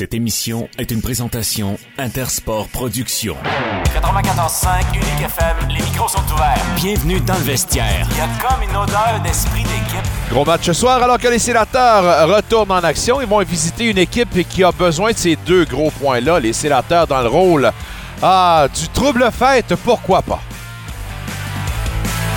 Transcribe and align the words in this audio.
Cette 0.00 0.14
émission 0.14 0.66
est 0.78 0.90
une 0.92 1.02
présentation 1.02 1.76
Intersport 1.98 2.68
Productions. 2.68 3.36
94.5 3.84 4.94
Unique 4.94 5.26
FM, 5.26 5.56
les 5.68 5.84
micros 5.84 6.08
sont 6.08 6.24
ouverts. 6.32 6.64
Bienvenue 6.76 7.20
dans 7.20 7.34
le 7.34 7.40
vestiaire. 7.40 8.08
Il 8.10 8.16
y 8.16 8.20
a 8.22 8.28
comme 8.40 8.62
une 8.62 8.74
odeur 8.74 9.20
d'esprit 9.22 9.62
d'équipe. 9.62 10.10
Gros 10.30 10.46
match 10.46 10.64
ce 10.64 10.72
soir 10.72 11.02
alors 11.02 11.18
que 11.18 11.28
les 11.28 11.38
sénateurs 11.38 12.34
retournent 12.34 12.70
en 12.70 12.76
action. 12.76 13.20
Ils 13.20 13.26
vont 13.26 13.42
visiter 13.42 13.90
une 13.90 13.98
équipe 13.98 14.48
qui 14.48 14.64
a 14.64 14.72
besoin 14.72 15.12
de 15.12 15.18
ces 15.18 15.36
deux 15.36 15.66
gros 15.66 15.90
points-là. 15.90 16.40
Les 16.40 16.54
sénateurs 16.54 17.06
dans 17.06 17.20
le 17.20 17.28
rôle 17.28 17.70
ah, 18.22 18.68
du 18.74 18.88
trouble 18.88 19.28
fête, 19.30 19.74
pourquoi 19.84 20.22
pas? 20.22 20.40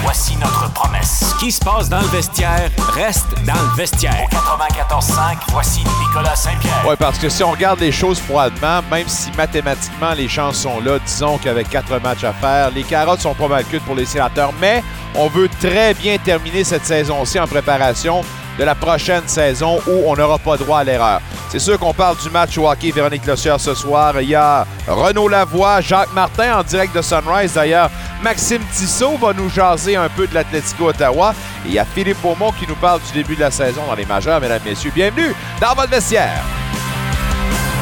Voici 0.03 0.35
notre 0.35 0.69
promesse. 0.73 1.23
Ce 1.31 1.39
qui 1.39 1.49
se 1.49 1.63
passe 1.63 1.87
dans 1.87 2.01
le 2.01 2.07
vestiaire 2.07 2.69
reste 2.93 3.33
dans 3.45 3.53
le 3.53 3.75
vestiaire. 3.77 4.27
Au 4.31 4.35
94.5, 4.35 5.37
voici 5.47 5.79
Nicolas 5.79 6.35
Saint-Pierre. 6.35 6.83
Oui, 6.85 6.95
parce 6.99 7.17
que 7.17 7.29
si 7.29 7.41
on 7.41 7.51
regarde 7.51 7.79
les 7.79 7.93
choses 7.93 8.19
froidement, 8.19 8.81
même 8.91 9.07
si 9.07 9.31
mathématiquement 9.37 10.11
les 10.11 10.27
chances 10.27 10.57
sont 10.57 10.81
là, 10.81 10.99
disons 10.99 11.37
qu'avec 11.37 11.69
quatre 11.69 11.97
matchs 12.01 12.25
à 12.25 12.33
faire, 12.33 12.69
les 12.71 12.83
carottes 12.83 13.21
sont 13.21 13.33
pas 13.33 13.47
mal 13.47 13.63
cuites 13.63 13.83
pour 13.83 13.95
les 13.95 14.05
sénateurs, 14.05 14.51
mais 14.59 14.83
on 15.15 15.29
veut 15.29 15.47
très 15.61 15.93
bien 15.93 16.17
terminer 16.17 16.65
cette 16.65 16.85
saison-ci 16.85 17.39
en 17.39 17.47
préparation 17.47 18.25
de 18.57 18.63
la 18.63 18.75
prochaine 18.75 19.27
saison 19.27 19.79
où 19.87 20.03
on 20.05 20.15
n'aura 20.15 20.37
pas 20.37 20.57
droit 20.57 20.79
à 20.79 20.83
l'erreur. 20.83 21.21
C'est 21.49 21.59
sûr 21.59 21.77
qu'on 21.77 21.93
parle 21.93 22.17
du 22.17 22.29
match 22.29 22.57
hockey 22.57 22.91
Véronique 22.91 23.25
Lossière 23.25 23.59
ce 23.59 23.73
soir. 23.73 24.19
Il 24.21 24.29
y 24.29 24.35
a 24.35 24.65
Renaud 24.87 25.27
Lavoie, 25.27 25.81
Jacques 25.81 26.13
Martin 26.13 26.59
en 26.59 26.63
direct 26.63 26.95
de 26.95 27.01
Sunrise. 27.01 27.53
D'ailleurs, 27.53 27.89
Maxime 28.23 28.61
Tissot 28.71 29.17
va 29.17 29.33
nous 29.33 29.49
jaser 29.49 29.95
un 29.95 30.09
peu 30.09 30.25
de 30.27 30.33
l'Atlético 30.33 30.89
Ottawa. 30.89 31.33
Il 31.65 31.73
y 31.73 31.79
a 31.79 31.85
Philippe 31.85 32.21
Beaumont 32.21 32.51
qui 32.51 32.67
nous 32.67 32.75
parle 32.75 33.01
du 33.01 33.13
début 33.13 33.35
de 33.35 33.41
la 33.41 33.51
saison 33.51 33.81
dans 33.87 33.95
les 33.95 34.05
majeurs. 34.05 34.41
Mesdames, 34.41 34.61
Messieurs, 34.65 34.91
bienvenue 34.95 35.35
dans 35.61 35.75
votre 35.75 35.89
vestiaire. 35.89 36.62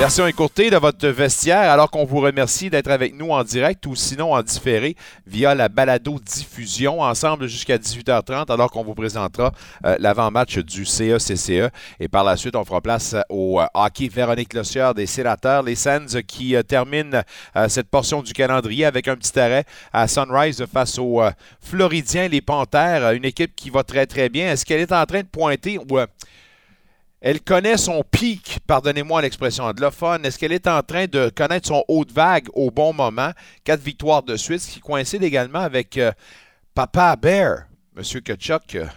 Version 0.01 0.25
écourtée 0.25 0.71
de 0.71 0.77
votre 0.77 1.07
vestiaire, 1.09 1.69
alors 1.69 1.91
qu'on 1.91 2.05
vous 2.05 2.21
remercie 2.21 2.71
d'être 2.71 2.89
avec 2.89 3.15
nous 3.15 3.29
en 3.29 3.43
direct 3.43 3.85
ou 3.85 3.95
sinon 3.95 4.33
en 4.33 4.41
différé 4.41 4.95
via 5.27 5.53
la 5.53 5.69
balado-diffusion 5.69 7.01
ensemble 7.01 7.45
jusqu'à 7.45 7.77
18h30, 7.77 8.51
alors 8.51 8.71
qu'on 8.71 8.83
vous 8.83 8.95
présentera 8.95 9.51
euh, 9.85 9.95
l'avant-match 9.99 10.57
du 10.57 10.85
CECCE. 10.85 11.69
Et 11.99 12.07
par 12.07 12.23
la 12.23 12.35
suite, 12.35 12.55
on 12.55 12.65
fera 12.65 12.81
place 12.81 13.15
au 13.29 13.61
euh, 13.61 13.65
hockey 13.75 14.07
Véronique 14.07 14.55
Lossieur 14.55 14.95
des 14.95 15.05
Sénateurs, 15.05 15.61
les 15.61 15.75
Sands 15.75 16.19
qui 16.25 16.55
euh, 16.55 16.63
terminent 16.63 17.21
cette 17.67 17.87
portion 17.87 18.23
du 18.23 18.33
calendrier 18.33 18.85
avec 18.85 19.07
un 19.07 19.15
petit 19.15 19.39
arrêt 19.39 19.65
à 19.93 20.07
Sunrise 20.07 20.65
face 20.73 20.97
aux 20.97 21.21
Floridiens, 21.61 22.27
les 22.27 22.41
Panthères, 22.41 23.11
une 23.11 23.25
équipe 23.25 23.55
qui 23.55 23.69
va 23.69 23.83
très 23.83 24.07
très 24.07 24.29
bien. 24.29 24.51
Est-ce 24.51 24.65
qu'elle 24.65 24.81
est 24.81 24.91
en 24.91 25.05
train 25.05 25.21
de 25.21 25.27
pointer 25.27 25.77
ou 25.77 25.99
elle 27.21 27.39
connaît 27.39 27.77
son 27.77 28.03
pic, 28.03 28.59
pardonnez-moi 28.65 29.21
l'expression 29.21 29.65
anglophone. 29.65 30.25
Est-ce 30.25 30.39
qu'elle 30.39 30.51
est 30.51 30.67
en 30.67 30.81
train 30.81 31.05
de 31.05 31.29
connaître 31.29 31.67
son 31.67 31.83
haut 31.87 32.03
de 32.03 32.11
vague 32.11 32.47
au 32.53 32.71
bon 32.71 32.93
moment? 32.93 33.31
Quatre 33.63 33.81
victoires 33.81 34.23
de 34.23 34.35
suite, 34.35 34.61
ce 34.61 34.71
qui 34.71 34.79
coïncide 34.79 35.23
également 35.23 35.59
avec 35.59 35.97
euh, 35.97 36.11
Papa 36.73 37.15
Bear, 37.15 37.65
M. 37.95 38.03
Kachuk, 38.21 38.73
euh, 38.73 38.87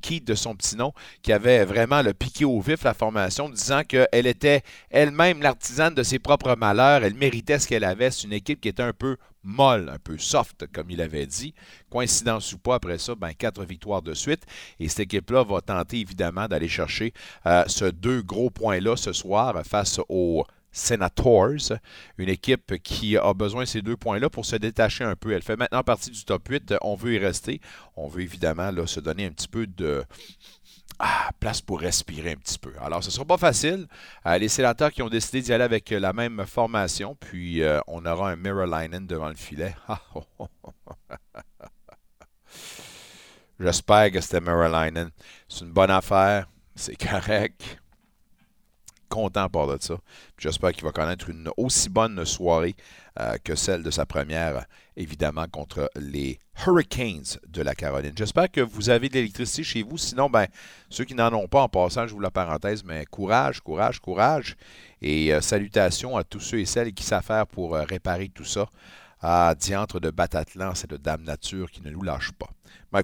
qui 0.00 0.20
de 0.20 0.36
son 0.36 0.54
petit 0.54 0.76
nom, 0.76 0.92
qui 1.22 1.32
avait 1.32 1.64
vraiment 1.64 2.02
le 2.02 2.14
piqué 2.14 2.44
au 2.44 2.60
vif 2.60 2.84
la 2.84 2.94
formation, 2.94 3.48
disant 3.48 3.82
qu'elle 3.82 4.26
était 4.28 4.62
elle-même 4.90 5.42
l'artisane 5.42 5.94
de 5.94 6.04
ses 6.04 6.20
propres 6.20 6.54
malheurs, 6.56 7.02
elle 7.02 7.14
méritait 7.14 7.58
ce 7.58 7.66
qu'elle 7.66 7.84
avait. 7.84 8.12
C'est 8.12 8.24
une 8.24 8.32
équipe 8.32 8.60
qui 8.60 8.68
était 8.68 8.82
un 8.82 8.92
peu 8.92 9.16
molle, 9.42 9.88
un 9.88 9.98
peu 9.98 10.18
soft, 10.18 10.66
comme 10.72 10.90
il 10.90 11.00
avait 11.00 11.26
dit. 11.26 11.54
Coïncidence 11.90 12.52
ou 12.52 12.58
pas, 12.58 12.76
après 12.76 12.98
ça, 12.98 13.14
ben, 13.14 13.32
quatre 13.32 13.64
victoires 13.64 14.02
de 14.02 14.14
suite. 14.14 14.44
Et 14.80 14.88
cette 14.88 15.00
équipe-là 15.00 15.44
va 15.44 15.60
tenter 15.60 15.98
évidemment 15.98 16.48
d'aller 16.48 16.68
chercher 16.68 17.12
euh, 17.46 17.64
ce 17.66 17.86
deux 17.86 18.22
gros 18.22 18.50
points-là 18.50 18.96
ce 18.96 19.12
soir 19.12 19.54
face 19.64 20.00
aux 20.08 20.44
Senators, 20.72 21.74
une 22.16 22.30
équipe 22.30 22.78
qui 22.82 23.16
a 23.18 23.34
besoin 23.34 23.64
de 23.64 23.68
ces 23.68 23.82
deux 23.82 23.96
points-là 23.96 24.30
pour 24.30 24.46
se 24.46 24.56
détacher 24.56 25.04
un 25.04 25.16
peu. 25.16 25.32
Elle 25.32 25.42
fait 25.42 25.56
maintenant 25.56 25.82
partie 25.82 26.10
du 26.10 26.24
top 26.24 26.48
8. 26.48 26.74
On 26.80 26.94
veut 26.94 27.14
y 27.14 27.18
rester. 27.18 27.60
On 27.94 28.08
veut 28.08 28.22
évidemment 28.22 28.70
là, 28.70 28.86
se 28.86 28.98
donner 28.98 29.26
un 29.26 29.30
petit 29.30 29.48
peu 29.48 29.66
de 29.66 30.02
ah, 31.04 31.30
place 31.40 31.60
pour 31.60 31.80
respirer 31.80 32.30
un 32.30 32.36
petit 32.36 32.60
peu. 32.60 32.72
Alors, 32.80 33.02
ce 33.02 33.08
ne 33.08 33.12
sera 33.12 33.24
pas 33.24 33.36
facile. 33.36 33.88
Euh, 34.24 34.38
les 34.38 34.46
sénateurs 34.46 34.92
qui 34.92 35.02
ont 35.02 35.08
décidé 35.08 35.42
d'y 35.42 35.52
aller 35.52 35.64
avec 35.64 35.90
la 35.90 36.12
même 36.12 36.46
formation, 36.46 37.16
puis 37.18 37.60
euh, 37.60 37.80
on 37.88 38.06
aura 38.06 38.30
un 38.30 38.36
mirror 38.36 38.66
line 38.66 39.04
devant 39.08 39.28
le 39.28 39.34
filet. 39.34 39.74
J'espère 43.58 44.12
que 44.12 44.20
c'était 44.20 44.40
Linen. 44.40 45.10
C'est 45.48 45.64
une 45.64 45.72
bonne 45.72 45.90
affaire. 45.90 46.46
C'est 46.76 46.94
correct 46.96 47.82
content 49.08 49.48
par 49.48 49.66
de 49.66 49.76
ça. 49.80 49.96
J'espère 50.38 50.72
qu'il 50.72 50.84
va 50.84 50.92
connaître 50.92 51.28
une 51.28 51.50
aussi 51.56 51.90
bonne 51.90 52.24
soirée 52.24 52.74
euh, 53.20 53.36
que 53.44 53.54
celle 53.54 53.82
de 53.82 53.90
sa 53.90 54.06
première, 54.06 54.64
évidemment, 54.96 55.46
contre 55.46 55.90
les 55.96 56.38
Hurricanes 56.66 57.38
de 57.46 57.62
la 57.62 57.74
Caroline. 57.74 58.12
J'espère 58.16 58.50
que 58.50 58.60
vous 58.60 58.90
avez 58.90 59.08
de 59.08 59.14
l'électricité 59.14 59.62
chez 59.62 59.82
vous. 59.82 59.98
Sinon, 59.98 60.30
ben, 60.30 60.46
ceux 60.88 61.04
qui 61.04 61.14
n'en 61.14 61.32
ont 61.32 61.48
pas, 61.48 61.62
en 61.62 61.68
passant, 61.68 62.06
je 62.06 62.14
vous 62.14 62.20
la 62.20 62.30
parenthèse, 62.30 62.84
mais 62.84 63.04
courage, 63.06 63.60
courage, 63.60 64.00
courage. 64.00 64.56
Et 65.00 65.32
euh, 65.32 65.40
salutations 65.40 66.16
à 66.16 66.24
tous 66.24 66.40
ceux 66.40 66.60
et 66.60 66.64
celles 66.64 66.92
qui 66.92 67.04
faire 67.04 67.46
pour 67.46 67.74
euh, 67.74 67.84
réparer 67.84 68.28
tout 68.28 68.44
ça. 68.44 68.68
À 69.20 69.54
diantre 69.54 70.00
de 70.00 70.10
Batatlan, 70.10 70.74
c'est 70.74 70.90
de 70.90 70.96
Dame 70.96 71.22
Nature 71.22 71.70
qui 71.70 71.82
ne 71.82 71.90
nous 71.90 72.02
lâche 72.02 72.32
pas. 72.32 72.50
Ben, 72.92 73.00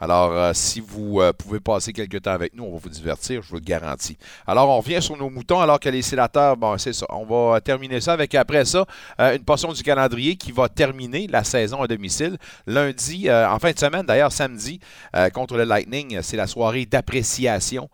Alors, 0.00 0.32
euh, 0.32 0.52
si 0.54 0.80
vous 0.80 1.20
euh, 1.20 1.30
pouvez 1.30 1.60
passer 1.60 1.92
quelques 1.92 2.22
temps 2.22 2.30
avec 2.30 2.54
nous, 2.54 2.64
on 2.64 2.72
va 2.72 2.78
vous 2.78 2.88
divertir, 2.88 3.42
je 3.42 3.50
vous 3.50 3.56
le 3.56 3.60
garantis. 3.60 4.16
Alors, 4.46 4.70
on 4.70 4.80
revient 4.80 5.02
sur 5.02 5.14
nos 5.14 5.28
moutons 5.28 5.60
alors 5.60 5.78
que 5.78 5.90
les 5.90 6.00
sénateurs, 6.00 6.56
bon, 6.56 6.78
c'est 6.78 6.94
ça. 6.94 7.04
On 7.10 7.26
va 7.26 7.60
terminer 7.60 8.00
ça 8.00 8.14
avec, 8.14 8.34
après 8.34 8.64
ça, 8.64 8.86
euh, 9.20 9.36
une 9.36 9.44
portion 9.44 9.74
du 9.74 9.82
calendrier 9.82 10.36
qui 10.36 10.52
va 10.52 10.70
terminer 10.70 11.26
la 11.26 11.44
saison 11.44 11.82
à 11.82 11.86
domicile. 11.86 12.38
Lundi, 12.66 13.30
en 13.30 13.58
fin 13.58 13.72
de 13.72 13.78
semaine, 13.78 14.06
d'ailleurs, 14.06 14.32
samedi, 14.32 14.80
contre 15.34 15.56
le 15.56 15.64
Lightning, 15.64 16.20
c'est 16.22 16.36
la 16.36 16.46
soirée 16.46 16.86
d'appréciation 16.86 17.90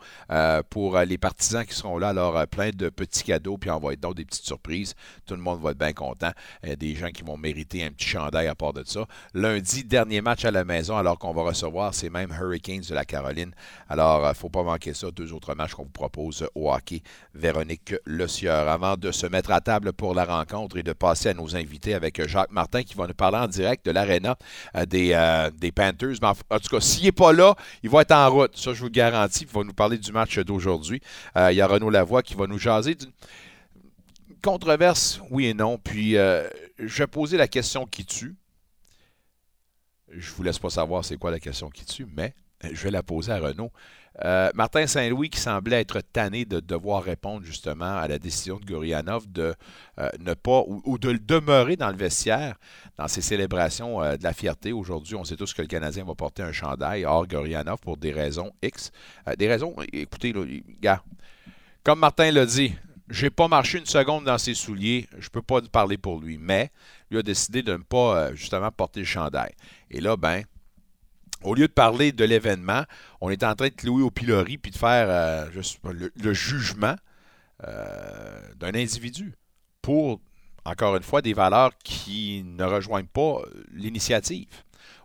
pour 0.70 0.98
les 0.98 1.18
partisans 1.18 1.64
qui 1.64 1.74
seront 1.74 1.98
là. 1.98 2.10
Alors, 2.10 2.46
plein 2.46 2.70
de 2.70 2.88
petits 2.88 3.24
cadeaux, 3.24 3.58
puis 3.58 3.70
on 3.70 3.78
va 3.78 3.94
être 3.94 4.00
dans 4.00 4.12
des 4.12 4.24
petites 4.24 4.44
surprises. 4.44 4.94
Tout 5.26 5.34
le 5.34 5.40
monde 5.40 5.60
va 5.60 5.72
être 5.72 5.78
bien 5.78 5.92
content. 5.92 6.30
Des 6.62 6.94
gens 6.94 7.08
qui 7.08 7.22
vont 7.22 7.36
mériter 7.36 7.84
un 7.84 7.90
petit 7.90 8.06
chandail 8.06 8.46
à 8.46 8.54
part 8.54 8.72
de 8.72 8.84
ça. 8.84 9.06
Lundi, 9.34 9.84
dernier 9.84 10.20
match 10.20 10.44
à 10.44 10.50
la 10.50 10.64
maison, 10.64 10.96
alors 10.96 11.11
qu'on 11.18 11.32
va 11.32 11.42
recevoir 11.42 11.94
ces 11.94 12.10
mêmes 12.10 12.32
Hurricanes 12.38 12.82
de 12.88 12.94
la 12.94 13.04
Caroline. 13.04 13.52
Alors, 13.88 14.20
il 14.20 14.24
euh, 14.24 14.28
ne 14.30 14.34
faut 14.34 14.48
pas 14.48 14.62
manquer 14.62 14.94
ça. 14.94 15.10
Deux 15.10 15.32
autres 15.32 15.54
matchs 15.54 15.74
qu'on 15.74 15.84
vous 15.84 15.90
propose 15.90 16.46
au 16.54 16.72
hockey. 16.72 17.02
Véronique 17.34 17.94
Le 18.04 18.28
Sieur. 18.28 18.68
Avant 18.68 18.96
de 18.96 19.10
se 19.10 19.26
mettre 19.26 19.50
à 19.50 19.60
table 19.60 19.92
pour 19.92 20.14
la 20.14 20.24
rencontre 20.24 20.76
et 20.76 20.82
de 20.82 20.92
passer 20.92 21.30
à 21.30 21.34
nos 21.34 21.56
invités 21.56 21.94
avec 21.94 22.26
Jacques 22.26 22.50
Martin 22.50 22.82
qui 22.82 22.94
va 22.94 23.06
nous 23.06 23.14
parler 23.14 23.38
en 23.38 23.48
direct 23.48 23.84
de 23.86 23.90
l'aréna 23.90 24.36
euh, 24.76 24.86
des, 24.86 25.12
euh, 25.12 25.50
des, 25.50 25.72
Panthers. 25.72 26.16
Mais 26.20 26.28
en, 26.28 26.58
tout 26.58 26.68
cas, 26.70 26.80
s'il 26.80 27.04
n'est 27.04 27.12
pas 27.12 27.32
là, 27.32 27.54
il 27.82 27.90
va 27.90 28.02
être 28.02 28.12
en 28.12 28.30
route. 28.30 28.56
Ça, 28.56 28.72
je 28.72 28.80
vous 28.80 28.86
le 28.86 28.90
garantis. 28.90 29.44
Il 29.44 29.56
va 29.56 29.64
nous 29.64 29.74
parler 29.74 29.98
du 29.98 30.12
match 30.12 30.38
d'aujourd'hui. 30.38 31.00
il 31.36 31.54
y 31.54 31.60
a 31.60 31.66
Renaud 31.66 31.90
Lavoie 31.90 32.22
qui 32.22 32.34
va 32.34 32.46
nous 32.46 32.58
jaser 32.58 32.96
controverse, 34.42 35.20
oui 35.30 35.46
et 35.46 35.54
non. 35.54 35.78
Puis, 35.78 36.14
je 36.14 36.98
vais 36.98 37.06
poser 37.06 37.36
la 37.36 37.46
question 37.46 37.86
qui 37.86 38.04
tue. 38.04 38.34
Je 40.14 40.32
vous 40.32 40.42
laisse 40.42 40.58
pas 40.58 40.70
savoir 40.70 41.04
c'est 41.04 41.16
quoi 41.16 41.30
la 41.30 41.40
question 41.40 41.70
qui 41.70 41.84
tue, 41.84 42.06
mais 42.14 42.34
je 42.70 42.82
vais 42.84 42.90
la 42.90 43.02
poser 43.02 43.32
à 43.32 43.38
Renaud. 43.38 43.70
Euh, 44.24 44.50
Martin 44.54 44.86
Saint-Louis 44.86 45.30
qui 45.30 45.40
semblait 45.40 45.80
être 45.80 46.00
tanné 46.00 46.44
de 46.44 46.60
devoir 46.60 47.02
répondre 47.02 47.44
justement 47.44 47.96
à 47.96 48.06
la 48.08 48.18
décision 48.18 48.58
de 48.58 48.64
Gorianov 48.66 49.30
de 49.32 49.54
euh, 49.98 50.08
ne 50.20 50.34
pas 50.34 50.64
ou, 50.66 50.98
de 50.98 51.12
demeurer 51.12 51.76
dans 51.76 51.88
le 51.88 51.96
vestiaire 51.96 52.56
dans 52.98 53.08
ses 53.08 53.22
célébrations 53.22 54.02
euh, 54.02 54.16
de 54.18 54.22
la 54.22 54.34
fierté. 54.34 54.72
Aujourd'hui, 54.72 55.14
on 55.14 55.24
sait 55.24 55.36
tous 55.36 55.54
que 55.54 55.62
le 55.62 55.68
Canadien 55.68 56.04
va 56.04 56.14
porter 56.14 56.42
un 56.42 56.52
chandail 56.52 57.06
hors 57.06 57.26
Gorianov 57.26 57.78
pour 57.80 57.96
des 57.96 58.12
raisons 58.12 58.52
X. 58.62 58.92
des 59.38 59.48
raisons, 59.48 59.74
écoutez, 59.92 60.34
gars, 60.80 61.02
comme 61.82 62.00
Martin 62.00 62.30
l'a 62.30 62.44
dit, 62.44 62.74
j'ai 63.12 63.30
pas 63.30 63.46
marché 63.46 63.78
une 63.78 63.86
seconde 63.86 64.24
dans 64.24 64.38
ses 64.38 64.54
souliers, 64.54 65.06
je 65.18 65.28
peux 65.28 65.42
pas 65.42 65.60
parler 65.60 65.98
pour 65.98 66.18
lui, 66.18 66.38
mais 66.38 66.70
lui 67.10 67.18
a 67.18 67.22
décidé 67.22 67.62
de 67.62 67.72
ne 67.72 67.82
pas 67.82 68.34
justement 68.34 68.70
porter 68.70 69.00
le 69.00 69.06
chandail. 69.06 69.52
Et 69.90 70.00
là, 70.00 70.16
ben, 70.16 70.44
au 71.44 71.54
lieu 71.54 71.68
de 71.68 71.72
parler 71.72 72.12
de 72.12 72.24
l'événement, 72.24 72.84
on 73.20 73.30
est 73.30 73.44
en 73.44 73.54
train 73.54 73.68
de 73.68 73.74
clouer 73.74 74.02
au 74.02 74.10
pilori 74.10 74.58
puis 74.58 74.70
de 74.70 74.78
faire 74.78 75.06
euh, 75.08 75.46
le, 76.14 76.32
jugement 76.32 76.94
euh, 77.64 78.40
d'un 78.56 78.74
individu 78.74 79.34
pour, 79.82 80.20
encore 80.64 80.96
une 80.96 81.02
fois, 81.02 81.20
des 81.20 81.34
valeurs 81.34 81.72
qui 81.84 82.44
ne 82.44 82.64
rejoignent 82.64 83.06
pas 83.06 83.42
l'initiative. 83.72 84.48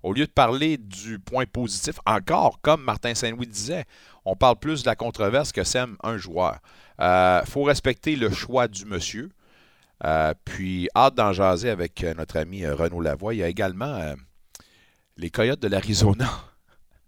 Au 0.04 0.14
lieu 0.14 0.26
de 0.26 0.32
parler 0.32 0.78
du 0.78 1.20
point 1.20 1.46
positif, 1.46 2.00
encore, 2.06 2.62
comme 2.62 2.84
Martin 2.84 3.14
Saint-Louis 3.16 3.48
disait, 3.48 3.86
on 4.26 4.36
parle 4.36 4.58
plus 4.58 4.84
de 4.84 4.88
la 4.88 4.96
controverse 4.96 5.52
que 5.52 5.64
sème 5.64 5.98
un 6.04 6.18
joueur. 6.18 6.60
Il 7.00 7.04
euh, 7.04 7.46
faut 7.46 7.64
respecter 7.64 8.16
le 8.16 8.32
choix 8.32 8.68
du 8.68 8.86
monsieur. 8.86 9.30
puis, 10.46 10.90
hâte 10.96 11.16
d'en 11.16 11.34
jaser 11.34 11.70
avec 11.70 12.04
notre 12.04 12.38
ami 12.38 12.66
Renaud 12.66 13.02
Lavoie. 13.02 13.34
Il 13.34 13.38
y 13.38 13.44
a 13.44 13.48
également 13.48 14.16
les 15.18 15.30
Coyotes 15.30 15.60
de 15.60 15.68
l'Arizona, 15.68 16.30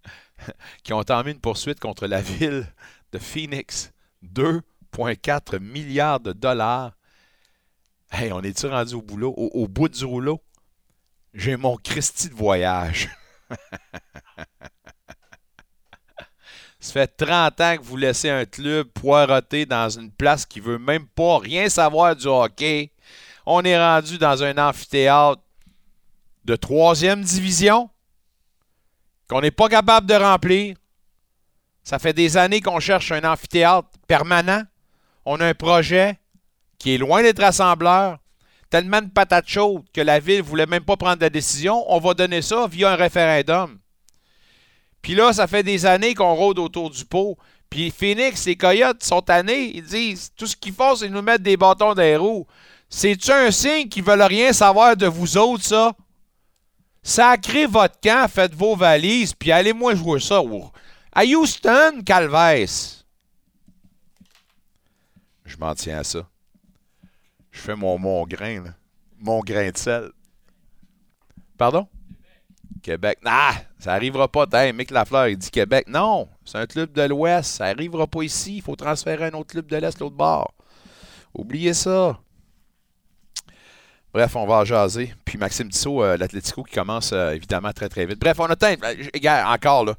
qui 0.83 0.94
ont 0.94 0.97
entamé 0.97 1.31
une 1.31 1.39
poursuite 1.39 1.80
contre 1.80 2.07
la 2.07 2.21
ville 2.21 2.68
de 3.12 3.19
Phoenix. 3.19 3.91
Deux 4.21 4.62
1,4 4.91 5.59
milliard 5.59 6.19
de 6.19 6.33
dollars. 6.33 6.94
Hey, 8.12 8.31
on 8.31 8.42
est-tu 8.42 8.65
rendu 8.68 8.95
au 8.95 9.01
boulot, 9.01 9.33
au 9.35 9.68
bout 9.68 9.89
du 9.89 10.03
rouleau? 10.06 10.42
J'ai 11.33 11.57
mon 11.57 11.77
Christie 11.77 12.30
de 12.30 12.33
voyage. 12.33 13.09
Ça 16.79 16.93
fait 16.93 17.07
30 17.07 17.61
ans 17.61 17.77
que 17.77 17.83
vous 17.83 17.97
laissez 17.97 18.29
un 18.29 18.45
club 18.45 18.87
poireauter 18.87 19.65
dans 19.65 19.89
une 19.89 20.11
place 20.11 20.45
qui 20.45 20.61
veut 20.61 20.79
même 20.79 21.07
pas 21.07 21.37
rien 21.39 21.67
savoir 21.67 22.15
du 22.15 22.27
hockey. 22.27 22.91
On 23.45 23.63
est 23.63 23.77
rendu 23.77 24.17
dans 24.17 24.41
un 24.43 24.57
amphithéâtre 24.57 25.41
de 26.45 26.55
troisième 26.55 27.21
division 27.21 27.89
qu'on 29.27 29.41
n'est 29.41 29.51
pas 29.51 29.67
capable 29.67 30.07
de 30.07 30.15
remplir. 30.15 30.75
Ça 31.83 31.99
fait 31.99 32.13
des 32.13 32.37
années 32.37 32.61
qu'on 32.61 32.79
cherche 32.79 33.11
un 33.11 33.23
amphithéâtre 33.23 33.89
permanent. 34.07 34.63
On 35.25 35.39
a 35.41 35.47
un 35.47 35.53
projet 35.53 36.17
qui 36.77 36.95
est 36.95 36.97
loin 36.97 37.21
d'être 37.21 37.41
rassembleur. 37.41 38.19
Tellement 38.69 39.01
de 39.01 39.09
patates 39.09 39.47
chaudes 39.47 39.83
que 39.93 40.01
la 40.01 40.19
ville 40.19 40.37
ne 40.37 40.43
voulait 40.43 40.65
même 40.65 40.85
pas 40.85 40.95
prendre 40.95 41.21
la 41.21 41.29
décision. 41.29 41.83
On 41.91 41.99
va 41.99 42.13
donner 42.13 42.41
ça 42.41 42.67
via 42.67 42.91
un 42.91 42.95
référendum. 42.95 43.79
Puis 45.01 45.15
là, 45.15 45.33
ça 45.33 45.47
fait 45.47 45.63
des 45.63 45.85
années 45.85 46.13
qu'on 46.13 46.33
rôde 46.33 46.59
autour 46.59 46.89
du 46.89 47.05
pot. 47.05 47.37
Puis 47.69 47.91
Phoenix, 47.91 48.45
les 48.45 48.55
Coyotes 48.55 49.03
sont 49.03 49.21
tannés. 49.21 49.71
Ils 49.75 49.83
disent 49.83 50.31
tout 50.35 50.47
ce 50.47 50.55
qu'ils 50.55 50.73
font, 50.73 50.95
c'est 50.95 51.09
nous 51.09 51.21
mettre 51.21 51.43
des 51.43 51.57
bâtons 51.57 51.93
dans 51.93 52.01
les 52.01 52.17
roues. 52.17 52.47
C'est-tu 52.89 53.31
un 53.31 53.51
signe 53.51 53.87
qu'ils 53.87 54.03
veulent 54.03 54.21
rien 54.21 54.51
savoir 54.51 54.97
de 54.97 55.05
vous 55.05 55.37
autres, 55.37 55.63
ça? 55.63 55.93
Sacrez 57.03 57.67
votre 57.67 57.99
camp, 58.01 58.29
faites 58.29 58.53
vos 58.53 58.75
valises, 58.75 59.33
puis 59.33 59.51
allez-moi 59.51 59.95
jouer 59.95 60.19
ça. 60.19 60.41
À 61.13 61.23
Houston, 61.23 62.01
Calvès. 62.05 63.05
Je 65.45 65.57
m'en 65.57 65.73
tiens 65.75 65.99
à 65.99 66.03
ça. 66.03 66.27
Je 67.51 67.59
fais 67.59 67.75
mon, 67.75 67.97
mon 67.97 68.25
grain, 68.25 68.63
là. 68.63 68.71
Mon 69.19 69.39
grain 69.41 69.69
de 69.69 69.77
sel. 69.77 70.11
Pardon? 71.57 71.87
Québec. 72.79 73.19
Ah, 73.25 73.53
ça 73.77 73.91
n'arrivera 73.91 74.27
pas. 74.27 74.45
Hey, 74.53 74.73
Mick 74.73 74.91
Lafleur, 74.91 75.27
il 75.27 75.37
dit 75.37 75.51
Québec. 75.51 75.85
Non, 75.87 76.27
c'est 76.45 76.57
un 76.57 76.65
club 76.65 76.91
de 76.93 77.03
l'Ouest. 77.03 77.57
Ça 77.57 77.65
n'arrivera 77.65 78.07
pas 78.07 78.23
ici. 78.23 78.57
Il 78.57 78.61
faut 78.61 78.75
transférer 78.75 79.25
un 79.25 79.33
autre 79.33 79.51
club 79.51 79.67
de 79.67 79.77
l'Est, 79.77 79.99
l'autre 79.99 80.15
bord. 80.15 80.53
Oubliez 81.33 81.73
ça. 81.73 82.19
Bref, 84.13 84.35
on 84.35 84.47
va 84.47 84.65
jaser. 84.65 85.13
Puis 85.23 85.37
Maxime 85.37 85.69
Tissot, 85.69 86.03
euh, 86.03 86.17
l'Atletico 86.17 86.63
qui 86.63 86.73
commence 86.73 87.11
euh, 87.13 87.31
évidemment 87.31 87.71
très 87.71 87.89
très 87.89 88.05
vite. 88.05 88.19
Bref, 88.19 88.39
on 88.39 88.45
a 88.45 88.55
temps. 88.55 88.73
Euh, 88.83 89.43
encore 89.45 89.85
là. 89.85 89.93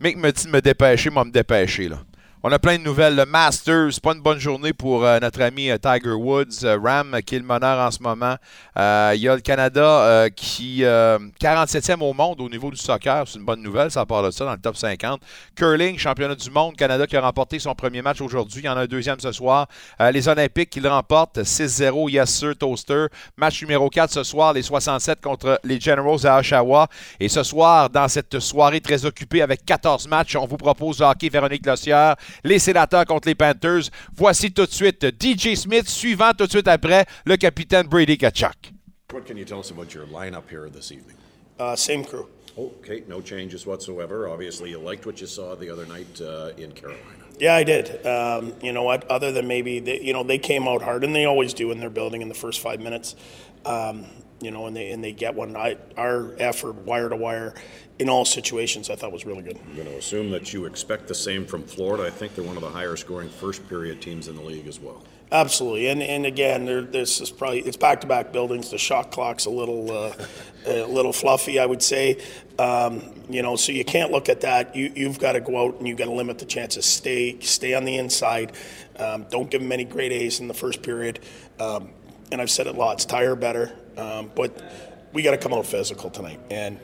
Mick 0.00 0.16
me 0.16 0.32
dit 0.32 0.46
de 0.46 0.50
me 0.50 0.60
dépêcher, 0.60 1.10
moi 1.10 1.24
me 1.24 1.30
dépêcher 1.30 1.88
là. 1.88 2.00
On 2.46 2.52
a 2.52 2.58
plein 2.58 2.76
de 2.76 2.82
nouvelles. 2.82 3.16
Le 3.16 3.24
Masters, 3.24 3.98
pas 4.02 4.12
une 4.12 4.20
bonne 4.20 4.38
journée 4.38 4.74
pour 4.74 5.02
euh, 5.02 5.18
notre 5.18 5.40
ami 5.40 5.70
euh, 5.70 5.78
Tiger 5.78 6.12
Woods. 6.12 6.62
Euh, 6.62 6.78
Ram 6.78 7.16
qui 7.24 7.36
est 7.36 7.38
le 7.38 7.44
meneur 7.46 7.78
en 7.78 7.90
ce 7.90 8.02
moment. 8.02 8.36
Il 8.76 9.20
y 9.22 9.28
a 9.30 9.34
le 9.34 9.40
Canada 9.40 10.28
qui 10.36 10.82
47e 10.82 12.02
au 12.02 12.12
monde 12.12 12.42
au 12.42 12.50
niveau 12.50 12.70
du 12.70 12.76
soccer. 12.76 13.26
C'est 13.26 13.38
une 13.38 13.46
bonne 13.46 13.62
nouvelle, 13.62 13.90
ça 13.90 14.04
part 14.04 14.22
de 14.22 14.30
ça 14.30 14.44
dans 14.44 14.52
le 14.52 14.58
top 14.58 14.76
50. 14.76 15.22
Curling, 15.56 15.96
championnat 15.96 16.34
du 16.34 16.50
monde. 16.50 16.76
Canada 16.76 17.06
qui 17.06 17.16
a 17.16 17.22
remporté 17.22 17.58
son 17.58 17.74
premier 17.74 18.02
match 18.02 18.20
aujourd'hui. 18.20 18.60
Il 18.60 18.66
y 18.66 18.68
en 18.68 18.76
a 18.76 18.82
un 18.82 18.86
deuxième 18.86 19.20
ce 19.20 19.32
soir. 19.32 19.66
les 20.12 20.28
Olympiques 20.28 20.68
qui 20.68 20.80
le 20.80 20.90
remportent 20.90 21.38
6-0. 21.38 22.10
Yes 22.10 22.28
sir, 22.28 22.54
Toaster. 22.58 23.06
Match 23.38 23.62
numéro 23.62 23.88
4 23.88 24.12
ce 24.12 24.22
soir. 24.22 24.52
Les 24.52 24.60
67 24.62 25.22
contre 25.22 25.58
les 25.64 25.80
Generals 25.80 26.26
à 26.26 26.40
Oshawa. 26.40 26.88
Et 27.20 27.30
ce 27.30 27.42
soir, 27.42 27.88
dans 27.88 28.08
cette 28.08 28.38
soirée 28.38 28.82
très 28.82 29.06
occupée 29.06 29.40
avec 29.40 29.64
14 29.64 30.08
matchs, 30.08 30.36
on 30.36 30.46
vous 30.46 30.58
propose 30.58 30.98
le 30.98 31.06
hockey 31.06 31.30
Véronique 31.30 31.64
Lossière 31.64 32.16
les 32.42 32.58
sénateurs 32.58 33.04
contre 33.04 33.28
les 33.28 33.34
Panthers. 33.34 33.90
Voici 34.16 34.52
tout 34.52 34.66
de 34.66 34.72
suite 34.72 35.06
DJ 35.20 35.54
Smith, 35.54 35.88
suivant 35.88 36.32
tout 36.32 36.46
de 36.46 36.50
suite 36.50 36.68
après 36.68 37.06
le 37.24 37.36
capitaine 37.36 37.86
Brady 37.86 38.18
Kachuk. 38.18 38.72
What 39.12 39.26
can 39.26 39.36
you 39.36 39.44
tell 39.44 39.60
us 39.60 39.70
about 39.70 39.94
your 39.94 40.06
lineup 40.06 40.48
here 40.50 40.68
this 40.68 40.90
evening? 40.90 41.16
Uh, 41.58 41.76
same 41.76 42.04
crew. 42.04 42.26
Okay, 42.56 43.02
no 43.08 43.20
changes 43.20 43.66
whatsoever. 43.66 44.28
Obviously, 44.28 44.70
you 44.70 44.78
liked 44.78 45.06
what 45.06 45.20
you 45.20 45.26
saw 45.26 45.54
the 45.54 45.70
other 45.70 45.86
night 45.86 46.20
uh, 46.20 46.50
in 46.56 46.72
Carolina. 46.72 47.02
Yeah, 47.38 47.54
I 47.54 47.64
did. 47.64 48.06
Um, 48.06 48.54
you 48.62 48.72
know 48.72 48.84
what? 48.84 49.08
Other 49.10 49.32
than 49.32 49.48
maybe, 49.48 49.80
they, 49.80 50.00
you 50.00 50.12
know, 50.12 50.22
they 50.22 50.38
came 50.38 50.68
out 50.68 50.82
hard, 50.82 51.02
and 51.02 51.14
they 51.14 51.24
always 51.24 51.52
do 51.52 51.72
in 51.72 51.80
their 51.80 51.90
building 51.90 52.22
in 52.22 52.28
the 52.28 52.34
first 52.34 52.60
five 52.60 52.80
minutes. 52.80 53.16
Um, 53.64 54.06
you 54.40 54.50
know, 54.50 54.66
and 54.66 54.76
they 54.76 54.90
and 54.90 55.02
they 55.02 55.12
get 55.12 55.34
one. 55.34 55.56
I, 55.56 55.76
our 55.96 56.34
effort, 56.38 56.74
wire 56.84 57.08
to 57.08 57.16
wire, 57.16 57.54
in 57.98 58.08
all 58.08 58.24
situations, 58.24 58.90
I 58.90 58.96
thought 58.96 59.12
was 59.12 59.24
really 59.24 59.42
good. 59.42 59.58
I'm 59.64 59.76
going 59.76 59.88
to 59.88 59.96
assume 59.96 60.30
that 60.30 60.52
you 60.52 60.64
expect 60.66 61.06
the 61.06 61.14
same 61.14 61.46
from 61.46 61.62
Florida. 61.62 62.04
I 62.04 62.10
think 62.10 62.34
they're 62.34 62.44
one 62.44 62.56
of 62.56 62.62
the 62.62 62.70
higher 62.70 62.96
scoring 62.96 63.28
first 63.28 63.66
period 63.68 64.02
teams 64.02 64.28
in 64.28 64.36
the 64.36 64.42
league 64.42 64.66
as 64.66 64.80
well. 64.80 65.02
Absolutely, 65.32 65.88
and 65.88 66.02
and 66.02 66.26
again, 66.26 66.64
there, 66.64 66.82
this 66.82 67.20
is 67.20 67.30
probably 67.30 67.60
it's 67.60 67.76
back 67.76 68.00
to 68.02 68.06
back 68.06 68.32
buildings. 68.32 68.70
The 68.70 68.78
shot 68.78 69.10
clock's 69.10 69.46
a 69.46 69.50
little 69.50 69.90
uh, 69.90 70.12
a 70.66 70.84
little 70.84 71.12
fluffy, 71.12 71.58
I 71.58 71.66
would 71.66 71.82
say. 71.82 72.18
Um, 72.58 73.02
you 73.28 73.42
know, 73.42 73.56
so 73.56 73.72
you 73.72 73.84
can't 73.84 74.12
look 74.12 74.28
at 74.28 74.42
that. 74.42 74.76
You 74.76 74.92
you've 74.94 75.18
got 75.18 75.32
to 75.32 75.40
go 75.40 75.64
out 75.64 75.78
and 75.78 75.88
you've 75.88 75.98
got 75.98 76.06
to 76.06 76.12
limit 76.12 76.38
the 76.38 76.44
chances. 76.44 76.84
Stay 76.84 77.40
stay 77.40 77.74
on 77.74 77.84
the 77.84 77.96
inside. 77.96 78.52
Um, 78.96 79.26
don't 79.30 79.50
give 79.50 79.60
them 79.60 79.72
any 79.72 79.84
great 79.84 80.12
A's 80.12 80.40
in 80.40 80.46
the 80.46 80.54
first 80.54 80.82
period. 80.82 81.20
Um, 81.58 81.90
and 82.30 82.40
I've 82.40 82.50
said 82.50 82.66
it 82.66 82.74
lots. 82.74 83.04
Tire 83.04 83.36
better, 83.36 83.72
um, 83.96 84.30
but 84.34 84.62
we 85.12 85.22
got 85.22 85.32
to 85.32 85.38
come 85.38 85.52
out 85.52 85.66
physical 85.66 86.10
tonight 86.10 86.40
and 86.50 86.78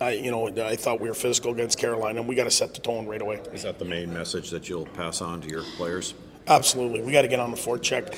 I, 0.00 0.12
you 0.12 0.30
know, 0.30 0.46
I 0.46 0.76
thought 0.76 1.00
we 1.00 1.08
were 1.08 1.14
physical 1.14 1.52
against 1.52 1.76
Carolina, 1.76 2.20
and 2.20 2.28
we 2.28 2.36
got 2.36 2.44
to 2.44 2.52
set 2.52 2.72
the 2.72 2.80
tone 2.80 3.06
right 3.06 3.20
away. 3.20 3.40
Is 3.52 3.64
that 3.64 3.78
the 3.80 3.84
main 3.84 4.12
message 4.12 4.50
that 4.50 4.68
you'll 4.68 4.86
pass 4.86 5.20
on 5.20 5.40
to 5.40 5.48
your 5.48 5.62
players? 5.76 6.14
Absolutely. 6.46 7.02
We 7.02 7.10
got 7.10 7.22
to 7.22 7.28
get 7.28 7.40
on 7.40 7.50
the 7.50 7.56
forecheck, 7.56 8.16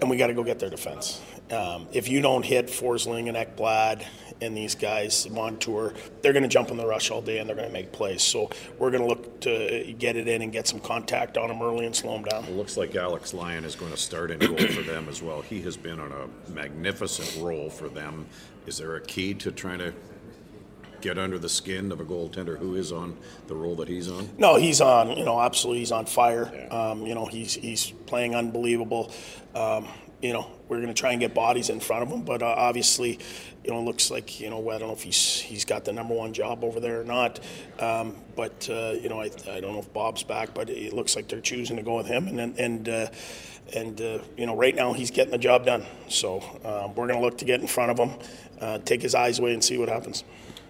and 0.00 0.10
we 0.10 0.18
got 0.18 0.26
to 0.26 0.34
go 0.34 0.44
get 0.44 0.58
their 0.58 0.68
defense. 0.68 1.22
Um, 1.50 1.88
if 1.92 2.08
you 2.08 2.20
don't 2.20 2.44
hit 2.44 2.66
Forsling 2.66 3.28
and 3.28 3.36
Ekblad 3.36 4.04
and 4.42 4.56
these 4.56 4.74
guys 4.74 5.26
on 5.26 5.58
tour, 5.58 5.94
they're 6.20 6.32
going 6.32 6.42
to 6.42 6.48
jump 6.48 6.70
in 6.70 6.76
the 6.76 6.86
rush 6.86 7.10
all 7.10 7.22
day 7.22 7.38
and 7.38 7.48
they're 7.48 7.56
going 7.56 7.68
to 7.68 7.72
make 7.72 7.92
plays. 7.92 8.22
So 8.22 8.50
we're 8.78 8.90
going 8.90 9.02
to 9.02 9.08
look 9.08 9.40
to 9.42 9.94
get 9.98 10.16
it 10.16 10.28
in 10.28 10.42
and 10.42 10.52
get 10.52 10.66
some 10.66 10.80
contact 10.80 11.38
on 11.38 11.48
them 11.48 11.62
early 11.62 11.86
and 11.86 11.94
slow 11.94 12.12
them 12.14 12.24
down. 12.24 12.44
It 12.44 12.56
looks 12.56 12.76
like 12.76 12.94
Alex 12.94 13.34
Lyon 13.34 13.64
is 13.64 13.74
going 13.74 13.92
to 13.92 13.96
start 13.96 14.30
in 14.30 14.38
goal 14.38 14.56
for 14.68 14.82
them 14.82 15.08
as 15.08 15.22
well. 15.22 15.40
He 15.40 15.62
has 15.62 15.76
been 15.76 15.98
on 16.00 16.12
a 16.12 16.50
magnificent 16.50 17.42
role 17.42 17.70
for 17.70 17.88
them. 17.88 18.26
Is 18.66 18.78
there 18.78 18.96
a 18.96 19.00
key 19.00 19.34
to 19.34 19.50
trying 19.50 19.78
to 19.78 19.92
get 21.00 21.18
under 21.18 21.38
the 21.38 21.48
skin 21.48 21.90
of 21.90 22.00
a 22.00 22.04
goaltender 22.04 22.56
who 22.56 22.76
is 22.76 22.92
on 22.92 23.16
the 23.48 23.54
role 23.54 23.74
that 23.76 23.88
he's 23.88 24.08
on? 24.08 24.28
No, 24.38 24.56
he's 24.56 24.80
on. 24.80 25.16
You 25.16 25.24
know, 25.24 25.40
absolutely, 25.40 25.80
he's 25.80 25.92
on 25.92 26.06
fire. 26.06 26.50
Yeah. 26.54 26.90
Um, 26.90 27.06
you 27.06 27.14
know, 27.14 27.26
he's 27.26 27.54
he's 27.54 27.90
playing 28.06 28.34
unbelievable. 28.34 29.10
Um, 29.54 29.88
you 30.22 30.32
know, 30.32 30.46
we're 30.68 30.76
going 30.76 30.88
to 30.88 30.94
try 30.94 31.10
and 31.10 31.20
get 31.20 31.34
bodies 31.34 31.68
in 31.68 31.80
front 31.80 32.04
of 32.04 32.08
him, 32.08 32.22
but 32.22 32.42
uh, 32.42 32.46
obviously, 32.46 33.18
you 33.64 33.70
know, 33.70 33.78
it 33.78 33.82
looks 33.82 34.10
like 34.10 34.40
you 34.40 34.48
know 34.48 34.70
I 34.70 34.78
don't 34.78 34.88
know 34.88 34.94
if 34.94 35.02
he's 35.02 35.40
he's 35.40 35.64
got 35.64 35.84
the 35.84 35.92
number 35.92 36.14
one 36.14 36.32
job 36.32 36.64
over 36.64 36.80
there 36.80 37.00
or 37.00 37.04
not. 37.04 37.40
Um, 37.78 38.16
but 38.36 38.68
uh, 38.70 38.92
you 38.92 39.08
know, 39.08 39.20
I, 39.20 39.30
I 39.50 39.60
don't 39.60 39.72
know 39.72 39.80
if 39.80 39.92
Bob's 39.92 40.22
back, 40.22 40.54
but 40.54 40.70
it 40.70 40.92
looks 40.92 41.16
like 41.16 41.28
they're 41.28 41.40
choosing 41.40 41.76
to 41.76 41.82
go 41.82 41.96
with 41.96 42.06
him, 42.06 42.38
and 42.38 42.58
and. 42.58 42.88
Uh, 42.88 43.06
and 43.74 44.00
uh, 44.02 44.18
you 44.36 44.44
know, 44.44 44.54
right 44.54 44.74
now 44.74 44.92
he's 44.92 45.10
getting 45.10 45.30
the 45.30 45.38
job 45.38 45.64
done. 45.64 45.86
So 46.08 46.40
um, 46.64 46.94
we're 46.94 47.06
going 47.06 47.18
to 47.18 47.20
look 47.20 47.38
to 47.38 47.44
get 47.44 47.60
in 47.60 47.66
front 47.66 47.90
of 47.90 47.98
him, 47.98 48.18
uh, 48.60 48.78
take 48.78 49.00
his 49.00 49.14
eyes 49.14 49.38
away, 49.38 49.54
and 49.54 49.64
see 49.64 49.78
what 49.78 49.88
happens. 49.88 50.24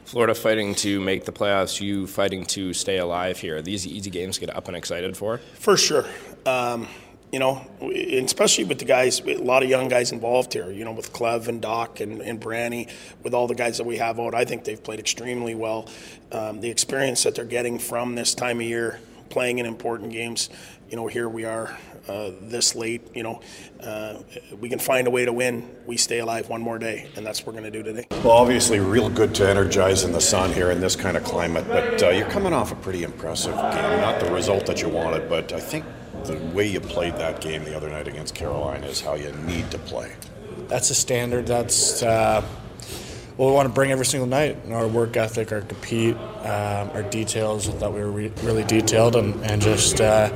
Florida 0.05 0.35
fighting 0.35 0.75
to 0.77 1.01
make 1.01 1.25
the 1.25 1.33
playoffs, 1.33 1.81
you 1.81 2.07
fighting 2.07 2.45
to 2.47 2.73
stay 2.73 2.99
alive 2.99 3.39
here. 3.39 3.57
Are 3.57 3.63
these 3.63 3.87
easy 3.87 4.11
games 4.11 4.37
to 4.37 4.47
get 4.47 4.55
up 4.55 4.69
and 4.69 4.77
excited 4.77 5.17
for? 5.17 5.39
For 5.55 5.77
sure. 5.77 6.05
Um, 6.45 6.87
you 7.33 7.39
know, 7.39 7.67
especially 7.81 8.65
with 8.65 8.79
the 8.79 8.85
guys, 8.85 9.21
a 9.21 9.39
lot 9.39 9.63
of 9.63 9.71
young 9.71 9.89
guys 9.89 10.13
involved 10.13 10.53
here, 10.53 10.71
you 10.71 10.85
know, 10.85 10.93
with 10.93 11.15
Clev 11.15 11.49
and 11.49 11.63
Doc 11.63 12.01
and, 12.01 12.21
and 12.21 12.39
Branny, 12.39 12.89
with 13.23 13.33
all 13.33 13.47
the 13.47 13.55
guys 13.55 13.79
that 13.79 13.85
we 13.85 13.97
have 13.97 14.21
out, 14.21 14.35
I 14.35 14.45
think 14.45 14.65
they've 14.65 14.83
played 14.83 15.01
extremely 15.01 15.55
well. 15.55 15.89
Um, 16.31 16.61
the 16.61 16.71
experience 16.71 17.23
that 17.23 17.35
they're 17.35 17.47
getting 17.47 17.79
from 17.79 18.15
this 18.17 18.35
time 18.35 18.61
of 18.61 18.67
year, 18.67 19.01
playing 19.31 19.59
in 19.59 19.65
important 19.65 20.13
games, 20.13 20.51
you 20.91 20.97
know, 20.97 21.07
here 21.07 21.27
we 21.27 21.47
are 21.47 21.79
uh, 22.07 22.33
this 22.43 22.75
late, 22.75 23.01
you 23.15 23.23
know, 23.23 23.41
uh, 23.81 24.19
we 24.61 24.69
can 24.69 24.79
find 24.79 25.07
a 25.07 25.11
way 25.11 25.25
to 25.25 25.33
win. 25.33 25.75
We 25.87 25.97
stay 25.97 26.19
alive 26.19 26.51
one 26.51 26.61
more 26.61 26.79
day, 26.79 27.09
and 27.17 27.25
that's 27.25 27.41
what 27.41 27.55
we're 27.55 27.61
going 27.61 27.73
to 27.73 27.79
do 27.79 27.83
today. 27.83 28.07
Well, 28.11 28.33
obviously, 28.33 28.79
real 28.79 29.09
good 29.09 29.35
to 29.37 29.49
energize 29.49 30.05
in 30.05 30.13
the 30.13 30.21
sun 30.21 30.53
here 30.53 30.71
in 30.71 30.83
this 30.83 30.97
kind 30.97 31.17
of 31.17 31.25
climate, 31.25 31.65
but 31.67 32.03
uh, 32.03 32.11
you're 32.11 32.29
coming 32.29 32.53
off 32.53 32.73
a 32.73 32.75
pretty 32.75 33.05
impressive 33.05 33.55
game. 33.55 34.01
Not 34.01 34.21
the 34.21 34.31
result 34.31 34.67
that 34.67 34.83
you 34.83 34.91
wanted, 34.91 35.31
but 35.31 35.55
I 35.55 35.61
think 35.61 35.87
the 36.25 36.37
way 36.55 36.67
you 36.67 36.81
played 36.81 37.15
that 37.17 37.41
game 37.41 37.65
the 37.65 37.77
other 37.77 37.91
night 37.91 38.09
against 38.09 38.35
Carolina 38.35 38.87
is 38.87 39.01
how 39.01 39.15
you 39.15 39.33
need 39.47 39.71
to 39.71 39.79
play. 39.79 40.13
That's 40.69 40.91
a 40.91 40.95
standard. 40.95 41.47
That's 41.47 42.03
uh, 42.03 42.43
what 43.37 43.47
we 43.47 43.53
want 43.53 43.69
to 43.69 43.75
bring 43.75 43.91
every 43.91 44.07
single 44.07 44.29
night. 44.29 44.57
Our 44.71 44.89
work 44.89 45.17
ethic, 45.17 45.53
our 45.53 45.63
compete, 45.63 46.17
um, 46.17 46.91
our 46.91 47.03
details. 47.03 47.69
I 47.69 47.73
thought 47.73 47.93
we 47.93 48.01
were 48.01 48.11
re- 48.11 48.33
really 48.43 48.65
detailed 48.65 49.17
and, 49.17 49.43
and 49.45 49.61
just 49.61 50.01
uh, 50.01 50.35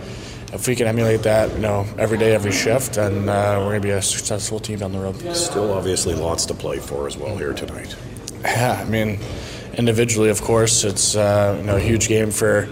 if 0.52 0.69
we 0.69 0.76
can 0.76 0.87
emulate 0.87 1.23
that, 1.23 1.52
you 1.52 1.59
know, 1.59 1.87
every 1.99 2.19
day, 2.19 2.35
every 2.35 2.52
shift, 2.52 2.95
then 2.95 3.28
uh, 3.28 3.57
we're 3.59 3.71
going 3.71 3.83
to 3.83 3.88
be 3.88 3.90
a 3.90 4.02
successful 4.02 4.61
team 4.61 4.78
down 4.78 4.93
the 4.93 4.99
road. 4.99 5.16
Still, 5.37 5.73
obviously, 5.73 6.14
lots 6.14 6.47
to 6.47 6.55
play 6.55 6.78
for 6.78 7.07
as 7.07 7.16
well 7.16 7.37
here 7.37 7.52
tonight. 7.52 7.97
Yeah, 8.43 8.81
I 8.81 8.88
mean, 8.88 9.19
individually, 9.75 10.31
of 10.31 10.40
course, 10.43 10.85
it's 10.85 11.16
uh, 11.16 11.57
you 11.59 11.66
know 11.66 11.76
a 11.76 11.81
huge 11.81 12.09
game 12.09 12.31
for 12.31 12.69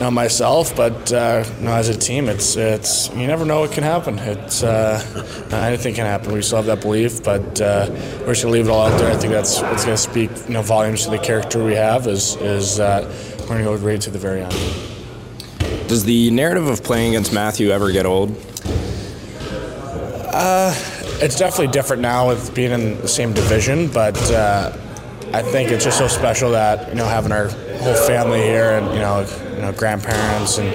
know, 0.00 0.10
myself, 0.10 0.74
but 0.74 1.12
uh, 1.12 1.44
you 1.60 1.68
as 1.68 1.88
a 1.88 1.96
team, 1.96 2.28
it's 2.28 2.56
it's 2.56 3.10
you 3.10 3.26
never 3.26 3.44
know 3.44 3.60
what 3.60 3.72
can 3.72 3.84
happen. 3.84 4.18
It's 4.18 4.62
uh, 4.62 5.48
anything 5.52 5.94
can 5.94 6.06
happen. 6.06 6.32
We 6.32 6.42
still 6.42 6.56
have 6.56 6.66
that 6.66 6.80
belief, 6.80 7.22
but 7.22 7.60
uh, 7.60 7.86
we're 8.20 8.28
just 8.28 8.42
gonna 8.42 8.54
leave 8.54 8.66
it 8.66 8.70
all 8.70 8.86
out 8.86 8.98
there. 8.98 9.10
I 9.10 9.16
think 9.16 9.32
that's 9.32 9.60
what's 9.60 9.84
gonna 9.84 9.96
speak 9.96 10.30
you 10.48 10.54
know 10.54 10.62
volumes 10.62 11.04
to 11.04 11.10
the 11.10 11.18
character 11.18 11.62
we 11.62 11.74
have. 11.74 12.06
Is 12.06 12.36
is 12.36 12.78
that 12.78 13.04
we're 13.40 13.48
gonna 13.48 13.64
go 13.64 13.74
right 13.76 14.00
to 14.00 14.10
the 14.10 14.18
very 14.18 14.42
end. 14.42 14.52
Does 15.88 16.04
the 16.04 16.30
narrative 16.30 16.68
of 16.68 16.82
playing 16.82 17.10
against 17.14 17.32
Matthew 17.32 17.70
ever 17.70 17.92
get 17.92 18.06
old? 18.06 18.30
Uh, 20.32 20.72
it's 21.20 21.36
definitely 21.36 21.68
different 21.68 22.00
now 22.00 22.28
with 22.28 22.54
being 22.54 22.70
in 22.70 23.00
the 23.02 23.08
same 23.08 23.34
division, 23.34 23.88
but 23.88 24.16
uh, 24.30 24.72
I 25.32 25.42
think 25.42 25.70
it's 25.70 25.84
just 25.84 25.98
so 25.98 26.08
special 26.08 26.50
that 26.52 26.88
you 26.88 26.96
know 26.96 27.06
having 27.06 27.30
our 27.32 27.48
whole 27.48 27.94
family 27.94 28.42
here 28.42 28.72
and 28.72 28.86
you 28.92 29.00
know 29.00 29.26
you 29.54 29.62
know 29.62 29.72
grandparents 29.72 30.58
and 30.58 30.68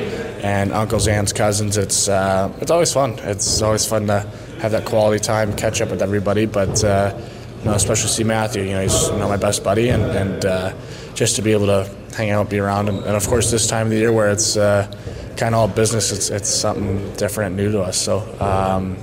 and 0.45 0.71
uncles, 0.73 1.07
aunts, 1.07 1.33
cousins. 1.33 1.75
It's 1.75 2.07
uh, 2.07 2.53
it's 2.61 2.71
always 2.71 2.93
fun. 2.93 3.19
It's 3.19 3.61
always 3.61 3.85
fun 3.85 4.07
to 4.07 4.19
have 4.59 4.71
that 4.71 4.85
quality 4.85 5.19
time, 5.21 5.55
catch 5.55 5.81
up 5.81 5.89
with 5.89 6.01
everybody. 6.01 6.45
But 6.45 6.83
uh, 6.83 7.19
you 7.59 7.65
know, 7.65 7.73
especially 7.73 8.09
see 8.09 8.23
Matthew. 8.23 8.63
You 8.63 8.73
know, 8.73 8.81
he's 8.81 9.09
you 9.09 9.17
know 9.17 9.27
my 9.27 9.37
best 9.37 9.63
buddy, 9.63 9.89
and 9.89 10.03
and 10.03 10.45
uh, 10.45 10.73
just 11.15 11.35
to 11.35 11.41
be 11.41 11.51
able 11.51 11.65
to 11.65 11.89
hang 12.15 12.29
out, 12.29 12.49
be 12.49 12.59
around, 12.59 12.89
and, 12.89 12.99
and 12.99 13.15
of 13.15 13.27
course 13.27 13.51
this 13.51 13.67
time 13.67 13.87
of 13.87 13.91
the 13.91 13.97
year 13.97 14.13
where 14.13 14.31
it's 14.31 14.55
uh, 14.55 14.89
kind 15.37 15.55
of 15.55 15.61
all 15.61 15.67
business. 15.67 16.11
It's 16.11 16.29
it's 16.29 16.49
something 16.49 17.13
different, 17.13 17.55
new 17.55 17.71
to 17.71 17.81
us. 17.81 17.97
So 17.97 18.19
um, 18.39 18.97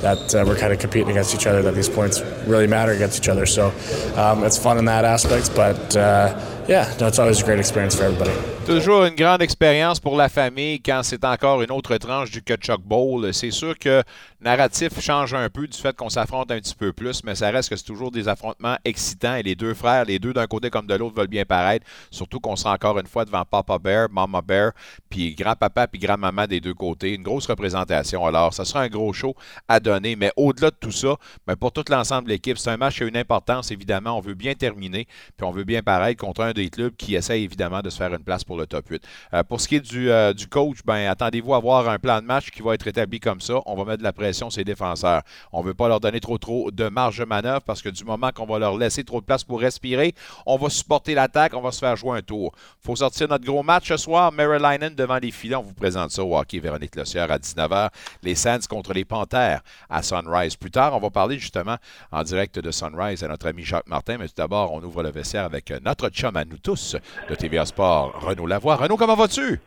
that 0.00 0.34
uh, 0.34 0.44
we're 0.46 0.56
kind 0.56 0.72
of 0.72 0.78
competing 0.78 1.10
against 1.10 1.34
each 1.34 1.46
other. 1.46 1.62
That 1.62 1.74
these 1.74 1.88
points 1.88 2.20
really 2.46 2.66
matter 2.66 2.92
against 2.92 3.18
each 3.18 3.28
other. 3.28 3.46
So 3.46 3.68
um, 4.16 4.44
it's 4.44 4.58
fun 4.58 4.78
in 4.78 4.84
that 4.86 5.04
aspect. 5.04 5.54
But 5.54 5.96
uh, 5.96 6.64
yeah, 6.68 6.94
no, 7.00 7.06
it's 7.06 7.18
always 7.18 7.42
a 7.42 7.44
great 7.44 7.58
experience 7.58 7.94
for 7.94 8.04
everybody. 8.04 8.53
Toujours 8.66 9.04
une 9.04 9.14
grande 9.14 9.42
expérience 9.42 10.00
pour 10.00 10.16
la 10.16 10.30
famille 10.30 10.80
quand 10.80 11.02
c'est 11.02 11.22
encore 11.26 11.60
une 11.60 11.70
autre 11.70 11.98
tranche 11.98 12.30
du 12.30 12.42
Kutchuk 12.42 12.80
Bowl. 12.80 13.34
C'est 13.34 13.50
sûr 13.50 13.78
que 13.78 14.02
narratif 14.40 14.98
change 15.00 15.34
un 15.34 15.50
peu 15.50 15.66
du 15.66 15.76
fait 15.76 15.94
qu'on 15.94 16.08
s'affronte 16.08 16.50
un 16.50 16.58
petit 16.58 16.74
peu 16.74 16.94
plus, 16.94 17.22
mais 17.24 17.34
ça 17.34 17.50
reste 17.50 17.68
que 17.68 17.76
c'est 17.76 17.84
toujours 17.84 18.10
des 18.10 18.26
affrontements 18.26 18.76
excitants 18.86 19.34
et 19.34 19.42
les 19.42 19.54
deux 19.54 19.74
frères, 19.74 20.06
les 20.06 20.18
deux 20.18 20.32
d'un 20.32 20.46
côté 20.46 20.70
comme 20.70 20.86
de 20.86 20.94
l'autre, 20.94 21.14
veulent 21.14 21.28
bien 21.28 21.44
paraître. 21.44 21.86
Surtout 22.10 22.40
qu'on 22.40 22.56
sera 22.56 22.72
encore 22.72 22.98
une 22.98 23.06
fois 23.06 23.26
devant 23.26 23.44
Papa 23.44 23.78
Bear, 23.78 24.08
Mama 24.10 24.40
Bear, 24.40 24.72
puis 25.10 25.34
grand-papa 25.34 25.86
puis 25.86 26.00
grand-maman 26.00 26.46
des 26.46 26.60
deux 26.60 26.74
côtés. 26.74 27.12
Une 27.12 27.22
grosse 27.22 27.46
représentation. 27.46 28.24
Alors, 28.24 28.54
ça 28.54 28.64
sera 28.64 28.80
un 28.80 28.88
gros 28.88 29.12
show 29.12 29.34
à 29.68 29.78
donner, 29.78 30.16
mais 30.16 30.32
au-delà 30.36 30.70
de 30.70 30.76
tout 30.80 30.92
ça, 30.92 31.16
ben, 31.46 31.54
pour 31.54 31.70
tout 31.70 31.84
l'ensemble 31.90 32.24
de 32.24 32.30
l'équipe, 32.30 32.56
c'est 32.56 32.70
un 32.70 32.78
match 32.78 32.96
qui 32.96 33.02
a 33.02 33.06
une 33.06 33.16
importance, 33.16 33.70
évidemment. 33.70 34.16
On 34.16 34.20
veut 34.20 34.34
bien 34.34 34.54
terminer, 34.54 35.06
puis 35.36 35.46
on 35.46 35.50
veut 35.50 35.64
bien 35.64 35.82
paraître 35.82 36.18
contre 36.18 36.40
un 36.40 36.52
des 36.52 36.70
clubs 36.70 36.96
qui 36.96 37.14
essaie 37.14 37.42
évidemment 37.42 37.82
de 37.82 37.90
se 37.90 37.98
faire 37.98 38.14
une 38.14 38.24
place 38.24 38.42
pour 38.42 38.53
le 38.56 38.66
top 38.66 38.88
8. 38.88 39.02
Euh, 39.32 39.42
pour 39.42 39.60
ce 39.60 39.68
qui 39.68 39.76
est 39.76 39.80
du, 39.80 40.10
euh, 40.10 40.32
coach, 40.50 40.78
ben, 40.84 41.08
attendez-vous 41.08 41.54
à 41.54 41.56
avoir 41.56 41.88
un 41.88 41.98
plan 41.98 42.20
de 42.20 42.26
match 42.26 42.50
qui 42.50 42.62
va 42.62 42.74
être 42.74 42.86
établi 42.86 43.20
comme 43.20 43.40
ça. 43.40 43.54
On 43.66 43.74
va 43.74 43.84
mettre 43.84 43.98
de 43.98 44.04
la 44.04 44.12
pression 44.12 44.50
sur 44.50 44.60
les 44.60 44.64
défenseurs. 44.64 45.22
On 45.52 45.62
ne 45.62 45.66
veut 45.66 45.74
pas 45.74 45.88
leur 45.88 46.00
donner 46.00 46.20
trop 46.20 46.38
trop 46.38 46.70
de 46.70 46.88
marge 46.88 47.18
de 47.18 47.24
manœuvre 47.24 47.62
parce 47.62 47.82
que 47.82 47.88
du 47.88 48.04
moment 48.04 48.30
qu'on 48.32 48.46
va 48.46 48.58
leur 48.58 48.76
laisser 48.76 49.04
trop 49.04 49.20
de 49.20 49.26
place 49.26 49.44
pour 49.44 49.60
respirer, 49.60 50.14
on 50.46 50.56
va 50.56 50.68
supporter 50.68 51.14
l'attaque, 51.14 51.54
on 51.54 51.60
va 51.60 51.72
se 51.72 51.78
faire 51.78 51.96
jouer 51.96 52.18
un 52.18 52.22
tour. 52.22 52.52
Il 52.82 52.86
faut 52.86 52.96
sortir 52.96 53.28
notre 53.28 53.44
gros 53.44 53.62
match 53.62 53.88
ce 53.88 53.96
soir. 53.96 54.32
Maryland 54.32 54.90
devant 54.96 55.18
les 55.18 55.30
filets. 55.30 55.56
On 55.56 55.62
vous 55.62 55.74
présente 55.74 56.10
ça 56.10 56.22
au 56.24 56.36
hockey 56.36 56.58
Véronique 56.58 56.96
Lossière 56.96 57.30
à 57.30 57.38
19h. 57.38 57.90
Les 58.22 58.34
Sands 58.34 58.58
contre 58.68 58.92
les 58.92 59.04
Panthères 59.04 59.62
à 59.88 60.02
Sunrise. 60.02 60.56
Plus 60.56 60.70
tard, 60.70 60.94
on 60.94 61.00
va 61.00 61.10
parler 61.10 61.38
justement 61.38 61.76
en 62.12 62.22
direct 62.22 62.58
de 62.58 62.70
Sunrise 62.70 63.22
à 63.22 63.28
notre 63.28 63.48
ami 63.48 63.64
Jacques 63.64 63.88
Martin. 63.88 64.18
Mais 64.18 64.28
tout 64.28 64.34
d'abord, 64.36 64.72
on 64.72 64.82
ouvre 64.82 65.02
le 65.02 65.10
vestiaire 65.10 65.44
avec 65.44 65.72
notre 65.84 66.08
chum 66.08 66.36
à 66.36 66.44
nous 66.44 66.58
tous 66.58 66.96
de 67.28 67.34
TVA 67.34 67.66
Sport, 67.66 68.20
Renaud 68.20 68.43
Lavoie. 68.46 68.76
Renaud, 68.76 68.96
comment 68.96 69.16
vas-tu? 69.16 69.60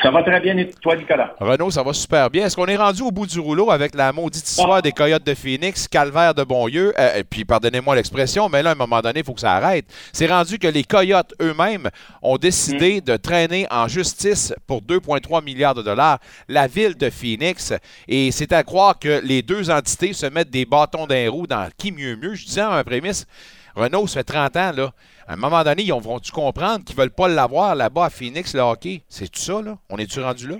Ça 0.00 0.10
va 0.10 0.22
très 0.22 0.40
bien, 0.40 0.56
et 0.56 0.70
toi, 0.80 0.96
Nicolas? 0.96 1.34
Renaud, 1.38 1.70
ça 1.70 1.82
va 1.82 1.92
super 1.92 2.30
bien. 2.30 2.46
Est-ce 2.46 2.56
qu'on 2.56 2.66
est 2.66 2.76
rendu 2.76 3.02
au 3.02 3.10
bout 3.10 3.26
du 3.26 3.38
rouleau 3.38 3.70
avec 3.70 3.94
la 3.94 4.10
maudite 4.10 4.48
histoire 4.48 4.80
des 4.80 4.92
Coyotes 4.92 5.24
de 5.24 5.34
Phoenix, 5.34 5.86
Calvaire 5.86 6.34
de 6.34 6.44
Bonlieu? 6.44 6.94
Euh, 6.98 7.18
et 7.18 7.24
puis, 7.24 7.44
pardonnez-moi 7.44 7.94
l'expression, 7.94 8.48
mais 8.48 8.62
là, 8.62 8.70
à 8.70 8.72
un 8.72 8.76
moment 8.76 9.02
donné, 9.02 9.20
il 9.20 9.24
faut 9.24 9.34
que 9.34 9.40
ça 9.40 9.52
arrête. 9.52 9.84
C'est 10.14 10.28
rendu 10.28 10.58
que 10.58 10.66
les 10.66 10.82
Coyotes 10.82 11.34
eux-mêmes 11.42 11.90
ont 12.22 12.38
décidé 12.38 13.02
de 13.02 13.18
traîner 13.18 13.66
en 13.70 13.86
justice 13.86 14.54
pour 14.66 14.80
2,3 14.80 15.44
milliards 15.44 15.74
de 15.74 15.82
dollars 15.82 16.20
la 16.48 16.68
ville 16.68 16.96
de 16.96 17.10
Phoenix. 17.10 17.74
Et 18.08 18.30
c'est 18.30 18.52
à 18.54 18.62
croire 18.62 18.98
que 18.98 19.20
les 19.22 19.42
deux 19.42 19.70
entités 19.70 20.14
se 20.14 20.24
mettent 20.24 20.50
des 20.50 20.64
bâtons 20.64 21.06
d'un 21.06 21.28
roue 21.28 21.46
dans 21.46 21.68
qui 21.76 21.92
mieux 21.92 22.16
mieux. 22.16 22.34
Je 22.34 22.46
disais 22.46 22.62
en 22.62 22.82
prémisse, 22.82 23.26
Renault, 23.74 24.06
ça 24.06 24.20
fait 24.20 24.24
30 24.24 24.56
ans, 24.56 24.72
là. 24.76 24.92
À 25.26 25.34
un 25.34 25.36
moment 25.36 25.62
donné, 25.62 25.82
ils 25.82 25.92
vont-tu 25.92 26.32
comprendre 26.32 26.84
qu'ils 26.84 26.96
ne 26.96 27.02
veulent 27.02 27.14
pas 27.14 27.28
l'avoir 27.28 27.74
là-bas 27.74 28.06
à 28.06 28.10
Phoenix, 28.10 28.54
le 28.54 28.60
hockey? 28.60 29.02
C'est 29.08 29.30
tout 29.30 29.40
ça, 29.40 29.62
là? 29.62 29.76
On 29.88 29.96
est-tu 29.96 30.20
rendu 30.20 30.48
là? 30.48 30.56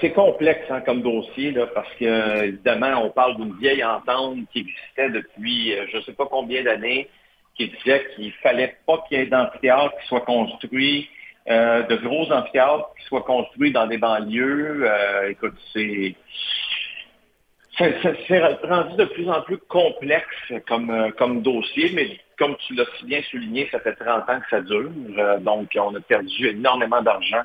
C'est 0.00 0.12
complexe 0.12 0.64
hein, 0.70 0.80
comme 0.80 1.02
dossier, 1.02 1.50
là, 1.50 1.66
parce 1.74 1.92
que, 1.94 2.44
évidemment, 2.44 3.02
on 3.04 3.10
parle 3.10 3.36
d'une 3.36 3.56
vieille 3.58 3.82
entente 3.82 4.38
qui 4.52 4.60
existait 4.60 5.10
depuis 5.10 5.74
euh, 5.74 5.86
je 5.90 5.96
ne 5.96 6.02
sais 6.02 6.12
pas 6.12 6.26
combien 6.30 6.62
d'années, 6.62 7.08
qui 7.56 7.68
disait 7.68 8.06
qu'il 8.14 8.32
fallait 8.34 8.76
pas 8.86 9.04
qu'il 9.08 9.18
y 9.18 9.22
ait 9.22 9.26
d'amphithéâtre 9.26 9.94
qui 10.00 10.06
soit 10.06 10.20
construit, 10.20 11.08
euh, 11.50 11.82
de 11.82 11.96
gros 11.96 12.30
amphithéâtres 12.30 12.90
qui 12.98 13.06
soient 13.06 13.22
construits 13.22 13.72
dans 13.72 13.86
des 13.86 13.98
banlieues. 13.98 14.82
Euh, 14.84 15.30
écoute, 15.30 15.56
c'est 15.72 16.14
c'est 17.78 18.66
rendu 18.66 18.96
de 18.96 19.04
plus 19.04 19.28
en 19.28 19.40
plus 19.42 19.58
complexe 19.58 20.52
comme, 20.66 20.90
euh, 20.90 21.10
comme 21.12 21.42
dossier, 21.42 21.92
mais 21.94 22.18
comme 22.36 22.56
tu 22.66 22.74
l'as 22.74 22.86
si 22.98 23.06
bien 23.06 23.22
souligné, 23.30 23.68
ça 23.70 23.78
fait 23.80 23.94
30 23.94 24.28
ans 24.28 24.40
que 24.40 24.48
ça 24.50 24.60
dure. 24.60 24.90
Euh, 25.16 25.38
donc, 25.38 25.70
on 25.76 25.94
a 25.94 26.00
perdu 26.00 26.48
énormément 26.48 27.02
d'argent 27.02 27.42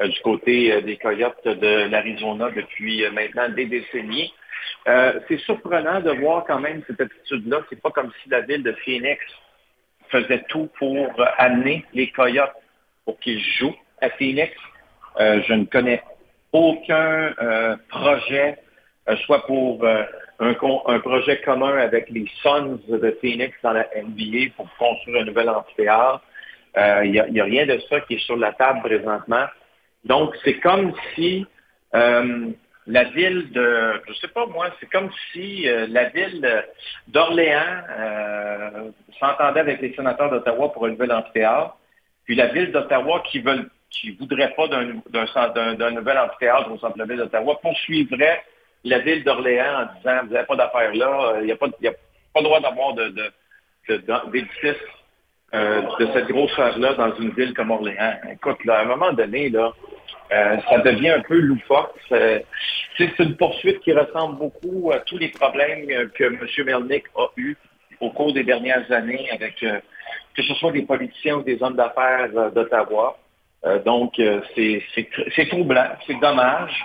euh, 0.00 0.08
du 0.08 0.20
côté 0.20 0.82
des 0.82 0.96
Coyotes 0.96 1.46
de 1.46 1.88
l'Arizona 1.88 2.50
depuis 2.50 3.04
maintenant 3.12 3.48
des 3.48 3.66
décennies. 3.66 4.32
c'est 4.86 5.40
surprenant 5.40 6.00
de 6.00 6.10
voir 6.10 6.44
quand 6.46 6.58
même 6.58 6.82
cette 6.86 7.00
attitude-là. 7.00 7.60
C'est 7.70 7.80
pas 7.80 7.90
comme 7.90 8.10
si 8.22 8.28
la 8.28 8.40
ville 8.40 8.62
de 8.62 8.72
Phoenix 8.84 9.24
faisait 10.08 10.42
tout 10.48 10.68
pour 10.78 11.14
amener 11.38 11.84
les 11.94 12.10
Coyotes 12.10 12.56
pour 13.04 13.18
qu'ils 13.20 13.40
jouent 13.40 13.76
à 14.00 14.10
Phoenix. 14.10 14.52
je 15.18 15.52
ne 15.52 15.64
connais 15.64 16.02
aucun 16.52 17.34
projet 17.88 18.58
soit 19.18 19.46
pour 19.46 19.84
euh, 19.84 20.04
un, 20.40 20.98
projet 21.00 21.40
commun 21.40 21.76
avec 21.78 22.08
les 22.10 22.26
Suns 22.42 22.78
de 22.88 23.18
Phoenix 23.20 23.56
dans 23.62 23.72
la 23.72 23.86
NBA 23.96 24.52
pour 24.56 24.68
construire 24.78 25.22
un 25.22 25.24
nouvel 25.24 25.48
amphithéâtre. 25.48 26.22
Il 26.76 27.10
n'y 27.10 27.40
a, 27.40 27.44
rien 27.44 27.66
de 27.66 27.78
ça 27.88 28.00
qui 28.00 28.14
est 28.14 28.24
sur 28.24 28.36
la 28.36 28.52
table 28.52 28.80
présentement. 28.80 29.46
Donc, 30.04 30.34
c'est 30.44 30.60
comme 30.60 30.94
si 31.14 31.44
euh, 31.94 32.50
la 32.86 33.04
ville 33.04 33.50
de, 33.50 34.00
je 34.08 34.14
sais 34.14 34.28
pas 34.28 34.46
moi, 34.46 34.68
c'est 34.78 34.88
comme 34.90 35.10
si 35.32 35.66
la 35.88 36.04
ville 36.10 36.64
d'Orléans 37.08 37.82
s'entendait 39.18 39.60
avec 39.60 39.80
les 39.80 39.94
sénateurs 39.94 40.30
d'Ottawa 40.30 40.72
pour 40.72 40.86
un 40.86 40.90
nouvel 40.90 41.12
amphithéâtre, 41.12 41.76
puis 42.24 42.34
la 42.34 42.46
ville 42.46 42.72
d'Ottawa 42.72 43.22
qui 43.26 43.40
veut 43.40 43.68
qui 43.90 44.12
voudrait 44.12 44.54
pas 44.54 44.68
d'un 44.68 45.90
nouvel 45.90 46.18
amphithéâtre 46.18 46.70
au 46.70 46.78
centre-ville 46.78 47.18
d'Ottawa 47.18 47.58
poursuivrait 47.60 48.42
la 48.84 48.98
ville 49.00 49.24
d'Orléans 49.24 49.82
en 49.82 49.96
disant 49.96 50.26
vous 50.26 50.32
n'avez 50.32 50.46
pas 50.46 50.56
d'affaires 50.56 50.94
là, 50.94 51.34
il 51.40 51.46
n'y 51.46 51.52
a, 51.52 51.56
pas, 51.56 51.66
le 51.68 52.42
droit 52.42 52.60
d'avoir 52.60 52.94
de, 52.94 53.12
d'édifice 54.30 54.76
euh, 55.52 55.82
de 55.98 56.06
cette 56.12 56.28
grosseur-là 56.28 56.94
dans 56.94 57.12
une 57.16 57.30
ville 57.30 57.52
comme 57.54 57.72
Orléans. 57.72 58.14
Écoute, 58.30 58.64
là, 58.64 58.78
à 58.78 58.82
un 58.82 58.84
moment 58.84 59.12
donné, 59.12 59.48
là, 59.48 59.72
euh, 60.30 60.56
ça 60.68 60.78
devient 60.78 61.10
un 61.10 61.22
peu 61.22 61.40
loufoque. 61.40 61.92
C'est, 62.08 62.44
une 63.18 63.36
poursuite 63.36 63.80
qui 63.80 63.92
ressemble 63.92 64.38
beaucoup 64.38 64.92
à 64.92 65.00
tous 65.00 65.18
les 65.18 65.28
problèmes 65.28 65.86
que 66.10 66.24
M. 66.24 66.38
Melnick 66.66 67.04
a 67.16 67.26
eus 67.36 67.56
au 67.98 68.10
cours 68.10 68.32
des 68.32 68.44
dernières 68.44 68.90
années 68.92 69.28
avec 69.32 69.60
euh, 69.64 69.80
que 70.36 70.42
ce 70.42 70.54
soit 70.54 70.70
des 70.70 70.82
politiciens 70.82 71.38
ou 71.38 71.42
des 71.42 71.60
hommes 71.60 71.74
d'affaires 71.74 72.28
d'Ottawa. 72.52 73.18
donc, 73.84 74.20
c'est, 74.54 74.82
c'est 74.94 75.48
troublant, 75.48 75.88
c'est 76.06 76.20
dommage. 76.20 76.80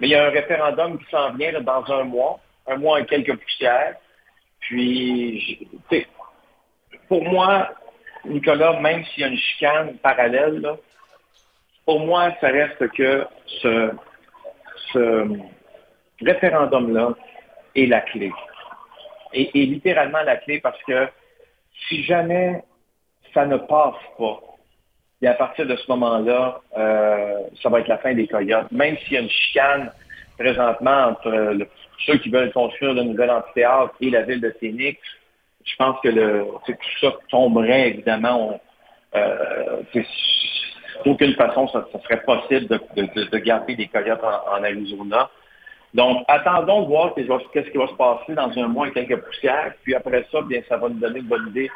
Mais 0.00 0.08
il 0.08 0.10
y 0.10 0.14
a 0.14 0.26
un 0.26 0.30
référendum 0.30 0.98
qui 0.98 1.04
s'en 1.10 1.32
vient 1.34 1.60
dans 1.60 1.84
un 1.92 2.04
mois, 2.04 2.40
un 2.66 2.76
mois 2.76 3.00
et 3.00 3.06
quelques 3.06 3.36
poussières. 3.36 3.96
Puis, 4.60 5.68
pour 7.08 7.22
moi, 7.24 7.70
Nicolas, 8.24 8.80
même 8.80 9.04
s'il 9.06 9.22
y 9.22 9.24
a 9.24 9.28
une 9.28 9.36
chicane 9.36 9.96
parallèle, 9.98 10.66
pour 11.84 12.00
moi, 12.00 12.32
ça 12.40 12.48
reste 12.48 12.88
que 12.92 13.26
ce 13.62 13.92
référendum-là 16.20 17.14
est 17.74 17.86
la 17.86 18.00
clé. 18.00 18.32
Et, 19.32 19.50
littéralement 19.66 20.22
la 20.22 20.36
clé 20.36 20.60
parce 20.60 20.82
que 20.84 21.08
si 21.88 22.02
jamais 22.04 22.62
ça 23.32 23.46
ne 23.46 23.56
passe 23.56 23.94
pas, 24.18 24.40
et 25.22 25.26
à 25.26 25.34
partir 25.34 25.66
de 25.66 25.76
ce 25.76 25.86
moment-là, 25.88 26.60
euh, 26.78 27.40
ça 27.62 27.68
va 27.68 27.80
être 27.80 27.88
la 27.88 27.98
fin 27.98 28.14
des 28.14 28.26
coyotes. 28.26 28.70
Même 28.72 28.96
s'il 28.98 29.12
y 29.14 29.16
a 29.18 29.20
une 29.20 29.28
chicane 29.28 29.92
présentement 30.38 31.08
entre 31.08 31.28
euh, 31.28 31.58
ceux 32.06 32.16
qui 32.18 32.30
veulent 32.30 32.52
construire 32.52 32.94
le 32.94 33.02
nouvel 33.02 33.30
amphithéâtre 33.30 33.94
et 34.00 34.10
la 34.10 34.22
ville 34.22 34.40
de 34.40 34.54
Phoenix, 34.58 34.98
je 35.64 35.76
pense 35.76 36.00
que 36.02 36.08
tout 36.08 36.74
ça 37.00 37.12
tomberait 37.28 37.90
évidemment. 37.90 38.60
Euh, 39.14 39.82
d'aucune 41.04 41.34
façon, 41.34 41.68
ça, 41.68 41.86
serait 42.02 42.22
possible 42.22 42.66
de, 42.68 43.38
garder 43.38 43.74
des 43.74 43.88
coyotes 43.88 44.22
en, 44.22 44.62
Arizona. 44.62 45.28
Donc, 45.92 46.24
attendons 46.28 46.82
de 46.82 46.86
voir 46.86 47.14
qu'est-ce 47.14 47.68
qui 47.70 47.78
va 47.78 47.88
se 47.88 47.94
passer 47.94 48.34
dans 48.34 48.50
un 48.56 48.68
mois 48.68 48.88
et 48.88 48.92
quelques 48.92 49.20
poussières. 49.20 49.74
Puis 49.82 49.94
après 49.94 50.24
ça, 50.30 50.40
bien, 50.42 50.62
ça 50.68 50.76
va 50.76 50.88
nous 50.88 51.00
donner 51.00 51.18
une 51.18 51.26
bonne 51.26 51.48
idée 51.48 51.70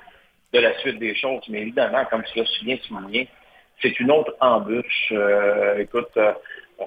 de 0.55 0.61
la 0.61 0.79
suite 0.79 0.99
des 0.99 1.15
choses. 1.15 1.43
Mais 1.49 1.63
évidemment, 1.63 2.05
comme 2.07 2.23
tu 2.23 2.39
l'as 2.39 2.49
bien 2.63 2.79
souligné, 2.87 3.29
c'est 3.83 3.99
une 4.01 4.11
autre 4.11 4.35
embûche. 4.41 5.13
Euh, 5.13 5.79
écoute, 5.79 6.17
euh, 6.17 6.33
euh, 6.81 6.85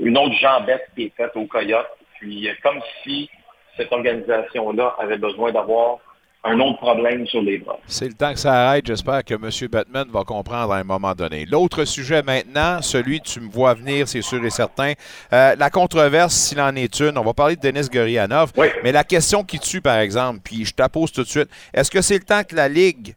une 0.00 0.16
autre 0.18 0.34
jambette 0.34 0.86
qui 0.94 1.04
est 1.04 1.16
faite 1.16 1.32
aux 1.34 1.46
coyotes. 1.46 1.90
Puis 2.18 2.48
comme 2.62 2.80
si 3.02 3.28
cette 3.76 3.92
organisation-là 3.92 4.96
avait 4.98 5.18
besoin 5.18 5.50
d'avoir 5.52 5.98
un 6.44 6.60
autre 6.60 6.78
problème 6.78 7.26
sur 7.26 7.42
les 7.42 7.58
bras. 7.58 7.78
C'est 7.86 8.06
le 8.06 8.14
temps 8.14 8.32
que 8.32 8.38
ça 8.38 8.68
arrête. 8.68 8.86
J'espère 8.86 9.24
que 9.24 9.34
M. 9.34 9.68
Batman 9.68 10.06
va 10.12 10.22
comprendre 10.22 10.72
à 10.72 10.76
un 10.76 10.84
moment 10.84 11.14
donné. 11.14 11.44
L'autre 11.44 11.84
sujet 11.84 12.22
maintenant, 12.22 12.80
celui 12.82 13.20
tu 13.20 13.40
me 13.40 13.50
vois 13.50 13.74
venir, 13.74 14.06
c'est 14.06 14.22
sûr 14.22 14.44
et 14.44 14.50
certain. 14.50 14.92
Euh, 15.32 15.56
la 15.58 15.70
controverse, 15.70 16.34
s'il 16.34 16.60
en 16.60 16.74
est 16.76 17.00
une, 17.00 17.18
on 17.18 17.24
va 17.24 17.34
parler 17.34 17.56
de 17.56 17.60
Denis 17.60 17.88
Gorianov. 17.92 18.52
Mais 18.84 18.92
la 18.92 19.04
question 19.04 19.42
qui 19.42 19.58
tue, 19.58 19.80
par 19.80 19.98
exemple, 19.98 20.40
puis 20.44 20.64
je 20.64 20.72
te 20.72 20.86
pose 20.88 21.10
tout 21.10 21.22
de 21.22 21.28
suite, 21.28 21.48
est-ce 21.74 21.90
que 21.90 22.00
c'est 22.00 22.18
le 22.18 22.24
temps 22.24 22.44
que 22.44 22.54
la 22.54 22.68
Ligue 22.68 23.16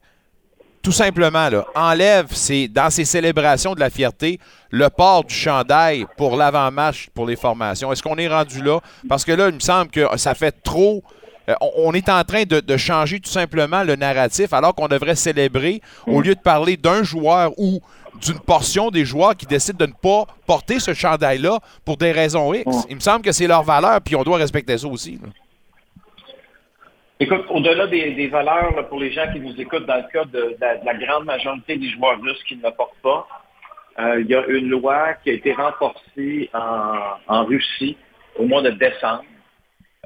tout 0.82 0.94
simplement, 0.94 1.50
là, 1.50 1.66
enlève 1.76 2.28
dans 2.70 2.90
ses 2.90 3.04
célébrations 3.04 3.76
de 3.76 3.82
la 3.82 3.90
fierté 3.90 4.40
le 4.72 4.90
port 4.90 5.26
du 5.26 5.36
chandail 5.36 6.06
pour 6.16 6.38
l'avant-match 6.38 7.10
pour 7.14 7.28
les 7.28 7.36
formations? 7.36 7.92
Est-ce 7.92 8.02
qu'on 8.02 8.16
est 8.16 8.30
rendu 8.30 8.64
là? 8.64 8.80
Parce 9.10 9.26
que 9.26 9.34
là, 9.34 9.50
il 9.50 9.56
me 9.56 9.60
semble 9.60 9.92
que 9.92 10.18
ça 10.18 10.36
fait 10.36 10.56
trop 10.64 11.04
euh, 11.50 11.54
on 11.78 11.94
est 11.94 12.10
en 12.10 12.24
train 12.24 12.44
de, 12.44 12.78
changer 12.78 13.20
tout 13.20 13.30
simplement 13.30 13.84
le 13.84 13.96
narratif 13.96 14.54
alors 14.54 14.76
qu'on 14.76 14.88
devrait 14.88 15.16
célébrer 15.16 15.82
au 16.08 16.20
mm. 16.20 16.24
lieu 16.24 16.36
de 16.36 16.40
parler 16.40 16.78
d'un 16.78 17.04
joueur 17.04 17.52
ou 17.58 17.82
d'une 18.22 18.40
portion 18.40 18.90
des 18.90 19.06
joueurs 19.06 19.36
qui 19.36 19.46
décident 19.46 19.78
de 19.78 19.90
ne 19.90 19.96
pas 19.96 20.26
porter 20.46 20.80
ce 20.80 20.94
chandail-là 20.94 21.60
pour 21.86 21.98
des 21.98 22.12
raisons 22.12 22.54
X. 22.54 22.66
Mm. 22.66 22.90
Il 22.90 22.96
me 22.96 23.02
semble 23.02 23.22
que 23.22 23.32
c'est 23.32 23.48
leur 23.48 23.64
valeur, 23.64 24.00
puis 24.02 24.16
on 24.16 24.24
doit 24.24 24.38
respecter 24.38 24.78
ça 24.78 24.88
aussi. 24.88 25.20
Écoute, 27.20 27.46
au-delà 27.50 27.88
des, 27.88 28.28
valeurs 28.28 28.88
pour 28.88 29.00
les 29.00 29.12
gens 29.12 29.26
qui 29.34 29.40
nous 29.40 29.60
écoutent, 29.60 29.86
dans 29.86 29.98
le 29.98 30.12
cas 30.12 30.26
de, 30.26 30.56
la, 30.62 30.94
grande 30.94 31.26
majorité 31.26 31.78
des 31.78 31.90
joueurs 31.90 32.22
russes 32.22 32.42
qui 32.48 32.56
ne 32.56 32.64
le 32.64 32.72
portent 32.72 32.94
pas, 33.02 33.28
euh, 34.00 34.22
il 34.22 34.28
y 34.28 34.36
a 34.36 34.46
une 34.48 34.70
loi 34.70 35.16
qui 35.24 35.32
a 35.32 35.34
été 35.34 35.52
renforcée 35.52 36.50
en 36.54 37.44
Russie 37.44 37.98
au 38.38 38.46
mois 38.46 38.62
de 38.62 38.70
décembre 38.70 39.24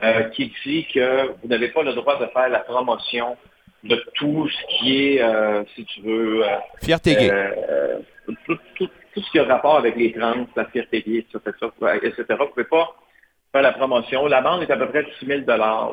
euh, 0.02 0.24
qui 0.30 0.52
dit 0.66 0.88
que 0.92 1.28
vous 1.42 1.48
n'avez 1.48 1.68
pas 1.70 1.84
le 1.84 1.94
droit 1.94 2.20
de 2.20 2.26
faire 2.28 2.50
la 2.50 2.60
promotion 2.60 3.38
de 3.84 3.96
tout 4.16 4.50
ce 4.50 4.78
qui 4.78 5.18
est, 5.18 5.22
euh, 5.22 5.64
si 5.76 5.86
tu 5.86 6.02
veux... 6.02 6.44
Euh, 6.44 6.56
fierté 6.82 7.16
gay. 7.16 7.32
Tout, 8.46 8.58
ce 9.16 9.32
qui 9.32 9.40
a 9.40 9.44
rapport 9.44 9.78
avec 9.78 9.96
les 9.96 10.12
trans, 10.14 10.48
la 10.56 10.66
fierté 10.66 11.04
gay, 11.04 11.20
etc. 11.20 11.44
Vous 11.62 11.68
ne 11.68 12.46
pouvez 12.46 12.64
pas 12.64 12.96
faire 13.52 13.62
la 13.62 13.74
promotion. 13.74 14.26
L'amende 14.26 14.64
est 14.64 14.72
à 14.72 14.78
peu 14.78 14.88
près 14.88 15.04
de 15.04 15.10
6 15.20 15.26
000 15.28 15.42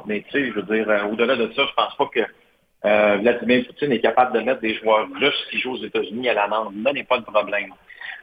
mais 0.06 0.22
tu 0.22 0.30
sais, 0.30 0.46
je 0.46 0.60
veux 0.60 0.62
dire, 0.62 1.08
au-delà 1.12 1.36
de 1.36 1.52
ça, 1.52 1.62
je 1.68 1.74
pense 1.74 1.94
pas 1.96 2.06
que 2.06 3.20
Vladimir 3.20 3.66
Poutine 3.66 3.92
est 3.92 4.00
capable 4.00 4.38
de 4.38 4.44
mettre 4.44 4.60
des 4.60 4.74
joueurs 4.76 5.06
russes 5.20 5.46
qui 5.50 5.58
jouent 5.60 5.74
aux 5.74 5.84
États-Unis 5.84 6.30
à 6.30 6.34
l'amende. 6.34 6.72
Là 6.82 6.92
n'est 6.94 7.04
pas 7.04 7.18
le 7.18 7.24
problème. 7.24 7.74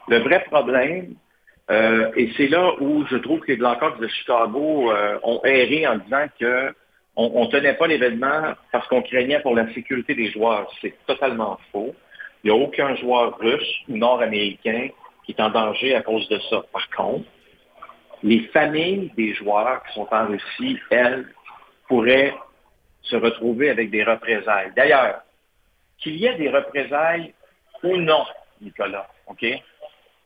Le 0.07 0.19
vrai 0.19 0.43
problème, 0.49 1.13
euh, 1.69 2.11
et 2.15 2.31
c'est 2.37 2.47
là 2.47 2.73
où 2.79 3.05
je 3.07 3.17
trouve 3.17 3.41
que 3.41 3.47
les 3.47 3.57
Blackhawks 3.57 3.99
de 3.99 4.07
Chicago 4.07 4.91
euh, 4.91 5.19
ont 5.23 5.41
erré 5.43 5.85
en 5.87 5.97
disant 5.97 6.25
que 6.39 6.73
on 7.19 7.47
tenait 7.47 7.73
pas 7.73 7.87
l'événement 7.87 8.53
parce 8.71 8.87
qu'on 8.89 9.01
craignait 9.01 9.39
pour 9.39 9.55
la 9.55 9.73
sécurité 9.73 10.13
des 10.13 10.29
joueurs. 10.29 10.71
C'est 10.81 10.93
totalement 11.07 11.57
faux. 11.71 11.95
Il 12.43 12.51
n'y 12.51 12.55
a 12.55 12.63
aucun 12.63 12.95
joueur 12.95 13.39
russe 13.39 13.79
ou 13.89 13.97
nord-américain 13.97 14.89
qui 15.25 15.31
est 15.31 15.41
en 15.41 15.49
danger 15.49 15.95
à 15.95 16.03
cause 16.03 16.29
de 16.29 16.37
ça. 16.49 16.61
Par 16.71 16.87
contre, 16.91 17.25
les 18.21 18.41
familles 18.49 19.11
des 19.17 19.33
joueurs 19.33 19.83
qui 19.83 19.93
sont 19.93 20.07
en 20.11 20.27
Russie, 20.27 20.79
elles, 20.91 21.25
pourraient 21.87 22.33
se 23.01 23.15
retrouver 23.15 23.69
avec 23.69 23.89
des 23.89 24.03
représailles. 24.03 24.71
D'ailleurs, 24.75 25.21
qu'il 25.97 26.17
y 26.17 26.25
ait 26.25 26.35
des 26.35 26.49
représailles 26.49 27.33
ou 27.83 27.97
non, 27.97 28.25
Nicolas, 28.61 29.07
OK? 29.27 29.45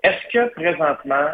Est-ce 0.04 0.28
que 0.32 0.54
présentement, 0.54 1.28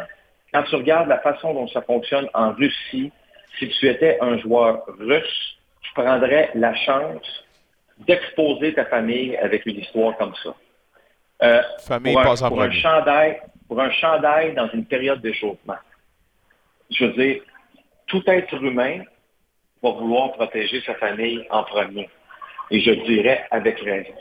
quand 0.54 0.64
tu 0.64 0.76
regardes 0.76 1.08
la 1.08 1.20
façon 1.20 1.54
dont 1.54 1.68
ça 1.68 1.82
fonctionne 1.82 2.28
en 2.34 2.52
Russie, 2.54 3.12
si 3.58 3.70
tu 3.70 3.88
étais 3.88 4.18
un 4.22 4.38
joueur 4.38 4.84
russe, 5.00 5.58
tu 5.82 5.94
prendrais 5.94 6.52
la 6.54 6.76
chance 6.76 7.46
d'exposer 8.00 8.74
ta 8.74 8.86
famille 8.86 9.36
avec 9.38 9.66
une 9.66 9.80
histoire 9.80 10.18
comme 10.18 10.34
ça? 10.44 10.54
Euh, 11.44 11.62
famille 11.86 12.14
pour, 12.14 12.22
un, 12.22 12.50
pour 12.50 12.62
un, 12.62 12.72
chandail, 12.72 13.42
pour 13.68 13.80
un 13.80 13.92
chandail 13.92 14.54
dans 14.54 14.70
une 14.70 14.86
période 14.86 15.22
d'échauffement. 15.22 15.78
Je 16.90 17.06
veux 17.06 17.14
dire, 17.14 17.42
tout 18.08 18.24
être 18.28 18.54
humain 18.64 19.02
va 19.84 19.92
vouloir 19.92 20.32
protéger 20.34 20.82
sa 20.82 20.96
famille 20.96 21.46
en 21.50 21.64
premier. 21.64 22.10
Et 22.72 22.80
je 22.82 22.92
dirais 22.92 23.46
avec 23.52 23.80
raison. 23.80 24.14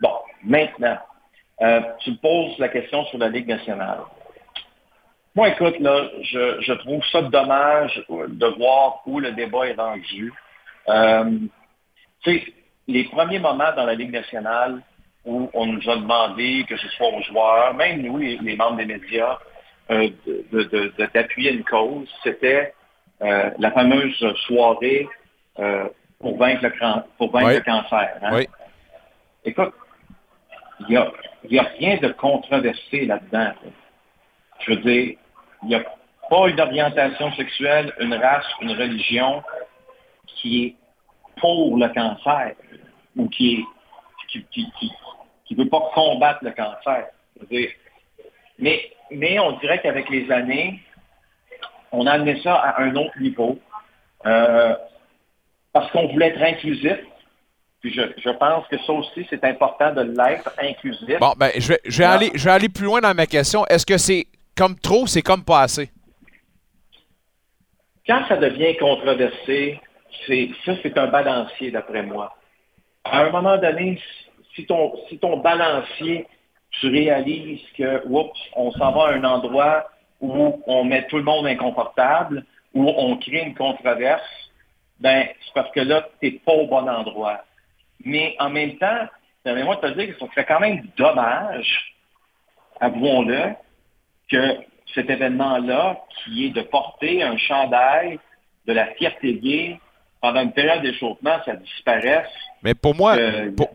Bon, 0.00 0.14
maintenant, 0.44 0.98
euh, 1.60 1.80
tu 2.00 2.14
poses 2.16 2.58
la 2.58 2.68
question 2.68 3.04
sur 3.06 3.18
la 3.18 3.28
Ligue 3.28 3.48
nationale. 3.48 4.00
Moi, 5.34 5.48
écoute, 5.50 5.78
là, 5.80 6.08
je, 6.22 6.72
trouve 6.74 7.04
ça 7.12 7.22
dommage 7.22 8.02
de 8.08 8.46
voir 8.58 9.02
où 9.06 9.20
le 9.20 9.32
débat 9.32 9.66
est 9.66 9.74
rendu. 9.74 10.32
Euh, 10.88 11.38
tu 12.22 12.38
sais, 12.38 12.52
les 12.86 13.04
premiers 13.04 13.38
moments 13.38 13.72
dans 13.76 13.84
la 13.84 13.94
Ligue 13.94 14.12
nationale 14.12 14.80
où 15.24 15.50
on 15.52 15.66
nous 15.66 15.90
a 15.90 15.96
demandé, 15.96 16.64
que 16.68 16.76
ce 16.76 16.88
soit 16.88 17.08
aux 17.08 17.22
joueurs, 17.22 17.74
même 17.74 18.02
nous, 18.02 18.16
les, 18.16 18.56
membres 18.56 18.78
des 18.78 18.86
médias, 18.86 19.38
euh, 19.90 20.08
d'appuyer 21.14 21.52
une 21.52 21.64
cause, 21.64 22.08
c'était 22.22 22.72
la 23.20 23.70
fameuse 23.72 24.16
soirée 24.46 25.08
pour 26.20 26.36
vaincre 26.38 26.62
le, 26.62 26.72
pour 27.16 27.30
vaincre 27.30 27.54
le 27.54 27.60
cancer. 27.60 28.18
Hein? 28.22 28.30
Oui. 28.32 28.48
Écoute, 29.44 29.72
il 30.80 30.86
n'y 31.50 31.58
a, 31.58 31.62
a 31.62 31.68
rien 31.78 31.96
de 31.98 32.08
controversé 32.08 33.06
là-dedans. 33.06 33.52
Je 34.60 34.70
veux 34.72 34.76
dire, 34.78 35.16
il 35.62 35.68
n'y 35.68 35.74
a 35.74 35.84
pas 36.30 36.48
une 36.48 36.60
orientation 36.60 37.32
sexuelle, 37.32 37.92
une 38.00 38.14
race, 38.14 38.46
une 38.60 38.72
religion 38.72 39.42
qui 40.26 40.64
est 40.64 40.74
pour 41.40 41.76
le 41.76 41.88
cancer 41.88 42.54
ou 43.16 43.28
qui 43.28 43.64
qui, 44.28 45.54
veut 45.54 45.68
pas 45.68 45.90
combattre 45.94 46.40
le 46.42 46.50
cancer. 46.50 47.06
Mais 48.58 49.38
on 49.38 49.52
dirait 49.52 49.80
qu'avec 49.80 50.08
les 50.10 50.30
années, 50.30 50.80
on 51.92 52.06
a 52.06 52.12
amené 52.12 52.40
ça 52.42 52.54
à 52.54 52.82
un 52.82 52.94
autre 52.96 53.18
niveau. 53.18 53.58
Euh, 54.26 54.74
parce 55.72 55.90
qu'on 55.92 56.08
voulait 56.08 56.28
être 56.28 56.42
inclusif, 56.42 56.98
puis 57.80 57.92
je, 57.92 58.30
pense 58.30 58.66
que 58.66 58.76
ça 58.78 58.92
aussi, 58.92 59.26
c'est 59.30 59.44
important 59.44 59.92
de 59.92 60.00
l'être 60.00 60.50
inclusif. 60.58 61.18
Bon, 61.20 61.32
ben, 61.36 61.50
je 61.56 61.68
vais, 61.68 61.80
je 61.84 61.98
vais 61.98 62.04
aller, 62.04 62.30
je 62.34 62.44
vais 62.44 62.50
aller 62.50 62.68
plus 62.68 62.84
loin 62.84 63.00
dans 63.00 63.14
ma 63.14 63.26
question. 63.26 63.64
Est-ce 63.66 63.86
que 63.86 63.98
c'est 63.98 64.26
comme 64.56 64.76
trop, 64.78 65.06
c'est 65.06 65.22
comme 65.22 65.44
pas 65.44 65.60
assez? 65.60 65.88
Quand 68.06 68.26
ça 68.26 68.36
devient 68.36 68.76
controversé, 68.78 69.80
c'est, 70.26 70.50
ça, 70.64 70.72
c'est 70.82 70.98
un 70.98 71.06
balancier, 71.06 71.70
d'après 71.70 72.02
moi. 72.02 72.34
À 73.04 73.24
un 73.24 73.30
moment 73.30 73.56
donné, 73.58 74.00
si 74.56 74.66
ton, 74.66 74.94
si 75.08 75.18
ton 75.18 75.36
balancier, 75.36 76.26
tu 76.80 76.88
réalises 76.88 77.60
que, 77.76 78.02
oups, 78.06 78.38
on 78.56 78.72
s'en 78.72 78.92
va 78.92 79.08
à 79.08 79.12
un 79.12 79.24
endroit 79.24 79.88
où 80.20 80.60
on 80.66 80.84
met 80.84 81.06
tout 81.06 81.18
le 81.18 81.22
monde 81.22 81.46
inconfortable, 81.46 82.44
où 82.74 82.88
on 82.88 83.16
crée 83.18 83.42
une 83.42 83.54
controverse, 83.54 84.22
ben, 84.98 85.28
c'est 85.44 85.54
parce 85.54 85.70
que 85.70 85.80
là, 85.80 86.08
tu 86.20 86.26
n'es 86.26 86.32
pas 86.44 86.52
au 86.52 86.66
bon 86.66 86.88
endroit. 86.88 87.44
Mais 88.04 88.36
en 88.38 88.50
même 88.50 88.76
temps, 88.78 89.08
permets-moi 89.44 89.76
de 89.76 89.80
te 89.80 89.98
dire 89.98 90.16
que 90.16 90.24
c'est 90.34 90.44
quand 90.44 90.60
même 90.60 90.86
dommage, 90.96 91.94
avouons-le, 92.80 93.54
que 94.30 94.56
cet 94.94 95.10
événement-là, 95.10 96.00
qui 96.24 96.46
est 96.46 96.50
de 96.50 96.62
porter 96.62 97.22
un 97.22 97.36
chandail 97.36 98.18
de 98.66 98.72
la 98.72 98.86
fierté 98.94 99.34
gay 99.34 99.80
pendant 100.20 100.42
une 100.42 100.52
période 100.52 100.82
d'échauffement, 100.82 101.38
ça 101.44 101.54
disparaisse 101.54 102.28
mais 102.62 102.74
pour 102.74 102.94
moi, 102.94 103.16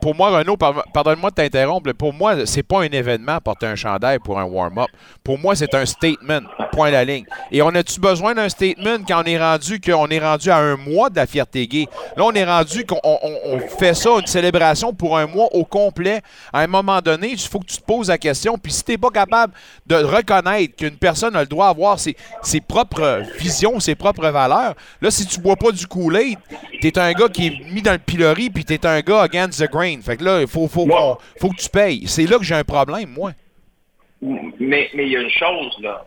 pour, 0.02 0.16
moi, 0.16 0.38
Renaud, 0.38 0.58
pardonne-moi 0.58 1.30
de 1.30 1.36
t'interrompre, 1.36 1.92
pour 1.94 2.14
moi, 2.14 2.46
c'est 2.46 2.64
pas 2.64 2.82
un 2.82 2.90
événement 2.90 3.40
porter 3.40 3.68
un 3.68 3.76
chandail 3.76 4.20
pour 4.20 4.40
un 4.40 4.44
warm-up. 4.44 4.88
Pour 5.24 5.40
moi, 5.40 5.56
c'est 5.56 5.74
un 5.74 5.86
statement. 5.86 6.42
Point 6.74 6.92
la 6.92 7.06
ligne. 7.06 7.26
Et 7.52 7.62
on 7.62 7.70
a-tu 7.70 8.00
besoin 8.00 8.34
d'un 8.34 8.50
statement 8.50 8.98
quand 9.08 9.22
on 9.22 9.26
est 9.26 9.40
rendu 9.40 9.80
qu'on 9.80 10.08
est 10.08 10.20
rendu 10.20 10.50
à 10.50 10.58
un 10.58 10.76
mois 10.76 11.10
de 11.10 11.16
la 11.16 11.28
fierté 11.28 11.68
gay? 11.68 11.88
Là, 12.18 12.26
on 12.26 12.32
est 12.34 12.44
rendu 12.44 12.86
qu'on 12.86 13.00
fait 13.78 13.94
ça, 13.94 14.10
une 14.20 14.26
célébration 14.26 14.94
pour 14.94 15.18
un 15.18 15.28
mois 15.28 15.48
au 15.54 15.64
complet. 15.64 16.22
À 16.52 16.62
un 16.62 16.68
moment 16.68 17.00
donné, 17.00 17.30
il 17.32 17.40
faut 17.40 17.60
que 17.60 17.68
tu 17.68 17.78
te 17.78 17.84
poses 17.84 18.10
la 18.10 18.18
question. 18.18 18.58
Puis 18.58 18.74
si 18.74 18.84
tu 18.84 18.92
n'es 18.92 18.98
pas 18.98 19.12
capable 19.12 19.54
de 19.86 19.96
reconnaître 19.96 20.76
qu'une 20.76 20.98
personne 20.98 21.36
a 21.36 21.42
le 21.42 21.48
droit 21.48 21.68
d'avoir 21.68 22.00
ses, 22.00 22.18
ses 22.42 22.60
propres 22.60 23.22
visions, 23.38 23.80
ses 23.80 23.96
propres 23.96 24.30
valeurs, 24.30 24.74
là, 25.02 25.12
si 25.12 25.26
tu 25.26 25.40
bois 25.40 25.56
pas 25.56 25.72
du 25.72 25.86
Kool-Aid, 25.86 26.40
tu 26.82 26.88
es 26.88 27.00
un 27.00 27.14
gars 27.14 27.30
qui 27.30 27.48
est 27.48 27.72
mis 27.72 27.82
dans 27.82 27.94
le 27.94 28.00
pilori 28.00 28.50
puis 28.50 28.66
t'es 28.78 28.88
un 28.88 29.02
gars 29.02 29.24
against 29.24 29.60
the 29.60 29.70
grain. 29.70 30.02
Fait 30.02 30.18
que 30.18 30.24
là, 30.24 30.42
il 30.42 30.48
faut, 30.48 30.68
faut, 30.68 30.88
faut, 31.40 31.50
que 31.50 31.62
tu 31.62 31.70
payes. 31.70 32.08
C'est 32.08 32.26
là 32.26 32.38
que 32.38 32.44
j'ai 32.44 32.56
un 32.56 32.64
problème, 32.64 33.10
moi. 33.10 33.32
mais, 34.22 34.90
mais 34.94 35.06
il 35.06 35.10
y 35.10 35.18
a 35.18 35.22
une 35.22 35.30
chose, 35.30 35.78
là. 35.80 36.06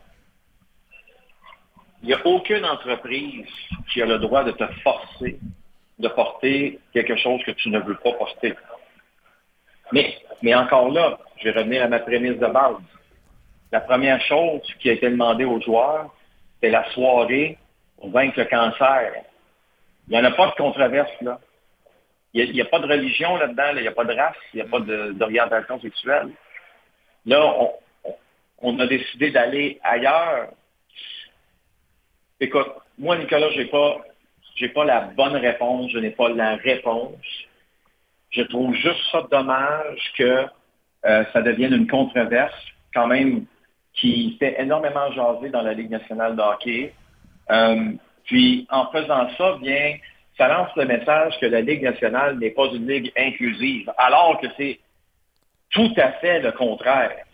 Il 2.02 2.08
n'y 2.08 2.14
a 2.14 2.26
aucune 2.26 2.64
entreprise 2.64 3.46
qui 3.92 4.02
a 4.02 4.06
le 4.06 4.18
droit 4.18 4.44
de 4.44 4.52
te 4.52 4.64
forcer 4.82 5.38
de 5.98 6.08
porter 6.08 6.78
quelque 6.92 7.16
chose 7.16 7.42
que 7.44 7.52
tu 7.52 7.70
ne 7.70 7.78
veux 7.80 7.96
pas 7.96 8.12
porter. 8.12 8.54
Mais, 9.92 10.18
mais 10.42 10.54
encore 10.54 10.90
là, 10.90 11.18
je 11.38 11.48
vais 11.48 11.58
revenir 11.58 11.82
à 11.84 11.88
ma 11.88 12.00
prémisse 12.00 12.38
de 12.38 12.46
base. 12.46 12.76
La 13.72 13.80
première 13.80 14.20
chose 14.22 14.62
qui 14.80 14.90
a 14.90 14.92
été 14.92 15.08
demandée 15.10 15.44
aux 15.44 15.60
joueurs, 15.60 16.14
c'est 16.60 16.70
la 16.70 16.88
soirée 16.92 17.58
pour 17.96 18.10
vaincre 18.10 18.38
le 18.38 18.44
cancer. 18.44 19.12
Il 20.08 20.12
n'y 20.12 20.18
en 20.18 20.24
a 20.24 20.30
pas 20.32 20.48
de 20.48 20.54
controverse, 20.54 21.10
là. 21.20 21.40
Il 22.38 22.52
n'y 22.52 22.60
a, 22.60 22.66
pas 22.66 22.80
de 22.80 22.86
religion 22.86 23.36
là-dedans, 23.36 23.70
il 23.76 23.80
n'y 23.80 23.88
a 23.88 23.92
pas 23.92 24.04
de 24.04 24.12
race, 24.12 24.36
il 24.52 24.56
n'y 24.56 24.62
a 24.62 24.68
pas 24.68 24.80
d'orientation 24.80 25.80
sexuelle. 25.80 26.28
Là, 27.24 27.50
on, 28.58 28.78
a 28.78 28.86
décidé 28.86 29.30
d'aller 29.30 29.80
ailleurs. 29.82 30.48
Écoute, 32.38 32.68
moi, 32.98 33.16
Nicolas, 33.16 33.48
je 33.52 33.60
n'ai 33.60 33.66
pas, 33.66 34.02
pas 34.74 34.84
la 34.84 35.00
bonne 35.16 35.36
réponse, 35.36 35.90
je 35.92 35.98
n'ai 35.98 36.10
pas 36.10 36.28
la 36.28 36.56
réponse. 36.56 37.16
Je 38.32 38.42
trouve 38.42 38.74
juste 38.74 39.00
ça 39.10 39.26
dommage 39.30 40.12
que 40.18 40.44
euh, 41.06 41.24
ça 41.32 41.40
devienne 41.40 41.72
une 41.72 41.86
controverse, 41.86 42.54
quand 42.92 43.06
même, 43.06 43.46
qui 43.94 44.36
fait 44.38 44.60
énormément 44.60 45.10
jaser 45.12 45.48
dans 45.48 45.62
la 45.62 45.72
Ligue 45.72 45.90
nationale 45.90 46.36
de 46.36 46.42
hockey. 46.42 46.92
Euh, 47.50 47.92
puis, 48.24 48.66
en 48.70 48.90
faisant 48.92 49.26
ça, 49.38 49.56
bien, 49.62 49.96
ça 50.36 50.48
lance 50.48 50.70
le 50.76 50.84
message 50.84 51.38
que 51.40 51.46
la 51.46 51.60
Ligue 51.60 51.82
nationale 51.82 52.38
n'est 52.38 52.50
pas 52.50 52.66
une 52.66 52.86
ligue 52.86 53.12
inclusive, 53.16 53.90
alors 53.96 54.38
que 54.40 54.46
c'est 54.56 54.78
tout 55.70 55.92
à 55.96 56.12
fait 56.12 56.40
le 56.40 56.52
contraire. 56.52 57.24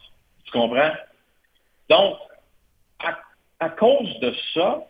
Tu 0.45 0.53
comprends? 0.53 0.93
Donc, 1.89 2.17
à, 3.61 3.69
cause 3.71 4.19
de 4.21 4.35
ça, 4.55 4.83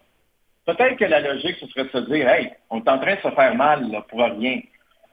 peut-être 0.67 0.97
que 0.97 1.05
la 1.05 1.21
logique, 1.21 1.57
ce 1.61 1.67
serait 1.67 1.85
de 1.85 1.91
se 1.91 2.11
dire, 2.11 2.29
hey, 2.29 2.53
on 2.71 2.79
est 2.79 2.89
en 2.89 2.99
train 2.99 3.17
de 3.17 3.21
se 3.21 3.31
faire 3.31 3.55
mal 3.55 4.03
pour 4.09 4.21
rien. 4.21 4.61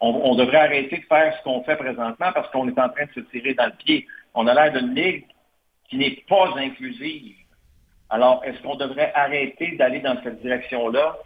On, 0.01 0.35
devrait 0.35 0.59
arrêter 0.59 0.97
de 0.99 1.05
faire 1.05 1.38
ce 1.38 1.43
qu'on 1.43 1.62
fait 1.63 1.75
présentement 1.75 2.31
parce 2.31 2.49
qu'on 2.51 2.69
est 2.69 2.79
en 2.79 2.88
train 2.88 3.05
de 3.05 3.12
se 3.13 3.19
tirer 3.31 3.53
dans 3.53 3.65
le 3.65 3.73
pied. 3.73 4.07
On 4.33 4.47
a 4.47 4.53
l'air 4.53 4.71
d'une 4.71 4.95
ligue 4.95 5.25
qui 5.89 5.97
n'est 5.97 6.23
pas 6.29 6.53
inclusive. 6.55 7.35
Alors, 8.09 8.41
est-ce 8.45 8.62
qu'on 8.62 8.75
devrait 8.75 9.12
arrêter 9.13 9.75
d'aller 9.75 9.99
dans 9.99 10.21
cette 10.23 10.41
direction-là? 10.41 11.17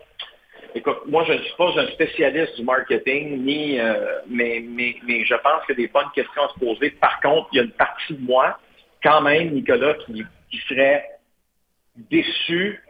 Écoute, 0.76 1.02
moi, 1.08 1.24
je 1.28 1.34
ne 1.34 1.38
suis 1.40 1.56
pas 1.56 1.70
un 1.80 1.88
spécialiste 1.88 2.56
du 2.56 2.64
marketing, 2.64 3.44
ni, 3.44 3.80
euh, 3.80 4.22
mais, 4.28 4.64
mais, 4.68 4.96
mais 5.08 5.24
je 5.24 5.36
pense 5.36 5.64
qu'il 5.66 5.80
y 5.80 5.84
a 5.84 5.88
des 5.88 5.94
bonnes 5.94 6.12
questions 6.16 6.44
à 6.44 6.50
se 6.50 6.60
poser. 6.60 6.90
Par 6.92 7.20
contre, 7.22 7.48
il 7.52 7.58
y 7.58 7.60
a 7.60 7.64
une 7.64 7.72
partie 7.72 8.14
de 8.14 8.22
moi, 8.26 8.60
quand 9.04 9.22
même, 9.22 9.52
Nicolas, 9.52 9.94
qui, 10.06 10.24
qui 10.50 10.58
serait 10.68 11.06
déçu 11.96 12.82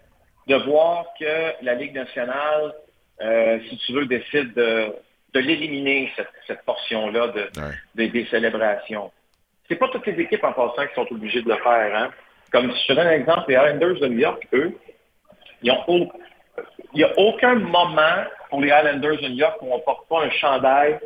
de 0.48 0.56
voir 0.56 1.06
que 1.20 1.64
la 1.64 1.76
Ligue 1.76 1.94
nationale, 1.94 2.74
euh, 3.22 3.60
si 3.70 3.78
tu 3.80 3.94
veux, 3.94 4.06
décide 4.06 4.54
de, 4.54 4.94
l'éliminer, 5.36 6.12
cette, 6.48 6.64
portion-là 6.64 7.34
de, 7.96 8.10
des 8.10 8.26
célébrations. 8.28 9.12
C'est 9.68 9.76
pas 9.76 9.90
toutes 9.90 10.06
les 10.06 10.22
équipes 10.22 10.44
en 10.44 10.54
passant 10.54 10.88
qui 10.88 10.94
sont 10.96 11.08
obligées 11.12 11.42
de 11.42 11.50
le 11.50 11.58
faire. 11.58 11.96
Hein? 11.96 12.12
Comme 12.52 12.72
si 12.72 12.82
je 12.84 12.88
te 12.88 12.94
donne 12.94 13.08
un 13.08 13.12
exemple, 13.12 13.46
les 13.50 13.56
Islanders 13.56 14.00
de 14.00 14.08
New 14.08 14.20
York, 14.20 14.48
eux, 14.54 14.78
ils 15.64 15.72
ont 15.72 16.12
il 16.94 16.98
n'y 16.98 17.04
a 17.04 17.12
aucun 17.18 17.56
moment 17.56 18.24
pour 18.50 18.62
les 18.62 18.68
Islanders 18.68 19.18
de 19.22 19.28
New 19.30 19.36
York 19.36 19.58
où 19.62 19.74
on 19.74 19.78
ne 19.78 19.82
porte 19.82 20.08
pas 20.08 20.24
un 20.24 20.30
chandail 20.30 21.00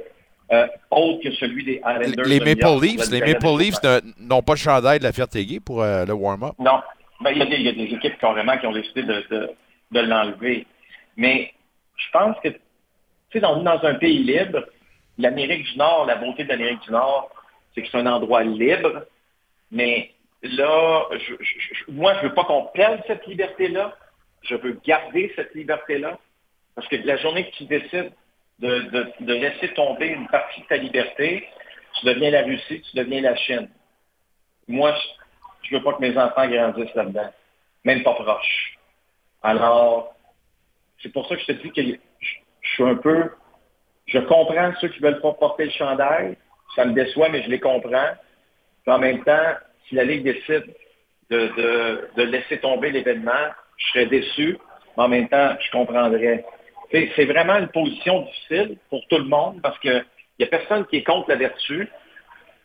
euh, 0.51 0.67
autre 0.91 1.23
que 1.23 1.31
celui 1.35 1.63
des 1.63 1.77
Islanders 1.77 2.25
les 2.25 2.39
de 2.39 2.45
Maple 2.45 2.61
New 2.61 2.69
York. 2.69 2.83
Leafs, 2.83 3.11
les 3.11 3.19
Maple 3.21 3.57
Leafs 3.59 4.03
n'ont 4.19 4.41
pas 4.41 4.53
de 4.53 4.59
chandail 4.59 4.99
de 4.99 5.03
la 5.03 5.11
fierté 5.11 5.45
gay 5.45 5.59
pour 5.59 5.81
euh, 5.81 6.05
le 6.05 6.13
warm-up. 6.13 6.53
Non, 6.59 6.81
ben, 7.21 7.31
il, 7.31 7.37
y 7.37 7.67
a 7.67 7.71
des, 7.71 7.83
équipes 7.83 8.17
carrément 8.19 8.57
qui 8.57 8.67
ont 8.67 8.71
décidé 8.71 9.03
de, 9.03 9.55
l'enlever. 9.91 10.65
Mais 11.15 11.53
je 11.95 12.05
pense 12.11 12.35
que, 12.43 12.49
tu 12.49 12.59
sais, 13.33 13.39
dans, 13.39 13.61
dans 13.61 13.83
un 13.83 13.95
pays 13.95 14.23
libre, 14.23 14.65
l'Amérique 15.17 15.63
du 15.63 15.77
Nord, 15.77 16.05
la 16.05 16.15
beauté 16.15 16.43
de 16.43 16.49
l'Amérique 16.49 16.81
du 16.81 16.91
Nord, 16.91 17.29
c'est 17.73 17.81
que 17.81 17.87
c'est 17.91 17.97
un 17.97 18.05
endroit 18.05 18.43
libre. 18.43 19.03
Mais 19.71 20.11
là, 20.43 21.03
moi, 21.89 22.13
je 22.13 22.19
ne 22.19 22.29
veux 22.29 22.33
pas 22.33 22.43
qu'on 22.43 22.63
perde 22.73 23.01
cette 23.07 23.25
liberté-là. 23.25 23.95
Je 24.43 24.55
veux 24.55 24.79
garder 24.85 25.31
cette 25.35 25.53
liberté-là. 25.55 26.17
Parce 26.75 26.87
que 26.87 26.95
la 26.97 27.17
journée 27.17 27.49
que 27.49 27.55
tu 27.55 27.65
décides 27.65 28.11
de, 28.59 29.33
laisser 29.33 29.73
tomber 29.73 30.07
une 30.07 30.27
partie 30.27 30.61
de 30.61 30.67
ta 30.67 30.77
liberté, 30.77 31.47
tu 31.99 32.05
deviens 32.05 32.31
la 32.31 32.43
Russie, 32.43 32.81
tu 32.81 32.95
deviens 32.95 33.21
la 33.21 33.35
Chine. 33.35 33.69
Moi, 34.67 34.95
je 35.63 35.75
veux 35.75 35.83
pas 35.83 35.93
que 35.93 36.01
mes 36.01 36.17
enfants 36.17 36.47
grandissent 36.47 36.93
là-dedans, 36.95 37.33
même 37.83 38.03
pas 38.03 38.13
proches. 38.13 38.77
Alors, 39.43 40.15
c'est 41.01 41.11
pour 41.11 41.27
ça 41.27 41.35
que 41.35 41.41
je 41.41 41.47
te 41.47 41.51
dis 41.53 41.71
que 41.71 41.81
je, 41.81 42.69
suis 42.73 42.83
un 42.83 42.95
peu, 42.95 43.31
je 44.07 44.19
comprends 44.19 44.73
ceux 44.81 44.89
qui 44.89 44.99
veulent 44.99 45.21
pas 45.21 45.33
porter 45.33 45.65
le 45.65 45.71
chandail, 45.71 46.37
ça 46.75 46.85
me 46.85 46.93
déçoit, 46.93 47.29
mais 47.29 47.43
je 47.43 47.49
les 47.49 47.59
comprends. 47.59 48.11
en 48.87 48.99
même 48.99 49.23
temps, 49.23 49.53
si 49.87 49.95
la 49.95 50.03
Ligue 50.03 50.23
décide 50.23 50.73
de, 51.29 52.09
de, 52.15 52.23
laisser 52.23 52.59
tomber 52.59 52.91
l'événement, 52.91 53.31
je 53.77 53.87
serais 53.89 54.05
déçu, 54.07 54.57
mais 54.97 55.03
en 55.03 55.07
même 55.07 55.29
temps, 55.29 55.55
je 55.59 55.71
comprendrais. 55.71 56.45
C'est 56.91 57.25
vraiment 57.25 57.57
une 57.57 57.67
position 57.67 58.21
difficile 58.21 58.77
pour 58.89 59.05
tout 59.07 59.17
le 59.17 59.25
monde 59.25 59.61
parce 59.61 59.77
qu'il 59.79 60.05
n'y 60.39 60.45
a 60.45 60.49
personne 60.49 60.85
qui 60.85 60.97
est 60.97 61.03
contre 61.03 61.29
la 61.29 61.35
vertu, 61.35 61.89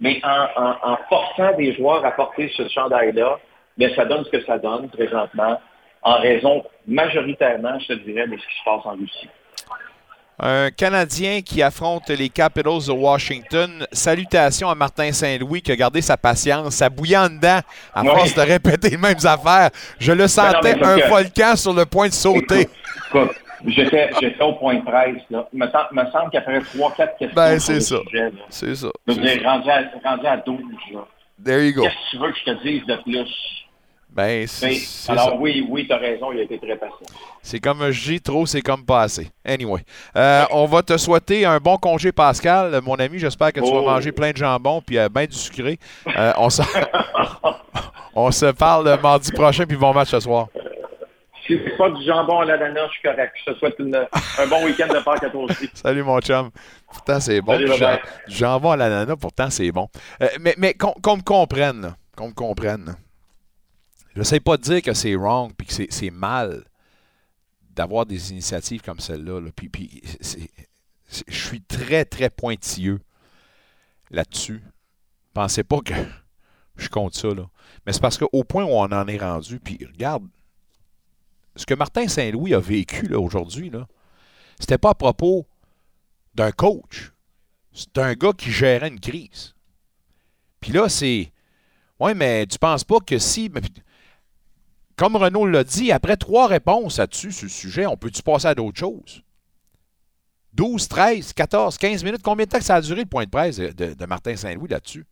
mais 0.01 0.21
en, 0.25 0.97
forçant 1.09 1.57
des 1.57 1.75
joueurs 1.75 2.05
à 2.05 2.13
porter 2.13 2.51
ce 2.57 2.69
chandail-là, 2.69 3.39
bien, 3.77 3.95
ça 3.95 4.05
donne 4.05 4.25
ce 4.25 4.31
que 4.31 4.45
ça 4.45 4.59
donne 4.59 4.89
présentement, 4.91 5.61
en 6.03 6.17
raison 6.17 6.65
majoritairement, 6.87 7.79
je 7.81 7.89
te 7.89 7.93
dirais, 7.95 8.27
de 8.27 8.37
ce 8.37 8.47
qui 8.47 8.59
se 8.59 8.65
passe 8.65 8.85
en 8.85 8.93
Russie. 8.93 9.29
Un 10.45 10.73
Canadien 10.73 11.41
qui 11.41 11.63
affronte 11.63 12.09
les 12.11 12.29
Capitals 12.29 12.87
de 12.89 12.91
Washington. 12.91 13.87
Salutations 13.93 14.69
à 14.69 14.75
Martin 14.75 15.13
Saint-Louis 15.13 15.63
qui 15.63 15.71
a 15.71 15.77
gardé 15.77 16.03
sa 16.03 16.17
patience, 16.17 16.75
sa 16.75 16.91
bouillant 16.91 17.29
dedans 17.29 17.61
à 17.95 18.03
force 18.03 18.35
de 18.35 18.41
répéter 18.41 18.91
les 18.91 18.97
mêmes 18.97 19.25
affaires. 19.25 19.71
Je 20.01 20.11
le 20.11 20.25
ben 20.25 20.29
sentais 20.29 20.83
un 20.83 20.97
volcan 21.09 21.55
sur 21.55 21.73
le 21.73 21.87
point 21.87 22.09
de 22.09 22.13
sauter. 22.13 22.69
J'étais, 23.65 24.11
au 24.41 24.55
point 24.55 24.75
de 24.75 24.83
presse. 24.83 25.23
Là. 25.31 25.49
Il 25.53 25.61
me, 25.61 26.11
semble 26.11 26.31
qu'après 26.33 26.59
3-4 26.59 26.97
questions. 26.97 27.29
Ben, 27.37 27.61
c'est 27.61 27.81
ça. 27.81 27.97
C'est 28.49 28.75
ça. 28.75 28.89
Je 29.07 29.45
rendu 29.45 29.71
à, 29.71 29.83
rendu 30.05 30.27
à 30.27 30.37
12. 30.39 30.59
Là. 30.93 31.07
There 31.45 31.65
you 31.65 31.73
go. 31.73 31.83
Qu'est-ce 31.83 31.95
que 31.95 32.11
tu 32.11 32.19
veux 32.19 32.33
que 32.33 32.39
je 32.39 32.45
te 32.45 32.63
dise 32.65 32.87
de 32.87 32.97
plus? 32.97 33.62
Ben, 34.15 34.47
alors 35.09 35.41
oui, 35.41 35.67
oui, 35.71 35.87
tu 35.87 35.93
as 35.93 35.97
raison, 35.97 36.33
il 36.33 36.41
a 36.41 36.43
été 36.43 36.59
très 36.59 36.77
patient. 36.77 37.07
C'est 37.41 37.61
comme 37.61 37.91
je 37.91 38.11
dis, 38.11 38.21
trop, 38.21 38.45
c'est 38.45 38.61
comme 38.61 38.85
pas 38.85 39.03
assez. 39.03 39.31
Anyway, 39.43 39.81
euh, 40.17 40.45
on 40.51 40.67
va 40.67 40.83
te 40.83 40.99
souhaiter 40.99 41.47
un 41.47 41.59
bon 41.59 41.79
congé 41.79 42.13
Pascal, 42.13 42.79
mon 42.83 42.97
ami. 42.97 43.19
J'espère 43.19 43.55
que 43.55 43.61
tu 43.61 43.71
vas 43.71 43.79
oh. 43.79 43.87
manger 43.87 44.13
plein 44.13 44.33
de 44.33 44.37
jambon 44.37 44.83
puis 44.83 44.99
euh, 44.99 45.09
bien 45.09 45.25
du 45.25 45.37
sucré. 45.37 45.79
Euh, 46.07 46.33
on, 46.37 46.51
se... 46.51 46.63
on 48.15 48.31
se 48.31 48.47
parle 48.53 49.01
mardi 49.03 49.33
prochain 49.33 49.65
puis 49.65 49.79
bon 49.79 49.95
match 49.95 50.11
ce 50.11 50.21
soir. 50.21 50.49
Si 51.47 51.59
c'est 51.65 51.77
pas 51.79 51.89
du 51.89 52.05
jambon 52.05 52.41
à 52.41 52.45
l'ananas, 52.45 52.89
je 52.89 52.93
suis 52.93 53.03
correct. 53.03 53.33
Je 53.47 53.53
te 53.53 53.59
souhaite 53.59 53.81
un 53.81 54.47
bon 54.47 54.65
week-end 54.65 54.93
de 54.93 55.03
Pâques 55.03 55.25
à 55.25 55.31
toi 55.31 55.45
aussi. 55.45 55.71
Salut, 55.75 56.03
mon 56.03 56.21
chum. 56.21 56.51
Pourtant, 56.87 57.19
c'est 57.19 57.41
bon. 57.41 57.57
du, 57.57 57.67
jambon 58.29 58.73
à 58.73 58.77
l'ananas, 58.77 59.17
pourtant, 59.17 59.49
c'est 59.49 59.73
bon. 59.73 59.89
Mais 60.39 60.55
mais 60.59 60.75
qu'on 60.75 61.17
me 61.17 61.23
comprenne, 61.23 61.95
qu'on 62.15 62.29
me 62.29 62.35
comprenne. 62.35 62.95
Je 64.15 64.19
ne 64.19 64.25
sais 64.25 64.41
pas 64.41 64.57
de 64.57 64.63
dire 64.63 64.83
que 64.83 64.93
c'est 64.93 65.15
wrong 65.15 65.53
puis 65.57 65.67
que 65.67 65.87
c'est 65.91 66.11
mal 66.11 66.65
d'avoir 67.71 68.05
des 68.05 68.31
initiatives 68.31 68.83
comme 68.83 69.01
celle-là. 69.01 69.41
Puis, 69.57 69.69
puis 69.69 70.03
je 71.27 71.35
suis 71.35 71.63
très, 71.63 72.05
très 72.05 72.31
pointilleux 72.31 73.01
là-dessus. 74.11 74.63
Pensez 75.33 75.65
pas 75.65 75.81
que 75.81 75.95
je 76.77 76.89
compte 76.89 77.15
ça. 77.15 77.29
Là. 77.29 77.49
Mais 77.87 77.93
c'est 77.93 78.03
parce 78.03 78.19
qu'au 78.19 78.45
point 78.45 78.65
où 78.65 78.71
on 78.71 78.85
en 78.85 79.07
est 79.09 79.19
rendu, 79.19 79.59
puis 79.59 79.79
regarde, 79.91 80.27
ce 81.57 81.67
que 81.67 81.75
Martin 81.75 82.09
Saint-Louis 82.09 82.55
a 82.55 82.61
vécu 82.61 83.15
aujourd'hui, 83.15 83.71
là, 83.71 83.87
c'était 84.59 84.79
pas 84.79 84.91
à 84.91 84.95
propos 84.95 85.47
d'un 86.35 86.53
coach. 86.53 87.13
C'est 87.73 87.99
un 87.99 88.15
gars 88.15 88.33
qui 88.33 88.51
gérait 88.51 88.89
une 88.89 89.01
crise. 89.01 89.55
Puis 90.61 90.73
là, 90.73 90.89
c'est. 90.89 91.33
Ouais, 91.99 92.15
mais 92.15 92.47
tu 92.47 92.59
penses 92.59 92.85
pas 92.85 93.01
que 93.01 93.19
si. 93.19 93.51
Comme 95.03 95.17
Renaud 95.17 95.47
l'a 95.47 95.65
dit, 95.65 95.91
après 95.91 96.17
trois 96.17 96.47
réponses 96.47 96.99
là-dessus, 96.99 97.33
sur 97.33 97.47
le 97.47 97.51
sujet, 97.51 97.87
on 97.87 97.97
peut-tu 97.97 98.23
passer 98.23 98.47
à 98.47 98.55
d'autres 98.55 98.79
choses? 98.79 99.25
12, 100.53 100.87
13, 100.87 101.33
14, 101.33 101.77
15 101.77 102.05
minutes. 102.05 102.23
Combien 102.23 102.47
de 102.47 102.51
temps 102.51 102.61
ça 102.61 102.77
a 102.77 102.81
duré 102.81 103.01
le 103.01 103.09
point 103.09 103.25
de 103.25 103.29
presse 103.29 103.57
de, 103.57 103.95
de 103.95 104.07
Martin 104.07 104.37
Saint-Louis 104.37 104.69
là-dessus? 104.69 105.05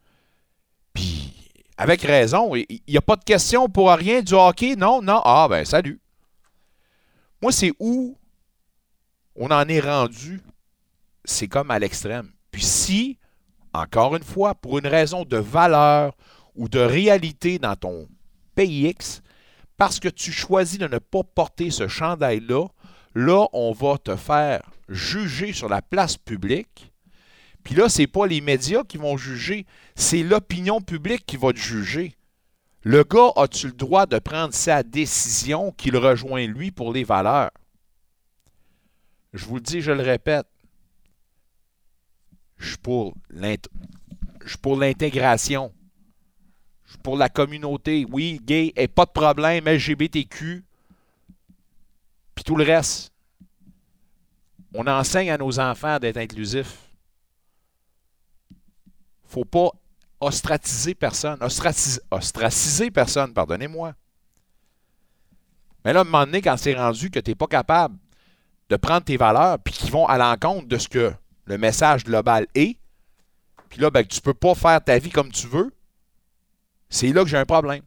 Puis, 0.94 1.34
avec 1.76 2.02
raison, 2.02 2.54
il 2.54 2.80
n'y 2.86 2.96
a 2.98 3.00
pas 3.00 3.16
de 3.16 3.24
question 3.24 3.68
pour 3.68 3.90
rien 3.90 4.22
du 4.22 4.32
hockey? 4.32 4.76
Non, 4.76 5.02
non. 5.02 5.20
Ah, 5.24 5.48
ben, 5.50 5.64
salut. 5.64 6.00
Moi, 7.42 7.50
c'est 7.50 7.72
où 7.80 8.16
on 9.34 9.50
en 9.50 9.66
est 9.66 9.80
rendu, 9.80 10.40
c'est 11.24 11.48
comme 11.48 11.72
à 11.72 11.80
l'extrême. 11.80 12.30
Puis 12.52 12.62
si, 12.62 13.18
encore 13.74 14.14
une 14.14 14.22
fois, 14.22 14.54
pour 14.54 14.78
une 14.78 14.86
raison 14.86 15.24
de 15.24 15.38
valeur 15.38 16.16
ou 16.54 16.68
de 16.68 16.78
réalité 16.78 17.58
dans 17.58 17.74
ton 17.74 18.06
pays 18.54 18.86
X, 18.86 19.20
parce 19.80 19.98
que 19.98 20.08
tu 20.08 20.30
choisis 20.30 20.78
de 20.78 20.86
ne 20.86 20.98
pas 20.98 21.22
porter 21.22 21.70
ce 21.70 21.88
chandail-là, 21.88 22.66
là, 23.14 23.46
on 23.54 23.72
va 23.72 23.96
te 23.96 24.14
faire 24.14 24.60
juger 24.90 25.54
sur 25.54 25.70
la 25.70 25.80
place 25.80 26.18
publique. 26.18 26.92
Puis 27.64 27.74
là, 27.74 27.88
ce 27.88 28.02
n'est 28.02 28.06
pas 28.06 28.26
les 28.26 28.42
médias 28.42 28.84
qui 28.84 28.98
vont 28.98 29.16
juger, 29.16 29.64
c'est 29.94 30.22
l'opinion 30.22 30.82
publique 30.82 31.24
qui 31.24 31.38
va 31.38 31.54
te 31.54 31.58
juger. 31.58 32.14
Le 32.82 33.04
gars 33.04 33.30
a-tu 33.36 33.68
le 33.68 33.72
droit 33.72 34.04
de 34.04 34.18
prendre 34.18 34.52
sa 34.52 34.82
décision 34.82 35.72
qu'il 35.72 35.96
rejoint 35.96 36.46
lui 36.46 36.70
pour 36.70 36.92
les 36.92 37.04
valeurs? 37.04 37.50
Je 39.32 39.46
vous 39.46 39.54
le 39.54 39.62
dis, 39.62 39.80
je 39.80 39.92
le 39.92 40.02
répète. 40.02 40.46
Je 42.58 42.68
suis 42.68 42.78
pour 42.78 43.16
l'intégration. 44.76 45.72
Pour 47.02 47.16
la 47.16 47.28
communauté. 47.28 48.06
Oui, 48.10 48.40
gay, 48.42 48.72
pas 48.94 49.06
de 49.06 49.10
problème, 49.10 49.66
LGBTQ. 49.66 50.64
Puis 52.34 52.44
tout 52.44 52.56
le 52.56 52.64
reste. 52.64 53.12
On 54.74 54.86
enseigne 54.86 55.30
à 55.30 55.38
nos 55.38 55.58
enfants 55.58 55.98
d'être 55.98 56.16
inclusifs. 56.16 56.76
Faut 59.26 59.44
pas 59.44 59.70
ostratiser 60.20 60.94
personne. 60.94 61.38
Ostratiser, 61.42 62.00
ostraciser 62.10 62.90
personne, 62.90 63.32
pardonnez-moi. 63.32 63.94
Mais 65.84 65.92
là, 65.92 66.00
à 66.00 66.02
un 66.02 66.04
moment 66.04 66.26
donné, 66.26 66.42
quand 66.42 66.56
c'est 66.56 66.74
rendu 66.74 67.10
que 67.10 67.18
tu 67.18 67.30
n'es 67.30 67.34
pas 67.34 67.46
capable 67.46 67.96
de 68.68 68.76
prendre 68.76 69.04
tes 69.04 69.16
valeurs, 69.16 69.58
puis 69.58 69.74
qui 69.74 69.90
vont 69.90 70.06
à 70.06 70.18
l'encontre 70.18 70.68
de 70.68 70.78
ce 70.78 70.88
que 70.88 71.12
le 71.46 71.58
message 71.58 72.04
global 72.04 72.46
est, 72.54 72.78
puis 73.68 73.80
là, 73.80 73.90
ben, 73.90 74.04
tu 74.04 74.18
ne 74.18 74.22
peux 74.22 74.34
pas 74.34 74.54
faire 74.54 74.82
ta 74.82 74.98
vie 74.98 75.10
comme 75.10 75.30
tu 75.30 75.46
veux, 75.46 75.72
c'est 76.90 77.12
là 77.12 77.22
que 77.22 77.30
j'ai 77.30 77.38
un 77.38 77.46
problème. 77.46 77.82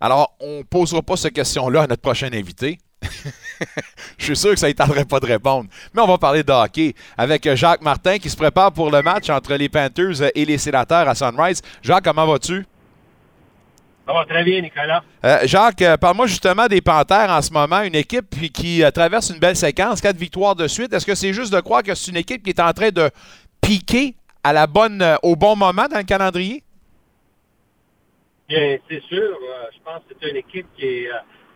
Alors, 0.00 0.34
on 0.40 0.58
ne 0.58 0.62
posera 0.64 1.00
pas 1.02 1.16
cette 1.16 1.34
question-là 1.34 1.82
à 1.82 1.86
notre 1.86 2.02
prochain 2.02 2.28
invité. 2.32 2.78
Je 4.18 4.24
suis 4.24 4.36
sûr 4.36 4.50
que 4.50 4.56
ça 4.56 4.68
ne 4.68 4.72
tarderait 4.72 5.04
pas 5.04 5.20
de 5.20 5.26
répondre. 5.26 5.68
Mais 5.94 6.02
on 6.02 6.06
va 6.06 6.18
parler 6.18 6.42
de 6.42 6.50
hockey 6.50 6.94
avec 7.16 7.54
Jacques 7.54 7.82
Martin 7.82 8.18
qui 8.18 8.28
se 8.28 8.36
prépare 8.36 8.72
pour 8.72 8.90
le 8.90 9.02
match 9.02 9.30
entre 9.30 9.54
les 9.54 9.68
Panthers 9.68 10.30
et 10.34 10.44
les 10.44 10.58
Sénateurs 10.58 11.08
à 11.08 11.14
Sunrise. 11.14 11.62
Jacques, 11.82 12.04
comment 12.04 12.26
vas-tu? 12.26 12.66
Ça 14.06 14.12
va 14.12 14.24
très 14.24 14.42
bien, 14.42 14.60
Nicolas. 14.60 15.04
Euh, 15.24 15.38
Jacques, 15.44 15.82
euh, 15.82 15.96
parle-moi 15.96 16.26
justement 16.26 16.66
des 16.66 16.80
Panthers 16.80 17.30
en 17.30 17.40
ce 17.40 17.52
moment, 17.52 17.82
une 17.82 17.94
équipe 17.94 18.34
qui 18.52 18.82
euh, 18.82 18.90
traverse 18.90 19.30
une 19.30 19.38
belle 19.38 19.56
séquence, 19.56 20.00
quatre 20.00 20.16
victoires 20.16 20.56
de 20.56 20.66
suite. 20.66 20.92
Est-ce 20.92 21.06
que 21.06 21.14
c'est 21.14 21.32
juste 21.32 21.52
de 21.52 21.60
croire 21.60 21.84
que 21.84 21.94
c'est 21.94 22.10
une 22.10 22.16
équipe 22.16 22.42
qui 22.42 22.50
est 22.50 22.60
en 22.60 22.72
train 22.72 22.90
de 22.90 23.10
piquer 23.60 24.16
à 24.42 24.52
la 24.52 24.66
bonne, 24.66 25.16
au 25.22 25.36
bon 25.36 25.54
moment 25.54 25.86
dans 25.88 25.98
le 25.98 26.02
calendrier? 26.02 26.64
Bien, 28.48 28.78
c'est 28.88 29.02
sûr. 29.04 29.38
je 29.74 29.78
pense 29.84 30.02
que 30.08 30.14
c'est 30.20 30.30
une 30.30 30.36
équipe 30.36 30.66
qui 30.76 31.06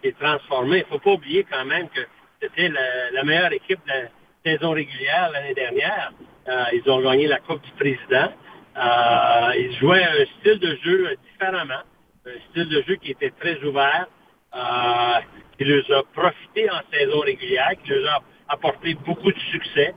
est 0.02 0.18
transformé. 0.18 0.78
Il 0.78 0.80
ne 0.80 0.86
faut 0.86 0.98
pas 0.98 1.12
oublier 1.12 1.44
quand 1.44 1.64
même 1.64 1.88
que 1.88 2.00
c'était 2.40 2.68
la, 2.68 3.24
meilleure 3.24 3.52
équipe 3.52 3.80
de 3.86 3.92
la 3.92 4.08
saison 4.44 4.72
régulière 4.72 5.30
l'année 5.32 5.54
dernière. 5.54 6.12
Euh, 6.48 6.64
ils 6.72 6.90
ont 6.90 7.00
gagné 7.00 7.26
la 7.26 7.38
Coupe 7.40 7.62
du 7.62 7.72
Président. 7.72 8.32
Euh, 8.76 9.52
ils 9.56 9.76
jouaient 9.78 10.04
un 10.04 10.24
style 10.38 10.58
de 10.58 10.78
jeu 10.84 11.16
différemment, 11.32 11.82
un 12.26 12.50
style 12.50 12.68
de 12.68 12.82
jeu 12.82 12.96
qui 12.96 13.12
était 13.12 13.32
très 13.40 13.58
ouvert, 13.64 14.06
euh, 14.54 15.20
qui 15.58 15.64
leur 15.64 15.98
a 15.98 16.02
profité 16.12 16.70
en 16.70 16.80
saison 16.92 17.20
régulière, 17.20 17.72
qui 17.82 17.90
leur 17.90 18.16
a 18.16 18.22
apporté 18.54 18.94
beaucoup 18.94 19.32
de 19.32 19.40
succès, 19.50 19.94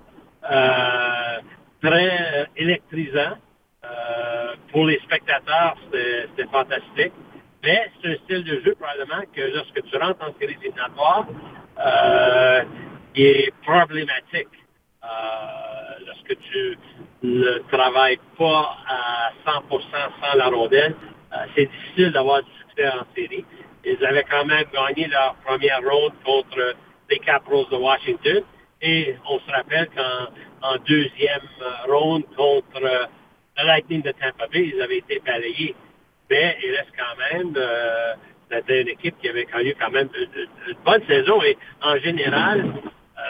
très 1.81 2.47
électrisant. 2.55 3.37
Pour 4.71 4.85
les 4.85 4.99
spectateurs, 4.99 5.75
c'était 5.91 6.49
fantastique. 6.51 7.13
Mais 7.63 7.91
c'est 8.01 8.09
un 8.09 8.15
style 8.23 8.43
de 8.43 8.61
jeu 8.61 8.75
probablement 8.79 9.23
que 9.35 9.41
lorsque 9.53 9.83
tu 9.83 9.97
rentres 9.97 10.23
en 10.23 10.39
série 10.39 10.57
éliminatoire, 10.61 11.25
euh, 11.79 12.63
qui 13.13 13.23
est 13.25 13.53
problématique. 13.63 14.47
Euh, 15.03 16.05
lorsque 16.05 16.37
tu 16.51 16.77
ne 17.23 17.57
travailles 17.71 18.19
pas 18.37 18.77
à 18.87 19.31
100% 19.45 19.81
sans 20.21 20.37
la 20.37 20.47
rondelle, 20.47 20.95
euh, 21.33 21.37
c'est 21.55 21.65
difficile 21.65 22.11
d'avoir 22.11 22.43
du 22.43 22.49
succès 22.59 22.87
en 22.89 23.05
série. 23.15 23.45
Ils 23.85 24.05
avaient 24.05 24.25
quand 24.29 24.45
même 24.45 24.65
gagné 24.73 25.07
leur 25.07 25.35
première 25.45 25.79
ronde 25.79 26.13
contre 26.25 26.75
les 27.09 27.19
Capitals 27.19 27.65
de 27.71 27.77
Washington. 27.77 28.43
Et 28.81 29.15
on 29.29 29.39
se 29.39 29.51
rappelle 29.51 29.89
qu'en 29.95 30.75
deuxième 30.85 31.47
ronde 31.87 32.23
contre 32.35 33.09
le 33.61 33.67
Lightning 33.67 34.01
de 34.01 34.11
Tampa 34.11 34.47
Bay, 34.47 34.71
ils 34.73 34.81
avaient 34.81 34.97
été 34.97 35.21
balayés 35.25 35.75
mais 36.29 36.57
il 36.63 36.75
reste 36.75 36.91
quand 36.95 37.37
même 37.37 37.53
euh, 37.57 38.13
c'était 38.51 38.81
une 38.81 38.89
équipe 38.89 39.17
qui 39.19 39.29
avait 39.29 39.45
connu 39.45 39.75
quand 39.79 39.91
même 39.91 40.09
une, 40.15 40.75
bonne 40.85 41.05
saison. 41.05 41.41
Et 41.43 41.57
en 41.81 41.97
général, 41.97 42.61
euh, 42.61 43.21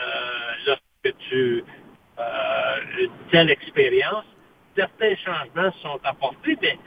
lorsque 0.65 1.17
tu 1.29 1.63
euh, 2.19 2.75
une 2.99 3.11
telle 3.31 3.49
expérience, 3.49 4.25
certains 4.75 5.15
changements 5.17 5.71
sont 5.81 5.99
apportés, 6.03 6.57
mais 6.61 6.77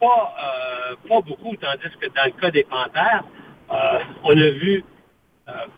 pas, 0.00 0.34
euh, 0.42 0.96
pas 1.08 1.20
beaucoup, 1.20 1.56
tandis 1.56 1.96
que 2.00 2.06
dans 2.06 2.24
le 2.24 2.40
cas 2.40 2.50
des 2.50 2.64
Panthères, 2.64 3.24
euh, 3.70 3.98
on 4.24 4.30
a 4.30 4.50
vu 4.50 4.84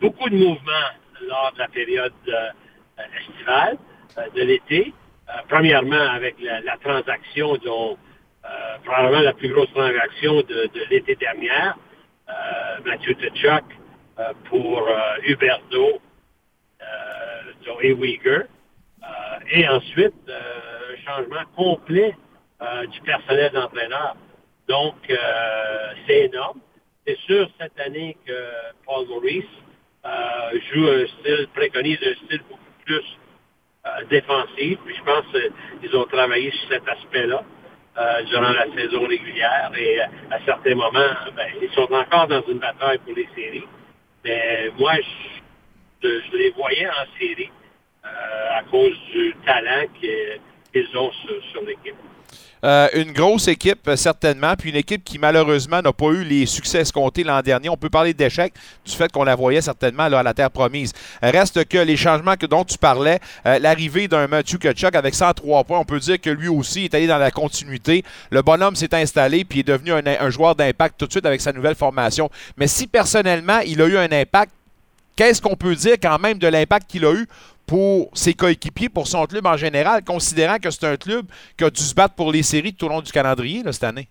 beaucoup 0.01 0.29
de 0.29 0.35
mouvements 0.35 0.91
lors 1.27 1.51
de 1.53 1.59
la 1.59 1.67
période 1.67 2.13
estivale 3.19 3.77
de 4.35 4.41
l'été. 4.41 4.93
Premièrement, 5.47 6.09
avec 6.11 6.35
la, 6.39 6.77
transaction 6.77 7.57
dont 7.57 7.97
euh, 8.45 8.77
probablement 8.83 9.21
la 9.21 9.33
plus 9.33 9.49
grosse 9.49 9.71
transaction 9.71 10.41
de, 10.41 10.69
l'été 10.89 11.15
dernier. 11.15 11.49
Euh, 12.29 12.33
Mathieu 12.85 13.15
Tuchuk 13.15 13.63
euh, 14.19 14.33
pour 14.49 14.87
Huberto 15.23 16.01
et 17.81 17.91
Uyghur. 17.91 18.43
et 19.51 19.67
ensuite, 19.69 20.13
un 20.27 20.97
changement 21.05 21.45
complet 21.55 22.15
du 22.91 23.01
personnel 23.01 23.51
d'entraîneur. 23.53 24.17
Donc, 24.67 24.95
c'est 26.07 26.25
énorme. 26.25 26.59
C'est 27.05 27.17
sûr 27.19 27.49
cette 27.59 27.79
année 27.79 28.17
que 28.25 28.49
Paul 28.85 29.07
Maurice 29.07 29.45
joue 30.73 30.87
un 30.87 31.07
style, 31.07 31.47
préconise 31.53 31.99
un 32.03 32.25
style 32.25 32.41
beaucoup 32.49 32.59
plus 32.85 33.18
défensif. 34.09 34.77
Puis 34.85 34.95
je 34.95 35.03
pense 35.03 35.25
qu'ils 35.81 35.95
ont 35.95 36.05
travaillé 36.05 36.51
sur 36.51 36.69
cet 36.69 36.87
aspect-là. 36.87 37.43
Euh, 37.97 38.23
durant 38.29 38.51
la 38.51 38.65
saison 38.75 39.05
régulière 39.07 39.71
et 39.75 39.99
euh, 39.99 40.05
à 40.31 40.39
certains 40.45 40.75
moments, 40.75 41.15
ben, 41.35 41.47
ils 41.61 41.69
sont 41.71 41.91
encore 41.91 42.27
dans 42.27 42.41
une 42.47 42.59
bataille 42.59 42.99
pour 42.99 43.13
les 43.13 43.27
séries. 43.35 43.67
Mais 44.23 44.71
moi, 44.77 44.93
je, 46.01 46.37
les 46.37 46.51
voyais 46.51 46.87
en 46.87 47.19
série 47.19 47.51
euh, 48.05 48.57
à 48.57 48.63
cause 48.71 48.95
du 49.11 49.35
talent 49.45 49.87
qu'ils 49.99 50.97
ont 50.97 51.11
sur 51.51 51.61
l'équipe. 51.63 51.95
Euh, 52.63 52.89
une 52.93 53.13
grosse 53.13 53.47
équipe, 53.47 53.87
euh, 53.87 53.95
certainement, 53.95 54.53
puis 54.57 54.69
une 54.69 54.75
équipe 54.75 55.03
qui, 55.03 55.17
malheureusement, 55.17 55.81
n'a 55.81 55.93
pas 55.93 56.07
eu 56.07 56.23
les 56.23 56.45
succès 56.45 56.79
escomptés 56.79 57.23
l'an 57.23 57.41
dernier. 57.41 57.69
On 57.69 57.77
peut 57.77 57.89
parler 57.89 58.13
d'échec 58.13 58.53
du 58.85 58.91
fait 58.91 59.09
qu'on 59.11 59.23
la 59.23 59.35
voyait 59.35 59.61
certainement 59.61 60.03
à 60.03 60.23
la 60.23 60.33
terre 60.33 60.51
promise. 60.51 60.91
Reste 61.21 61.65
que 61.65 61.77
les 61.77 61.95
changements 61.95 62.35
que, 62.35 62.45
dont 62.45 62.65
tu 62.65 62.77
parlais, 62.77 63.19
euh, 63.45 63.59
l'arrivée 63.59 64.07
d'un 64.07 64.27
Matthew 64.27 64.57
Kachuk 64.57 64.93
avec 64.95 65.15
103 65.15 65.63
points, 65.63 65.79
on 65.79 65.85
peut 65.85 65.99
dire 65.99 66.19
que 66.19 66.29
lui 66.29 66.49
aussi 66.49 66.85
est 66.85 66.93
allé 66.93 67.07
dans 67.07 67.17
la 67.17 67.31
continuité. 67.31 68.03
Le 68.29 68.41
bonhomme 68.41 68.75
s'est 68.75 68.93
installé 68.93 69.45
puis 69.45 69.59
est 69.59 69.67
devenu 69.67 69.91
un 69.93 70.29
joueur 70.29 70.55
d'impact 70.55 70.95
tout 70.97 71.07
de 71.07 71.11
suite 71.11 71.25
avec 71.25 71.39
sa 71.39 71.53
nouvelle 71.53 71.75
formation. 71.75 72.29
Mais 72.57 72.67
si 72.67 72.87
personnellement, 72.87 73.59
il 73.59 73.81
a 73.81 73.85
eu 73.85 73.97
un 73.97 74.11
impact, 74.11 74.51
qu'est-ce 75.15 75.41
qu'on 75.41 75.55
peut 75.55 75.75
dire 75.75 75.95
quand 76.01 76.19
même 76.19 76.39
de 76.39 76.47
l'impact 76.47 76.89
qu'il 76.89 77.05
a 77.05 77.13
eu 77.13 77.27
pour 77.69 78.09
ses 78.15 78.33
coéquipiers, 78.33 78.89
pour 78.89 79.05
son 79.05 79.27
club 79.27 79.45
en 79.45 79.55
général, 79.55 80.03
considérant 80.03 80.57
que 80.57 80.71
c'est 80.71 80.87
un 80.87 80.97
club 80.97 81.27
qui 81.55 81.63
a 81.63 81.69
dû 81.69 81.81
se 81.81 81.93
battre 81.93 82.15
pour 82.15 82.31
les 82.31 82.41
séries 82.41 82.73
tout 82.73 82.87
au 82.87 82.89
long 82.89 82.99
du 82.99 83.11
calendrier 83.11 83.61
cette 83.71 83.83
année? 83.83 84.07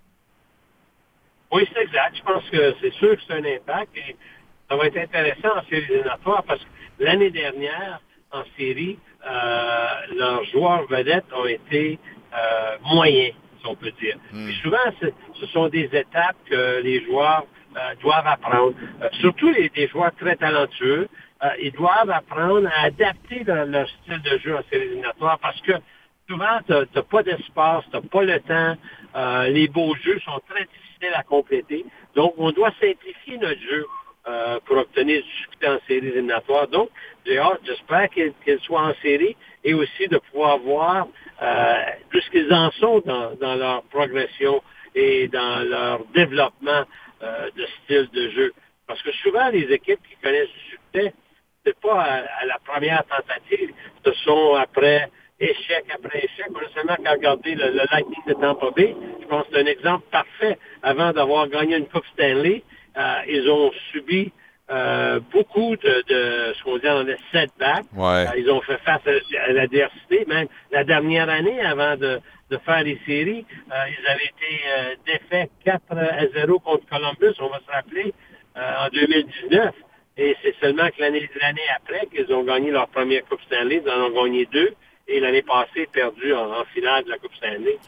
Oui, 1.50 1.66
c'est 1.72 1.82
exact. 1.82 2.16
Je 2.16 2.22
pense 2.22 2.44
que 2.50 2.74
c'est 2.80 2.92
sûr 2.94 3.16
que 3.16 3.22
c'est 3.26 3.34
un 3.34 3.44
impact 3.44 3.96
et 3.96 4.14
ça 4.70 4.76
va 4.76 4.86
être 4.86 4.98
intéressant 4.98 5.48
en 5.56 5.68
série 5.68 5.86
éliminatoire 5.90 6.44
parce 6.44 6.60
que 6.60 7.04
l'année 7.04 7.30
dernière, 7.30 8.00
en 8.30 8.42
série, 8.56 8.96
euh, 9.26 9.86
leurs 10.16 10.44
joueurs 10.44 10.86
vedettes 10.86 11.24
ont 11.34 11.46
été 11.46 11.98
euh, 12.32 12.76
moyens, 12.94 13.34
si 13.60 13.66
on 13.66 13.74
peut 13.74 13.92
dire. 14.00 14.18
Hmm. 14.32 14.50
souvent, 14.62 14.78
ce 15.00 15.46
sont 15.46 15.68
des 15.68 15.86
étapes 15.92 16.36
que 16.48 16.80
les 16.82 17.04
joueurs 17.04 17.44
euh, 17.76 17.80
doivent 18.02 18.26
apprendre. 18.26 18.74
surtout 19.20 19.50
les, 19.50 19.68
des 19.70 19.88
joueurs 19.88 20.12
très 20.16 20.36
talentueux. 20.36 21.08
Euh, 21.44 21.48
ils 21.60 21.72
doivent 21.72 22.10
apprendre 22.10 22.68
à 22.68 22.86
adapter 22.86 23.44
leur 23.44 23.88
style 23.88 24.20
de 24.22 24.38
jeu 24.38 24.56
en 24.56 24.62
série 24.70 24.86
éliminatoire 24.86 25.38
parce 25.38 25.60
que 25.60 25.72
souvent, 26.28 26.58
tu 26.66 26.72
n'as 26.72 27.02
pas 27.02 27.22
d'espace, 27.22 27.84
tu 27.90 27.96
n'as 27.96 28.02
pas 28.02 28.22
le 28.22 28.40
temps. 28.40 28.76
Euh, 29.16 29.48
les 29.48 29.68
beaux 29.68 29.94
jeux 29.96 30.18
sont 30.20 30.40
très 30.48 30.64
difficiles 30.64 31.14
à 31.14 31.22
compléter. 31.22 31.84
Donc, 32.14 32.34
on 32.38 32.50
doit 32.50 32.72
simplifier 32.80 33.38
notre 33.38 33.60
jeu 33.60 33.86
euh, 34.26 34.58
pour 34.66 34.78
obtenir 34.78 35.22
du 35.22 35.30
succès 35.30 35.68
en 35.68 35.78
série 35.86 36.08
éliminatoire. 36.08 36.68
Donc, 36.68 36.90
j'espère 37.24 38.08
qu'ils 38.10 38.60
soient 38.60 38.82
en 38.82 38.94
série 39.02 39.36
et 39.64 39.74
aussi 39.74 40.08
de 40.08 40.18
pouvoir 40.18 40.58
voir 40.58 41.06
euh, 41.40 41.74
ce 42.12 42.30
qu'ils 42.30 42.52
en 42.52 42.70
sont 42.72 43.00
dans, 43.06 43.34
dans 43.36 43.54
leur 43.54 43.82
progression 43.84 44.62
et 44.94 45.28
dans 45.28 45.68
leur 45.68 46.04
développement 46.14 46.84
de 47.20 47.66
style 47.82 48.08
de 48.12 48.30
jeu. 48.30 48.52
Parce 48.86 49.02
que 49.02 49.10
souvent, 49.12 49.48
les 49.50 49.64
équipes 49.72 50.00
qui 50.08 50.16
connaissent 50.22 50.48
du 50.48 50.70
succès, 50.70 51.14
c'est 51.68 51.80
pas 51.80 52.00
à, 52.00 52.46
la 52.46 52.58
première 52.64 53.04
tentative, 53.04 53.70
ce 54.04 54.12
sont 54.24 54.54
après 54.54 55.10
échec 55.40 55.84
après 55.94 56.18
échec. 56.18 56.46
A 56.48 56.74
seulement 56.74 56.96
qu'à 56.96 57.12
regarder 57.12 57.54
le, 57.54 57.70
Lightning 57.92 58.24
de 58.26 58.34
Tampa 58.34 58.70
Bay. 58.74 58.96
Je 59.20 59.26
pense 59.26 59.44
que 59.44 59.48
c'est 59.52 59.60
un 59.60 59.66
exemple 59.66 60.04
parfait. 60.10 60.58
Avant 60.82 61.12
d'avoir 61.12 61.48
gagné 61.48 61.76
une 61.76 61.86
Coupe 61.86 62.06
Stanley, 62.14 62.62
euh, 62.96 63.14
ils 63.28 63.48
ont 63.48 63.70
subi 63.92 64.32
euh, 64.70 65.20
beaucoup 65.32 65.76
de, 65.76 66.04
de, 66.08 66.54
ce 66.54 66.62
qu'on 66.64 66.78
dit 66.78 66.88
en 66.88 67.04
setbacks. 67.32 67.84
Ouais. 67.94 68.26
Euh, 68.26 68.38
ils 68.38 68.50
ont 68.50 68.60
fait 68.62 68.78
face 68.78 69.02
à, 69.06 69.52
l'adversité. 69.52 70.24
Même 70.26 70.48
la 70.72 70.84
dernière 70.84 71.28
année, 71.28 71.60
avant 71.60 71.96
de, 71.96 72.20
de 72.50 72.56
faire 72.58 72.82
les 72.82 72.98
séries, 73.06 73.46
euh, 73.70 73.74
ils 73.88 74.06
avaient 74.06 74.24
été 74.24 75.12
défaits 75.12 75.50
4 75.64 75.82
à 75.92 76.26
0 76.34 76.58
contre 76.60 76.86
Columbus, 76.88 77.36
on 77.40 77.48
va 77.48 77.60
se 77.60 77.70
rappeler, 77.70 78.12
en 78.56 78.88
2019. 78.92 79.74
Et 80.18 80.36
c'est 80.42 80.54
seulement 80.60 80.88
que 80.88 81.00
l'année 81.00 81.30
l'année 81.40 81.60
après 81.76 82.06
qu'ils 82.06 82.32
ont 82.34 82.42
gagné 82.42 82.70
leur 82.72 82.88
première 82.88 83.24
Coupe 83.26 83.40
Stanley. 83.46 83.80
Ils 83.84 83.90
en 83.90 84.06
ont 84.06 84.24
gagné 84.24 84.46
deux. 84.46 84.74
Et 85.06 85.20
l'année 85.20 85.42
passée, 85.42 85.88
perdu 85.90 86.34
en, 86.34 86.60
en 86.60 86.64
finale 86.74 87.04
de 87.04 87.10
la 87.10 87.18
Coupe 87.18 87.34
Stanley. 87.36 87.78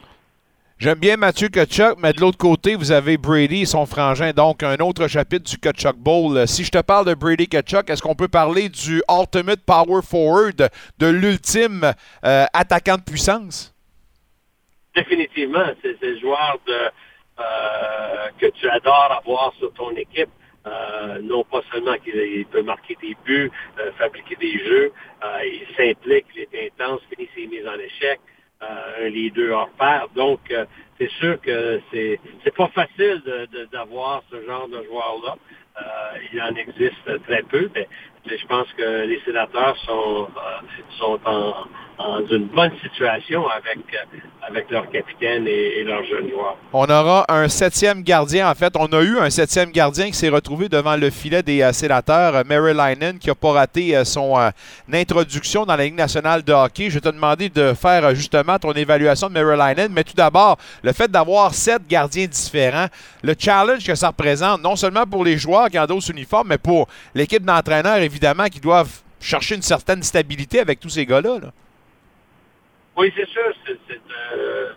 J'aime 0.79 0.99
bien 0.99 1.19
Mathieu 1.19 1.49
Kachuk, 1.49 1.99
mais 1.99 2.15
de 2.15 2.21
l'autre 2.23 2.39
côté, 2.39 2.75
vous 2.75 2.91
avez 2.91 3.19
Brady 3.19 3.63
et 3.63 3.67
son 3.67 3.85
frangin. 3.85 4.31
Donc, 4.31 4.63
un 4.63 4.79
autre 4.79 5.09
chapitre 5.09 5.51
du 5.51 5.59
Kachuk 5.59 5.97
Bowl. 5.97 6.49
Si 6.49 6.65
je 6.65 6.71
te 6.71 6.81
parle 6.81 7.05
de 7.05 7.13
Brady 7.13 7.49
Kachuk, 7.49 7.91
est-ce 7.91 8.01
qu'on 8.01 8.15
peut 8.15 8.29
parler 8.29 8.71
du 8.71 9.03
Ultimate 9.11 9.61
Power 9.67 10.01
Forward, 10.03 10.71
de 10.99 11.07
l'ultime 11.07 11.93
euh, 12.25 12.47
attaquant 12.55 12.97
de 12.97 13.03
puissance? 13.03 13.75
Définitivement. 14.97 15.67
C'est 15.83 16.01
le 16.01 16.19
joueur 16.19 16.59
de, 16.67 16.73
euh, 16.73 18.29
que 18.39 18.47
tu 18.47 18.67
adores 18.71 19.21
avoir 19.23 19.53
sur 19.59 19.71
ton 19.75 19.91
équipe. 19.97 20.31
Euh, 20.67 21.21
non 21.23 21.43
pas 21.45 21.63
seulement 21.73 21.97
qu'il 21.99 22.45
peut 22.47 22.63
marquer 22.63 22.97
des 23.01 23.17
buts, 23.25 23.51
fabriquer 23.97 24.37
des 24.37 24.59
jeux, 24.59 24.93
il 25.43 25.67
s'implique, 25.75 26.27
il 26.37 26.43
est 26.53 26.67
intense, 26.79 27.01
finit 27.11 27.29
ses 27.35 27.47
mises 27.47 27.67
en 27.67 27.79
échec. 27.79 28.21
Euh, 28.63 29.07
un 29.07 29.09
leader 29.09 29.57
hors 29.57 29.71
pair. 29.71 30.07
Donc, 30.15 30.41
euh, 30.51 30.67
c'est 30.99 31.11
sûr 31.13 31.41
que 31.41 31.81
c'est 31.91 32.21
c'est 32.45 32.55
pas 32.55 32.69
facile 32.69 33.23
d'avoir 33.73 34.23
ce 34.31 34.45
genre 34.45 34.69
de 34.69 34.83
joueur-là. 34.85 35.37
Euh, 35.81 36.19
il 36.31 36.43
en 36.43 36.55
existe 36.55 37.23
très 37.25 37.43
peu, 37.45 37.71
mais 37.75 37.89
je 38.27 38.47
pense 38.47 38.67
que 38.77 39.07
les 39.07 39.21
sénateurs 39.25 39.77
sont, 39.87 40.29
sont 40.99 41.19
en, 41.25 41.55
dans 42.01 42.27
une 42.31 42.47
bonne 42.47 42.73
situation 42.83 43.47
avec, 43.49 43.79
euh, 43.93 44.19
avec 44.49 44.71
leur 44.71 44.89
capitaine 44.91 45.47
et, 45.47 45.85
leur 45.85 46.03
jeune 46.05 46.31
joueur. 46.31 46.57
On 46.73 46.85
aura 46.85 47.27
un 47.29 47.49
septième 47.49 48.03
gardien. 48.03 48.49
En 48.49 48.55
fait, 48.55 48.75
on 48.77 48.87
a 48.87 49.03
eu 49.03 49.19
un 49.19 49.29
septième 49.29 49.71
gardien 49.71 50.07
qui 50.07 50.15
s'est 50.15 50.29
retrouvé 50.29 50.69
devant 50.69 50.97
le 50.97 51.11
filet 51.11 51.43
des 51.43 51.63
euh, 51.63 51.73
sénateurs, 51.73 52.37
euh, 52.37 52.43
Mary 52.47 52.73
Linen, 52.73 53.19
qui 53.19 53.29
n'a 53.29 53.35
pas 53.35 53.53
raté 53.53 54.03
son 54.05 54.35
introduction 54.93 55.67
dans 55.67 55.77
la 55.77 55.85
Ligue 55.85 55.95
nationale 55.95 56.43
de 56.43 56.53
hockey. 56.53 56.89
Je 56.89 56.95
vais 56.95 57.01
te 57.01 57.09
demander 57.09 57.49
de 57.49 57.75
faire 57.75 58.15
justement 58.15 58.59
ton 58.59 58.73
évaluation 58.73 59.29
de 59.29 59.35
Mary 59.35 59.57
Linen. 59.57 59.93
Mais 59.93 60.05
tout 60.05 60.15
d'abord, 60.15 60.57
le 60.83 60.93
fait 60.93 61.11
d'avoir 61.11 61.55
sept 61.55 61.87
gardiens 61.87 62.27
différents, 62.27 62.87
le 63.23 63.35
challenge 63.39 63.85
que 63.85 63.95
ça 63.95 64.09
représente, 64.09 64.63
non 64.63 64.77
seulement 64.77 65.05
pour 65.07 65.25
les 65.25 65.37
joueurs 65.37 65.69
qui 65.69 65.79
endossent 65.79 66.09
uniforme, 66.09 66.49
mais 66.49 66.59
pour 66.59 66.89
l'équipe 67.15 67.45
d'entraîneurs, 67.45 67.99
évidemment, 68.11 68.47
qui 68.47 68.61
doivent 68.61 69.03
chercher 69.21 69.55
une 69.55 69.63
certaine 69.63 70.03
stabilité 70.03 70.61
avec 70.61 70.81
tous 70.81 70.91
ces 70.91 71.07
gars-là. 71.07 71.39
là 71.41 71.53
oui, 72.97 73.11
c'est 73.17 73.29
sûr, 73.29 73.55
c'est 73.65 74.01
euh, 74.35 74.73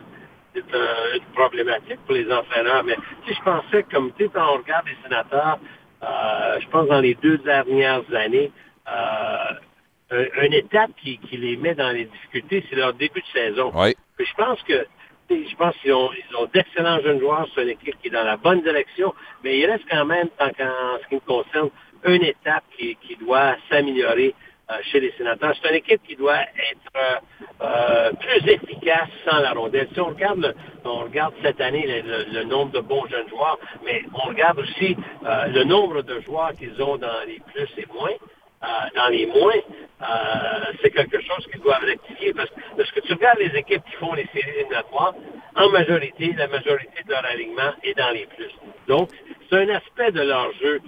une 0.56 1.26
problématique 1.34 2.00
pour 2.06 2.16
les 2.16 2.32
entraîneurs. 2.32 2.84
Mais 2.86 2.96
si 3.28 3.34
je 3.34 3.42
pensais, 3.42 3.84
comme 3.92 4.14
tu 4.14 4.24
sais, 4.24 4.32
quand 4.34 4.54
on 4.54 4.58
regarde 4.60 4.86
les 4.86 4.98
sénateurs, 5.04 5.60
euh, 6.04 6.60
je 6.62 6.68
pense 6.70 6.88
dans 6.88 7.02
les 7.02 7.16
deux 7.16 7.38
dernières 7.40 8.04
années, 8.16 8.52
euh, 8.90 10.26
une 10.42 10.54
étape 10.54 10.92
qui, 11.02 11.20
les 11.34 11.58
met 11.58 11.76
dans 11.76 11.90
les 11.90 12.06
difficultés, 12.06 12.64
c'est 12.70 12.76
leur 12.76 12.94
début 12.94 13.20
de 13.20 13.40
saison. 13.40 13.72
Oui. 13.76 13.96
je 14.20 14.34
pense 14.38 14.62
que 14.64 14.86
je 15.30 15.56
pense 15.58 15.76
qu'ils 15.78 15.94
ont, 15.94 16.12
ils 16.14 16.36
ont 16.38 16.48
d'excellents 16.54 17.00
jeunes 17.02 17.20
joueurs. 17.20 17.48
C'est 17.54 17.64
une 17.64 17.70
équipe 17.70 18.00
qui 18.02 18.08
est 18.10 18.12
dans 18.12 18.24
la 18.24 18.38
bonne 18.38 18.62
direction, 18.62 19.14
mais 19.44 19.58
il 19.60 19.66
reste 19.66 19.84
quand 19.90 20.06
même, 20.06 20.30
en 20.40 20.48
ce 20.48 21.08
qui 21.10 21.16
me 21.16 21.20
concerne, 21.22 21.70
une 22.06 22.24
étape 22.24 22.64
qui 22.78 23.16
doit 23.20 23.56
s'améliorer. 23.70 24.34
Euh, 24.72 24.78
chez 24.92 25.02
les 25.02 25.12
sénateurs. 25.18 25.54
C'est 25.62 25.70
une 25.70 25.76
équipe 25.76 26.02
qui 26.08 26.16
doit 26.16 26.40
être 26.40 26.96
euh, 26.96 27.16
euh, 27.62 28.12
plus 28.14 28.50
efficace 28.50 29.10
sans 29.30 29.40
la 29.40 29.52
rondelle. 29.52 29.90
Si 29.94 30.00
on 30.00 30.06
regarde, 30.06 30.56
on 30.86 31.00
regarde 31.00 31.34
cette 31.44 31.60
année 31.60 31.86
le, 31.86 32.44
nombre 32.46 32.72
de 32.72 32.80
bons 32.80 33.06
jeunes 33.08 33.28
joueurs, 33.28 33.60
mais 33.84 34.04
on 34.14 34.30
regarde 34.30 34.60
aussi 34.60 34.96
le 35.24 35.64
nombre 35.66 36.02
de 36.02 36.22
joueurs 36.22 36.54
qu'ils 36.54 36.82
ont 36.82 36.96
dans 36.96 37.28
les 37.28 37.42
plus 37.54 37.68
et 37.78 37.86
moins. 37.94 38.16
dans 38.96 39.10
les 39.10 39.26
moins, 39.26 39.60
c'est 40.82 40.92
quelque 40.92 41.20
chose 41.20 41.46
qu'ils 41.52 41.62
doivent 41.62 41.84
rectifier 41.84 42.34
parce 42.34 42.92
que 42.92 43.02
tu 43.02 43.14
regardes 43.14 43.40
les 43.40 43.60
équipes 43.60 43.84
qui 43.84 43.98
font 43.98 44.14
les 44.14 44.28
séries 44.34 44.60
éliminatoires, 44.60 45.14
en 45.58 45.70
majorité, 45.70 46.34
la 46.38 46.48
majorité 46.48 47.04
de 47.06 47.12
leur 47.12 47.26
alignement 47.26 47.74
est 47.84 47.98
dans 47.98 48.12
les 48.12 48.28
plus. 48.28 48.52
Donc, 48.88 49.10
c'est 49.50 49.58
un 49.58 49.70
aspect 49.76 50.12
de 50.14 50.22
leur 50.22 50.54
jeu 50.54 50.80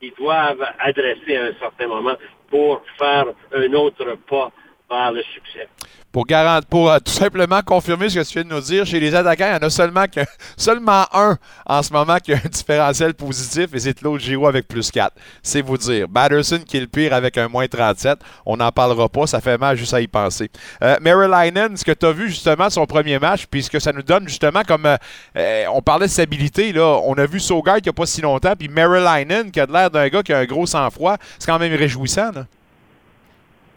qu'ils 0.00 0.14
doivent 0.14 0.66
adresser 0.78 1.36
à 1.36 1.44
un 1.44 1.54
certain 1.60 1.88
moment 1.88 2.16
pour 2.48 2.82
faire 2.98 3.26
un 3.52 3.72
autre 3.72 4.16
pas 4.28 4.52
vers 4.88 5.12
le 5.12 5.22
succès. 5.22 5.68
Pour, 6.16 6.24
pour 6.70 6.90
euh, 6.90 6.98
tout 6.98 7.12
simplement 7.12 7.60
confirmer 7.60 8.08
ce 8.08 8.18
que 8.18 8.24
tu 8.24 8.32
viens 8.38 8.44
de 8.44 8.54
nous 8.54 8.62
dire, 8.62 8.86
chez 8.86 8.98
les 8.98 9.14
attaquants, 9.14 9.48
il 9.50 9.52
y 9.52 9.62
en 9.62 9.66
a 9.66 9.68
seulement, 9.68 10.06
seulement 10.56 11.04
un 11.12 11.36
en 11.66 11.82
ce 11.82 11.92
moment 11.92 12.16
qui 12.16 12.32
a 12.32 12.36
un 12.36 12.48
différentiel 12.50 13.12
positif 13.12 13.66
et 13.74 13.78
c'est 13.78 13.92
Claude 13.92 14.18
Giroux 14.18 14.46
avec 14.46 14.66
plus 14.66 14.90
4. 14.90 15.14
C'est 15.42 15.60
vous 15.60 15.76
dire. 15.76 16.08
Batterson 16.08 16.60
qui 16.66 16.78
est 16.78 16.80
le 16.80 16.86
pire 16.86 17.12
avec 17.12 17.36
un 17.36 17.48
moins 17.48 17.68
37. 17.68 18.18
On 18.46 18.56
n'en 18.56 18.72
parlera 18.72 19.10
pas, 19.10 19.26
ça 19.26 19.42
fait 19.42 19.58
mal 19.58 19.76
juste 19.76 19.92
à 19.92 20.00
y 20.00 20.06
penser. 20.06 20.50
Euh, 20.82 20.96
Mary 21.02 21.28
Linen, 21.28 21.76
ce 21.76 21.84
que 21.84 21.92
tu 21.92 22.06
as 22.06 22.12
vu 22.12 22.30
justement 22.30 22.70
son 22.70 22.86
premier 22.86 23.18
match, 23.18 23.44
puis 23.50 23.62
ce 23.62 23.68
que 23.68 23.78
ça 23.78 23.92
nous 23.92 24.02
donne 24.02 24.26
justement 24.26 24.62
comme. 24.66 24.86
Euh, 24.86 24.96
euh, 25.36 25.64
on 25.70 25.82
parlait 25.82 26.06
de 26.06 26.12
stabilité, 26.12 26.72
là. 26.72 26.98
On 27.04 27.12
a 27.18 27.26
vu 27.26 27.40
Sogard 27.40 27.76
qui 27.76 27.82
n'y 27.82 27.90
a 27.90 27.92
pas 27.92 28.06
si 28.06 28.22
longtemps, 28.22 28.54
puis 28.58 28.68
Mary 28.68 29.00
Linen 29.00 29.50
qui 29.50 29.60
a 29.60 29.66
l'air 29.66 29.90
d'un 29.90 30.08
gars 30.08 30.22
qui 30.22 30.32
a 30.32 30.38
un 30.38 30.46
gros 30.46 30.64
sang-froid. 30.64 31.18
C'est 31.38 31.44
quand 31.44 31.58
même 31.58 31.74
réjouissant. 31.74 32.30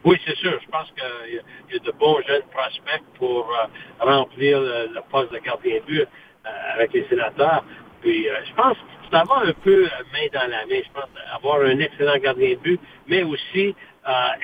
Oui, 0.06 0.18
c'est 0.26 0.36
sûr. 0.38 0.58
Je 0.64 0.70
pense 0.70 0.90
qu'il 0.92 1.36
y, 1.36 1.76
a 1.76 1.80
de 1.80 1.92
bons 1.92 2.22
jeunes 2.26 2.44
prospects 2.52 3.04
pour 3.18 3.52
euh, 3.52 3.66
remplir 4.00 4.60
le, 4.62 5.00
poste 5.12 5.34
de 5.34 5.40
gardien 5.40 5.76
de 5.76 5.86
but 5.86 6.02
euh, 6.02 6.50
avec 6.74 6.94
les 6.94 7.06
sénateurs. 7.10 7.64
Puis 8.02 8.30
euh, 8.30 8.36
je 8.46 8.54
pense 8.54 8.78
ça 9.12 9.24
va 9.28 9.42
un 9.44 9.54
peu 9.64 9.84
main 10.14 10.28
dans 10.32 10.50
la 10.50 10.66
main. 10.68 10.82
Je 10.86 10.92
pense 10.94 11.10
avoir 11.34 11.62
un 11.62 11.80
excellent 11.80 12.18
gardien 12.18 12.52
de 12.52 12.60
but, 12.60 12.80
mais 13.08 13.24
aussi 13.24 13.76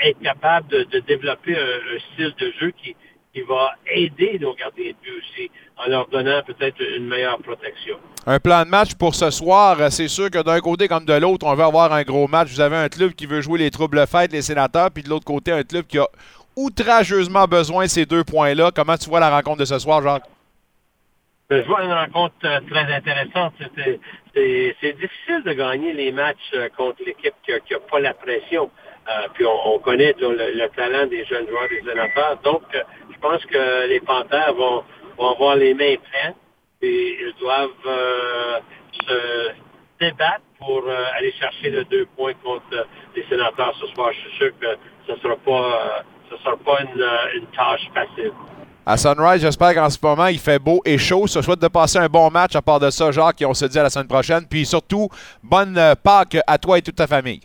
être 0.04 0.20
capable 0.22 0.68
de, 0.68 1.00
développer 1.00 1.56
un, 1.56 2.00
style 2.14 2.34
de 2.38 2.52
jeu 2.60 2.72
qui, 2.72 2.96
qui 3.36 3.42
va 3.42 3.74
aider 3.88 4.40
nos 4.40 4.54
gardiens 4.54 4.92
de 4.92 4.96
but 5.04 5.12
aussi 5.18 5.52
en 5.76 5.90
leur 5.90 6.08
donnant 6.08 6.42
peut-être 6.48 6.78
une 6.80 7.08
meilleure 7.08 7.38
protection. 7.40 7.98
Un 8.26 8.40
plan 8.40 8.64
de 8.64 8.70
match 8.70 8.96
pour 8.96 9.14
ce 9.14 9.30
soir, 9.30 9.78
c'est 9.92 10.08
sûr 10.08 10.32
que 10.32 10.42
d'un 10.42 10.62
côté 10.62 10.88
comme 10.88 11.04
de 11.04 11.14
l'autre, 11.14 11.46
on 11.46 11.54
veut 11.54 11.66
avoir 11.66 11.92
un 11.92 12.04
gros 12.04 12.30
match. 12.30 12.48
Vous 12.48 12.62
avez 12.62 12.78
un 12.78 12.88
club 12.88 13.12
qui 13.12 13.26
veut 13.26 13.42
jouer 13.42 13.60
les 13.60 13.72
troubles 13.72 14.08
fêtes, 14.08 14.32
les 14.32 14.42
sénateurs, 14.42 14.90
puis 14.90 15.04
de 15.04 15.10
l'autre 15.10 15.26
côté, 15.26 15.52
un 15.52 15.64
club 15.64 15.86
qui 15.86 16.00
a 16.00 16.08
outrageusement 16.56 17.46
besoin 17.46 17.84
de 17.84 17.90
ces 17.90 18.06
deux 18.06 18.24
points-là. 18.24 18.72
Comment 18.74 18.96
tu 18.96 19.10
vois 19.10 19.20
la 19.20 19.30
rencontre 19.30 19.60
de 19.60 19.66
ce 19.66 19.80
soir, 19.80 20.02
Jacques? 20.02 20.24
Ben, 21.50 21.62
je 21.62 21.68
vois 21.68 21.84
une 21.84 21.94
rencontre 21.94 22.34
euh, 22.46 22.60
très 22.72 22.92
intéressante. 22.92 23.54
C'est 24.34 24.94
difficile 24.94 25.44
de 25.46 25.54
gagner 25.54 25.94
les 25.94 26.12
matchs 26.12 26.38
euh, 26.56 26.70
contre 26.76 27.04
l'équipe 27.06 27.36
qui 27.44 27.52
n'a 27.52 27.80
pas 27.92 28.00
la 28.00 28.14
pression. 28.16 28.72
Euh, 29.08 29.28
puis 29.36 29.46
on, 29.46 29.78
connaît 29.78 30.16
le, 30.20 30.68
talent 30.70 31.06
des 31.06 31.24
jeunes 31.26 31.48
joueurs 31.48 31.70
des 31.70 31.88
sénateurs. 31.88 32.40
Donc, 32.44 32.64
je 33.16 33.20
pense 33.20 33.46
que 33.46 33.88
les 33.88 34.00
Panthères 34.00 34.54
vont, 34.54 34.84
vont 35.18 35.32
avoir 35.32 35.56
les 35.56 35.74
mains 35.74 35.96
pleines 36.12 36.36
et 36.82 37.18
ils 37.22 37.34
doivent 37.40 37.70
euh, 37.86 38.60
se 39.08 39.52
débattre 40.00 40.42
pour 40.60 40.84
euh, 40.86 41.18
aller 41.18 41.32
chercher 41.34 41.70
le 41.70 41.84
deux 41.86 42.06
points 42.18 42.34
contre 42.44 42.88
les 43.16 43.26
sénateurs 43.28 43.74
ce 43.80 43.88
soir. 43.88 44.12
Je 44.14 44.30
suis 44.30 44.38
sûr 44.38 44.52
que 44.60 44.68
ce 45.08 45.14
ne 45.14 45.18
sera 45.18 45.36
pas, 45.38 46.04
ce 46.30 46.38
sera 46.38 46.58
pas 46.58 46.82
une, 46.82 47.42
une 47.42 47.48
tâche 47.48 47.88
facile. 47.94 48.32
À 48.88 48.98
Sunrise, 48.98 49.42
j'espère 49.42 49.74
qu'en 49.74 49.90
ce 49.90 49.98
moment, 50.02 50.28
il 50.28 50.38
fait 50.38 50.60
beau 50.60 50.80
et 50.86 51.00
chaud. 51.00 51.26
Je 51.26 51.42
souhaite 51.42 51.60
de 51.60 51.68
passer 51.68 51.98
un 51.98 52.08
bon 52.08 52.30
match 52.30 52.56
à 52.56 52.62
part 52.62 52.80
de 52.80 52.92
ça, 52.92 53.12
Jacques, 53.12 53.42
et 53.42 53.46
on 53.46 53.54
se 53.56 53.66
dit 53.66 53.80
à 53.80 53.84
la 53.84 53.90
semaine 53.90 54.08
prochaine. 54.08 54.46
Puis 54.48 54.64
surtout, 54.66 55.10
bonne 55.42 55.80
Pâques 56.04 56.38
à 56.46 56.58
toi 56.60 56.78
et 56.78 56.84
toute 56.84 56.96
ta 56.96 57.08
famille. 57.08 57.42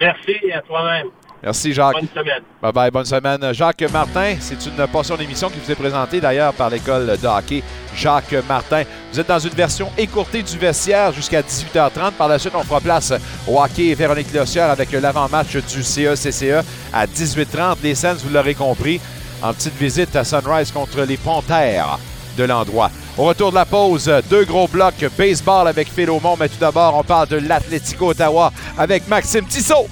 Merci 0.00 0.52
à 0.52 0.60
toi-même. 0.60 1.08
Merci, 1.46 1.72
Jacques. 1.72 1.92
Bonne 1.92 2.08
semaine. 2.08 2.42
Bye 2.60 2.72
bye, 2.72 2.90
bonne 2.90 3.04
semaine. 3.04 3.52
Jacques 3.54 3.84
Martin, 3.92 4.34
c'est 4.40 4.66
une 4.66 4.84
portion 4.88 5.16
d'émission 5.16 5.48
qui 5.48 5.60
vous 5.64 5.70
est 5.70 5.76
présentée 5.76 6.20
d'ailleurs 6.20 6.52
par 6.52 6.68
l'école 6.68 7.06
de 7.06 7.26
hockey 7.28 7.62
Jacques 7.94 8.34
Martin. 8.48 8.82
Vous 9.12 9.20
êtes 9.20 9.28
dans 9.28 9.38
une 9.38 9.54
version 9.54 9.88
écourtée 9.96 10.42
du 10.42 10.58
vestiaire 10.58 11.12
jusqu'à 11.12 11.42
18h30. 11.42 12.14
Par 12.18 12.26
la 12.26 12.40
suite, 12.40 12.54
on 12.56 12.64
fera 12.64 12.80
place 12.80 13.12
au 13.46 13.62
hockey 13.62 13.94
Véronique 13.94 14.34
Lossière 14.34 14.70
avec 14.70 14.90
l'avant-match 14.90 15.56
du 15.56 15.84
CECCE 15.84 16.42
e 16.42 16.62
à 16.92 17.06
18h30. 17.06 17.76
Les 17.80 17.94
scènes, 17.94 18.16
vous 18.16 18.34
l'aurez 18.34 18.56
compris, 18.56 19.00
en 19.40 19.52
petite 19.54 19.76
visite 19.78 20.16
à 20.16 20.24
Sunrise 20.24 20.72
contre 20.72 21.02
les 21.02 21.16
Panthères 21.16 22.00
de 22.36 22.42
l'endroit. 22.42 22.90
Au 23.16 23.22
retour 23.22 23.50
de 23.50 23.54
la 23.54 23.66
pause, 23.66 24.12
deux 24.28 24.44
gros 24.44 24.66
blocs 24.66 25.06
baseball 25.16 25.68
avec 25.68 25.92
Phil 25.92 26.10
Aumont, 26.10 26.36
mais 26.40 26.48
tout 26.48 26.58
d'abord, 26.58 26.96
on 26.96 27.04
parle 27.04 27.28
de 27.28 27.36
l'Atlético 27.36 28.08
Ottawa 28.08 28.52
avec 28.76 29.06
Maxime 29.06 29.46
Tissot. 29.46 29.86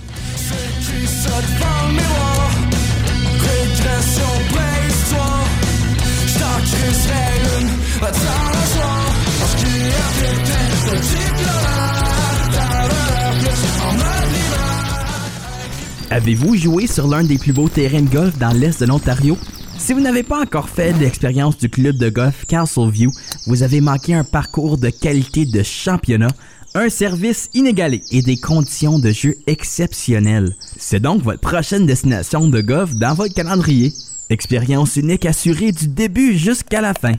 Avez-vous 16.10 16.56
joué 16.56 16.86
sur 16.86 17.08
l'un 17.08 17.24
des 17.24 17.38
plus 17.38 17.52
beaux 17.52 17.68
terrains 17.68 18.00
de 18.00 18.08
golf 18.08 18.38
dans 18.38 18.52
l'est 18.56 18.80
de 18.80 18.86
l'Ontario? 18.86 19.36
Si 19.76 19.92
vous 19.92 20.00
n'avez 20.00 20.22
pas 20.22 20.40
encore 20.40 20.68
fait 20.68 20.92
l'expérience 20.92 21.58
du 21.58 21.68
club 21.68 21.96
de 21.96 22.08
golf 22.08 22.46
Castleview, 22.46 23.10
vous 23.46 23.62
avez 23.62 23.80
manqué 23.80 24.14
un 24.14 24.24
parcours 24.24 24.78
de 24.78 24.88
qualité 24.88 25.44
de 25.44 25.62
championnat, 25.62 26.30
un 26.74 26.88
service 26.88 27.50
inégalé 27.54 28.02
et 28.10 28.22
des 28.22 28.36
conditions 28.36 28.98
de 28.98 29.10
jeu 29.10 29.36
exceptionnelles. 29.46 30.56
C'est 30.76 31.00
donc 31.00 31.22
votre 31.22 31.40
prochaine 31.40 31.86
destination 31.86 32.48
de 32.48 32.60
golf 32.60 32.94
dans 32.94 33.14
votre 33.14 33.34
calendrier. 33.34 33.92
Expérience 34.28 34.96
unique 34.96 35.26
assurée 35.26 35.70
du 35.70 35.86
début 35.86 36.36
jusqu'à 36.36 36.80
la 36.80 36.94
fin. 36.94 37.12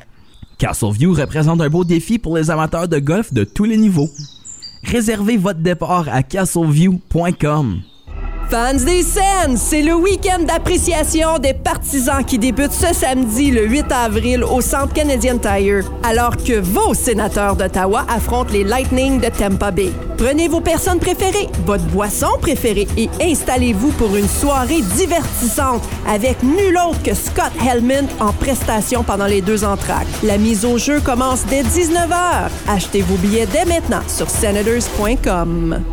Castleview 0.58 1.14
représente 1.14 1.62
un 1.62 1.70
beau 1.70 1.86
défi 1.86 2.20
pour 2.20 2.36
les 2.36 2.52
amateurs 2.52 2.88
de 2.88 3.00
golf 3.00 3.34
de 3.34 3.44
tous 3.44 3.64
les 3.64 3.78
niveaux. 3.78 4.10
Réservez 4.84 5.38
votre 5.38 5.60
départ 5.60 6.08
à 6.10 6.22
castleview.com. 6.22 7.82
Fans 8.50 8.76
des 8.76 9.02
scènes, 9.02 9.58
c'est 9.58 9.82
le 9.82 9.96
week-end 9.96 10.44
d'appréciation 10.44 11.40
des 11.40 11.54
partisans 11.54 12.24
qui 12.24 12.38
débute 12.38 12.72
ce 12.72 12.94
samedi 12.94 13.50
le 13.50 13.66
8 13.68 13.92
avril 13.92 14.44
au 14.44 14.62
Centre 14.62 14.94
Canadian 14.94 15.40
Tire, 15.40 15.84
alors 16.04 16.38
que 16.38 16.60
vos 16.60 16.94
sénateurs 16.94 17.56
d'Ottawa 17.56 18.06
affrontent 18.08 18.52
les 18.54 18.64
Lightning 18.64 19.20
de 19.20 19.30
Tampa 19.30 19.72
Bay. 19.72 19.92
Prenez 20.18 20.48
vos 20.48 20.62
personnes 20.62 21.00
préférées, 21.00 21.50
votre 21.66 21.86
boisson 21.86 22.28
préférée 22.40 22.88
et 22.98 23.10
installez-vous 23.20 23.92
pour 23.94 24.16
une 24.16 24.28
soirée 24.28 24.82
divertissante 24.96 25.82
avec 26.08 26.44
nul 26.44 26.78
autre 26.88 27.02
que 27.02 27.16
Scott 27.16 27.52
Hellman 27.68 28.08
en 28.20 28.32
prestation 28.32 29.04
pendant 29.04 29.26
les 29.26 29.42
deux 29.42 29.64
entractes. 29.66 30.08
La 30.24 30.38
mise 30.38 30.66
au 30.66 30.78
jeu 30.78 31.00
commence 31.00 31.46
dès 31.48 31.64
19h. 31.64 32.50
Achetez 32.68 33.02
vos 33.02 33.16
billets 33.16 33.48
dès 33.48 33.66
maintenant 33.66 34.04
sur 34.08 34.30
senators.com. 34.30 35.84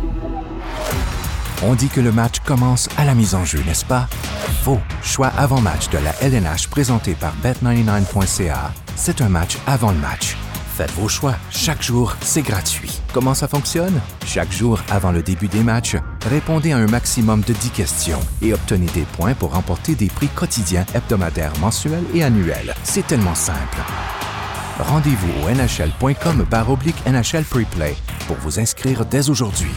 On 1.65 1.75
dit 1.75 1.87
que 1.87 2.01
le 2.01 2.11
match 2.11 2.39
commence 2.41 2.89
à 2.97 3.05
la 3.05 3.15
mise 3.15 3.35
en 3.35 3.45
jeu, 3.45 3.63
n'est-ce 3.65 3.85
pas? 3.85 4.07
Faux. 4.63 4.81
Choix 5.01 5.31
avant-match 5.37 5.89
de 5.89 5.97
la 5.97 6.11
LNH 6.21 6.67
présenté 6.67 7.13
par 7.13 7.33
Bet99.ca. 7.41 8.73
C'est 8.97 9.21
un 9.21 9.29
match 9.29 9.57
avant 9.65 9.91
le 9.91 9.97
match. 9.97 10.35
Faites 10.75 10.91
vos 10.91 11.07
choix. 11.07 11.35
Chaque 11.51 11.81
jour, 11.81 12.17
c'est 12.19 12.41
gratuit. 12.41 12.99
Comment 13.13 13.33
ça 13.33 13.47
fonctionne? 13.47 14.01
Chaque 14.25 14.51
jour, 14.51 14.81
avant 14.89 15.13
le 15.13 15.23
début 15.23 15.47
des 15.47 15.63
matchs, 15.63 15.95
répondez 16.29 16.73
à 16.73 16.77
un 16.77 16.87
maximum 16.87 17.41
de 17.41 17.53
10 17.53 17.69
questions 17.69 18.19
et 18.41 18.53
obtenez 18.53 18.87
des 18.87 19.05
points 19.13 19.33
pour 19.33 19.53
remporter 19.53 19.95
des 19.95 20.07
prix 20.07 20.27
quotidiens, 20.27 20.85
hebdomadaires, 20.93 21.53
mensuels 21.61 22.03
et 22.13 22.25
annuels. 22.25 22.75
C'est 22.83 23.07
tellement 23.07 23.35
simple. 23.35 23.77
Rendez-vous 24.79 25.31
au 25.45 25.49
nhl.com 25.49 26.45
oblique 26.67 27.05
NHL 27.05 27.45
Preplay 27.45 27.95
pour 28.27 28.35
vous 28.37 28.59
inscrire 28.59 29.05
dès 29.05 29.29
aujourd'hui. 29.29 29.71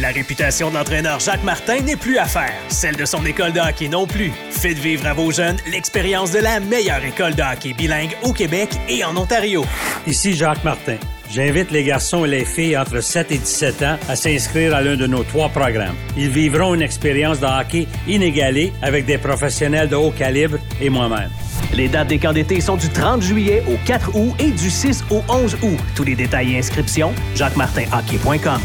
La 0.00 0.08
réputation 0.08 0.70
de 0.70 0.74
l'entraîneur 0.74 1.20
Jacques 1.20 1.44
Martin 1.44 1.80
n'est 1.80 1.96
plus 1.96 2.18
à 2.18 2.24
faire, 2.24 2.52
celle 2.68 2.96
de 2.96 3.04
son 3.04 3.24
école 3.24 3.52
de 3.52 3.60
hockey 3.60 3.88
non 3.88 4.06
plus. 4.06 4.32
Faites 4.50 4.78
vivre 4.78 5.06
à 5.06 5.12
vos 5.12 5.30
jeunes 5.30 5.56
l'expérience 5.70 6.32
de 6.32 6.40
la 6.40 6.58
meilleure 6.58 7.04
école 7.04 7.36
de 7.36 7.42
hockey 7.42 7.74
bilingue 7.74 8.16
au 8.24 8.32
Québec 8.32 8.70
et 8.88 9.04
en 9.04 9.16
Ontario. 9.16 9.64
Ici 10.06 10.34
Jacques 10.34 10.64
Martin. 10.64 10.96
J'invite 11.30 11.70
les 11.70 11.84
garçons 11.84 12.24
et 12.24 12.28
les 12.28 12.44
filles 12.44 12.76
entre 12.76 13.00
7 13.00 13.30
et 13.32 13.38
17 13.38 13.82
ans 13.82 13.96
à 14.08 14.16
s'inscrire 14.16 14.74
à 14.74 14.82
l'un 14.82 14.96
de 14.96 15.06
nos 15.06 15.22
trois 15.22 15.48
programmes. 15.48 15.94
Ils 16.16 16.28
vivront 16.28 16.74
une 16.74 16.82
expérience 16.82 17.38
de 17.38 17.46
hockey 17.46 17.86
inégalée 18.08 18.72
avec 18.82 19.06
des 19.06 19.18
professionnels 19.18 19.88
de 19.88 19.96
haut 19.96 20.10
calibre 20.10 20.58
et 20.80 20.90
moi-même. 20.90 21.30
Les 21.72 21.88
dates 21.88 22.08
des 22.08 22.18
camps 22.18 22.32
d'été 22.32 22.60
sont 22.60 22.76
du 22.76 22.88
30 22.88 23.22
juillet 23.22 23.62
au 23.68 23.76
4 23.86 24.10
août 24.14 24.34
et 24.40 24.50
du 24.50 24.70
6 24.70 25.04
au 25.10 25.22
11 25.28 25.56
août. 25.62 25.78
Tous 25.94 26.04
les 26.04 26.16
détails 26.16 26.54
et 26.54 26.58
inscriptions, 26.58 27.12
jacquemartinhockey.com. 27.36 28.60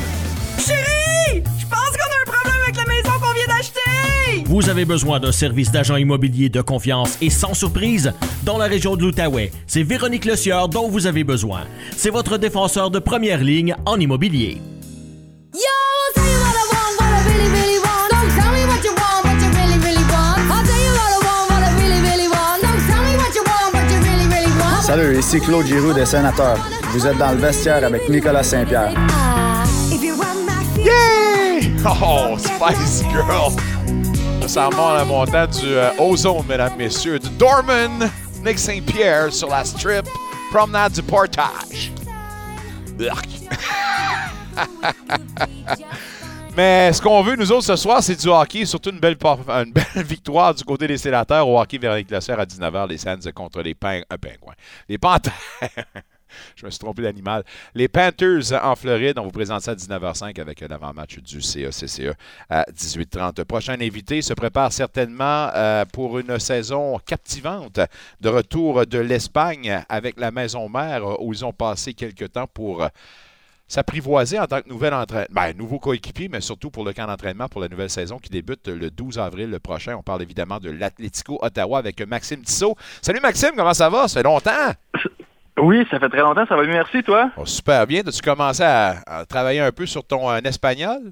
Vous 4.49 4.67
avez 4.67 4.83
besoin 4.83 5.19
d'un 5.19 5.31
service 5.31 5.71
d'agent 5.71 5.95
immobilier 5.95 6.49
de 6.49 6.59
confiance 6.61 7.19
et 7.21 7.29
sans 7.29 7.53
surprise 7.53 8.11
dans 8.41 8.57
la 8.57 8.65
région 8.65 8.95
de 8.95 9.03
l'Outaouais. 9.03 9.51
C'est 9.67 9.83
Véronique 9.83 10.25
Le 10.25 10.35
Sieur 10.35 10.69
dont 10.69 10.89
vous 10.89 11.05
avez 11.05 11.23
besoin. 11.23 11.65
C'est 11.95 12.09
votre 12.09 12.39
défenseur 12.39 12.89
de 12.89 12.97
première 12.97 13.43
ligne 13.43 13.75
en 13.85 13.99
immobilier. 13.99 14.57
Yo, 15.53 15.59
I'll 15.61 16.13
tell 16.15 16.23
you 16.25 16.39
what 16.39 16.55
I 16.57 16.65
want, 16.65 16.97
what 16.97 17.13
I 17.13 17.21
really, 17.29 17.49
really 17.51 17.77
want. 17.77 18.09
Don't 18.09 18.41
tell 18.41 18.51
me 18.51 18.65
what 18.65 18.83
you 18.83 18.89
want, 18.89 19.21
what 19.23 19.37
you 19.39 19.49
really, 19.53 19.77
really 19.85 20.05
want. 20.09 20.41
I'll 20.49 20.65
tell 20.65 20.81
you 20.81 20.93
what 20.97 21.11
I 21.13 21.19
want, 21.21 21.45
what 21.51 21.61
I 21.61 21.71
really, 21.77 22.01
really 22.01 22.27
want. 22.27 22.59
Don't 22.63 22.81
tell 22.89 23.03
me 23.05 23.13
what 23.21 23.35
you 23.35 23.43
want, 23.45 23.69
what 23.75 23.85
you 23.85 23.99
really, 24.01 24.27
really 24.33 24.53
want. 24.57 24.81
Salut, 24.81 25.19
ici 25.19 25.39
Claude 25.41 25.67
Giroux 25.67 25.93
des 25.93 26.07
Sénateurs. 26.07 26.57
Vous 26.91 27.05
êtes 27.05 27.19
dans 27.19 27.33
le 27.33 27.37
vestiaire 27.37 27.85
avec 27.85 28.09
Nicolas 28.09 28.41
Saint-Pierre. 28.41 28.93
Yeah! 30.83 31.19
Oh, 31.85 32.35
Spice 32.37 33.03
Girl! 33.11 33.53
Ça 34.49 34.65
remonte 34.65 34.89
à 34.89 34.95
la 34.95 35.05
montagne 35.05 35.51
du 35.51 35.75
euh, 35.75 35.91
Ozone, 35.99 36.43
mesdames, 36.49 36.75
messieurs, 36.75 37.19
du 37.19 37.29
Dorman, 37.37 38.09
Nick 38.43 38.57
Saint-Pierre 38.57 39.31
sur 39.31 39.47
la 39.47 39.63
strip, 39.63 40.07
promenade 40.49 40.91
du 40.91 41.03
portage. 41.03 41.91
Mais 46.57 46.91
ce 46.91 46.99
qu'on 46.99 47.21
veut, 47.21 47.35
nous 47.35 47.51
autres, 47.51 47.65
ce 47.65 47.75
soir, 47.75 48.01
c'est 48.01 48.19
du 48.19 48.27
hockey, 48.27 48.65
surtout 48.65 48.89
une 48.89 48.99
belle, 48.99 49.17
victoire 49.97 50.55
du 50.55 50.63
côté 50.63 50.87
des 50.87 50.97
sénateurs 50.97 51.47
au 51.47 51.61
hockey 51.61 51.77
vers 51.77 51.93
les 51.93 52.03
classeurs 52.03 52.39
à 52.39 52.45
19h, 52.45 52.89
les 52.89 52.97
Sands 52.97 53.31
contre 53.35 53.61
les 53.61 53.75
euh, 53.83 54.01
pingouins. 54.17 54.55
Les 54.87 54.97
Panthers. 54.97 55.31
Je 56.55 56.65
me 56.65 56.71
suis 56.71 56.79
trompé 56.79 57.01
d'animal. 57.01 57.43
Les 57.75 57.87
Panthers 57.87 58.53
en 58.63 58.75
Floride, 58.75 59.19
on 59.19 59.23
vous 59.23 59.31
présente 59.31 59.61
ça 59.61 59.71
à 59.71 59.75
19h05 59.75 60.39
avec 60.39 60.61
l'avant-match 60.61 61.19
du 61.19 61.39
CACCE 61.39 62.13
à 62.49 62.65
18h30. 62.71 63.43
Prochain 63.45 63.75
invité 63.79 64.21
se 64.21 64.33
prépare 64.33 64.71
certainement 64.71 65.49
euh, 65.55 65.85
pour 65.85 66.19
une 66.19 66.39
saison 66.39 66.99
captivante 67.05 67.79
de 68.21 68.29
retour 68.29 68.85
de 68.85 68.99
l'Espagne 68.99 69.83
avec 69.89 70.19
la 70.19 70.31
maison 70.31 70.69
mère 70.69 71.03
euh, 71.05 71.15
où 71.19 71.33
ils 71.33 71.45
ont 71.45 71.53
passé 71.53 71.93
quelques 71.93 72.31
temps 72.31 72.47
pour 72.47 72.83
euh, 72.83 72.87
s'apprivoiser 73.67 74.39
en 74.39 74.47
tant 74.47 74.61
que 74.61 74.69
nouvel 74.69 74.93
entraîneur, 74.93 75.27
ben, 75.31 75.53
nouveau 75.55 75.79
coéquipier, 75.79 76.27
mais 76.27 76.41
surtout 76.41 76.71
pour 76.71 76.83
le 76.83 76.91
camp 76.91 77.07
d'entraînement 77.07 77.47
pour 77.47 77.61
la 77.61 77.67
nouvelle 77.67 77.89
saison 77.89 78.17
qui 78.17 78.29
débute 78.29 78.67
le 78.67 78.89
12 78.89 79.19
avril 79.19 79.49
le 79.49 79.59
prochain. 79.59 79.95
On 79.97 80.03
parle 80.03 80.23
évidemment 80.23 80.59
de 80.59 80.71
l'Atlético 80.71 81.39
Ottawa 81.41 81.77
avec 81.77 82.01
Maxime 82.01 82.41
Tissot. 82.41 82.75
Salut 83.01 83.19
Maxime, 83.21 83.51
comment 83.55 83.73
ça 83.73 83.89
va? 83.89 84.07
Ça 84.07 84.19
fait 84.19 84.23
longtemps? 84.23 84.73
Oui, 85.59 85.85
ça 85.91 85.99
fait 85.99 86.09
très 86.09 86.21
longtemps, 86.21 86.45
ça 86.47 86.55
va 86.55 86.63
bien, 86.63 86.73
merci, 86.73 87.03
toi. 87.03 87.29
Oh, 87.37 87.45
super 87.45 87.85
bien. 87.85 88.01
As-tu 88.05 88.21
commencé 88.21 88.63
à, 88.63 88.95
à 89.05 89.25
travailler 89.25 89.59
un 89.59 89.71
peu 89.71 89.85
sur 89.85 90.05
ton 90.05 90.29
euh, 90.29 90.39
espagnol? 90.39 91.11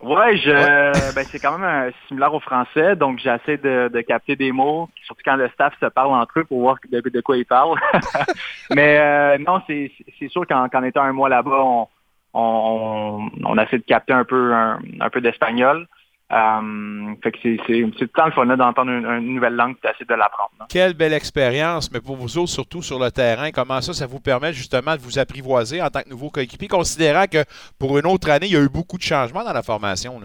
Ouais, 0.00 0.36
je, 0.36 0.50
ben, 1.14 1.26
c'est 1.30 1.38
quand 1.40 1.58
même 1.58 1.68
un, 1.68 1.90
similaire 2.06 2.32
au 2.32 2.40
français, 2.40 2.94
donc 2.96 3.18
j'essaie 3.18 3.56
de, 3.56 3.90
de 3.92 4.00
capter 4.00 4.36
des 4.36 4.52
mots, 4.52 4.88
surtout 5.04 5.22
quand 5.24 5.36
le 5.36 5.48
staff 5.50 5.74
se 5.80 5.86
parle 5.86 6.12
entre 6.12 6.40
eux 6.40 6.44
pour 6.44 6.60
voir 6.60 6.76
de, 6.90 7.00
de 7.00 7.20
quoi 7.20 7.36
ils 7.36 7.44
parlent. 7.44 7.78
Mais 8.70 8.98
euh, 8.98 9.38
non, 9.38 9.60
c'est 9.66 9.90
sûr 10.28 10.46
qu'en 10.46 10.82
étant 10.82 11.02
un 11.02 11.12
mois 11.12 11.28
là-bas, 11.28 11.62
on, 11.62 11.88
on, 12.34 13.28
on 13.44 13.58
essaie 13.58 13.78
de 13.78 13.84
capter 13.84 14.12
un 14.12 14.24
peu 14.24 14.54
un, 14.54 14.78
un 15.00 15.10
peu 15.10 15.20
d'espagnol. 15.20 15.86
Euh, 16.30 17.14
fait 17.22 17.32
que 17.32 17.38
c'est 17.42 17.58
c'est 17.66 17.80
c'est 17.82 17.90
tout 17.90 17.96
le 18.00 18.08
temps 18.08 18.26
le 18.26 18.32
fun 18.32 18.44
là, 18.44 18.56
d'entendre 18.56 18.90
une, 18.90 19.06
une 19.06 19.34
nouvelle 19.34 19.54
langue 19.54 19.76
et 19.82 19.86
d'essayer 19.86 20.04
de 20.04 20.14
l'apprendre. 20.14 20.50
là. 20.60 20.66
Quelle 20.68 20.92
belle 20.92 21.14
expérience, 21.14 21.90
mais 21.90 22.02
pour 22.02 22.16
vous 22.16 22.36
autres, 22.36 22.50
surtout 22.50 22.82
sur 22.82 22.98
le 22.98 23.10
terrain, 23.10 23.50
comment 23.50 23.80
ça, 23.80 23.94
ça 23.94 24.06
vous 24.06 24.20
permet 24.20 24.52
justement 24.52 24.94
de 24.94 25.00
vous 25.00 25.18
apprivoiser 25.18 25.80
en 25.80 25.88
tant 25.88 26.02
que 26.02 26.10
nouveau 26.10 26.28
coéquipier, 26.28 26.68
considérant 26.68 27.24
que 27.24 27.44
pour 27.78 27.98
une 27.98 28.04
autre 28.06 28.28
année, 28.30 28.46
il 28.46 28.52
y 28.52 28.56
a 28.58 28.62
eu 28.62 28.68
beaucoup 28.68 28.98
de 28.98 29.02
changements 29.02 29.42
dans 29.42 29.54
la 29.54 29.62
formation. 29.62 30.20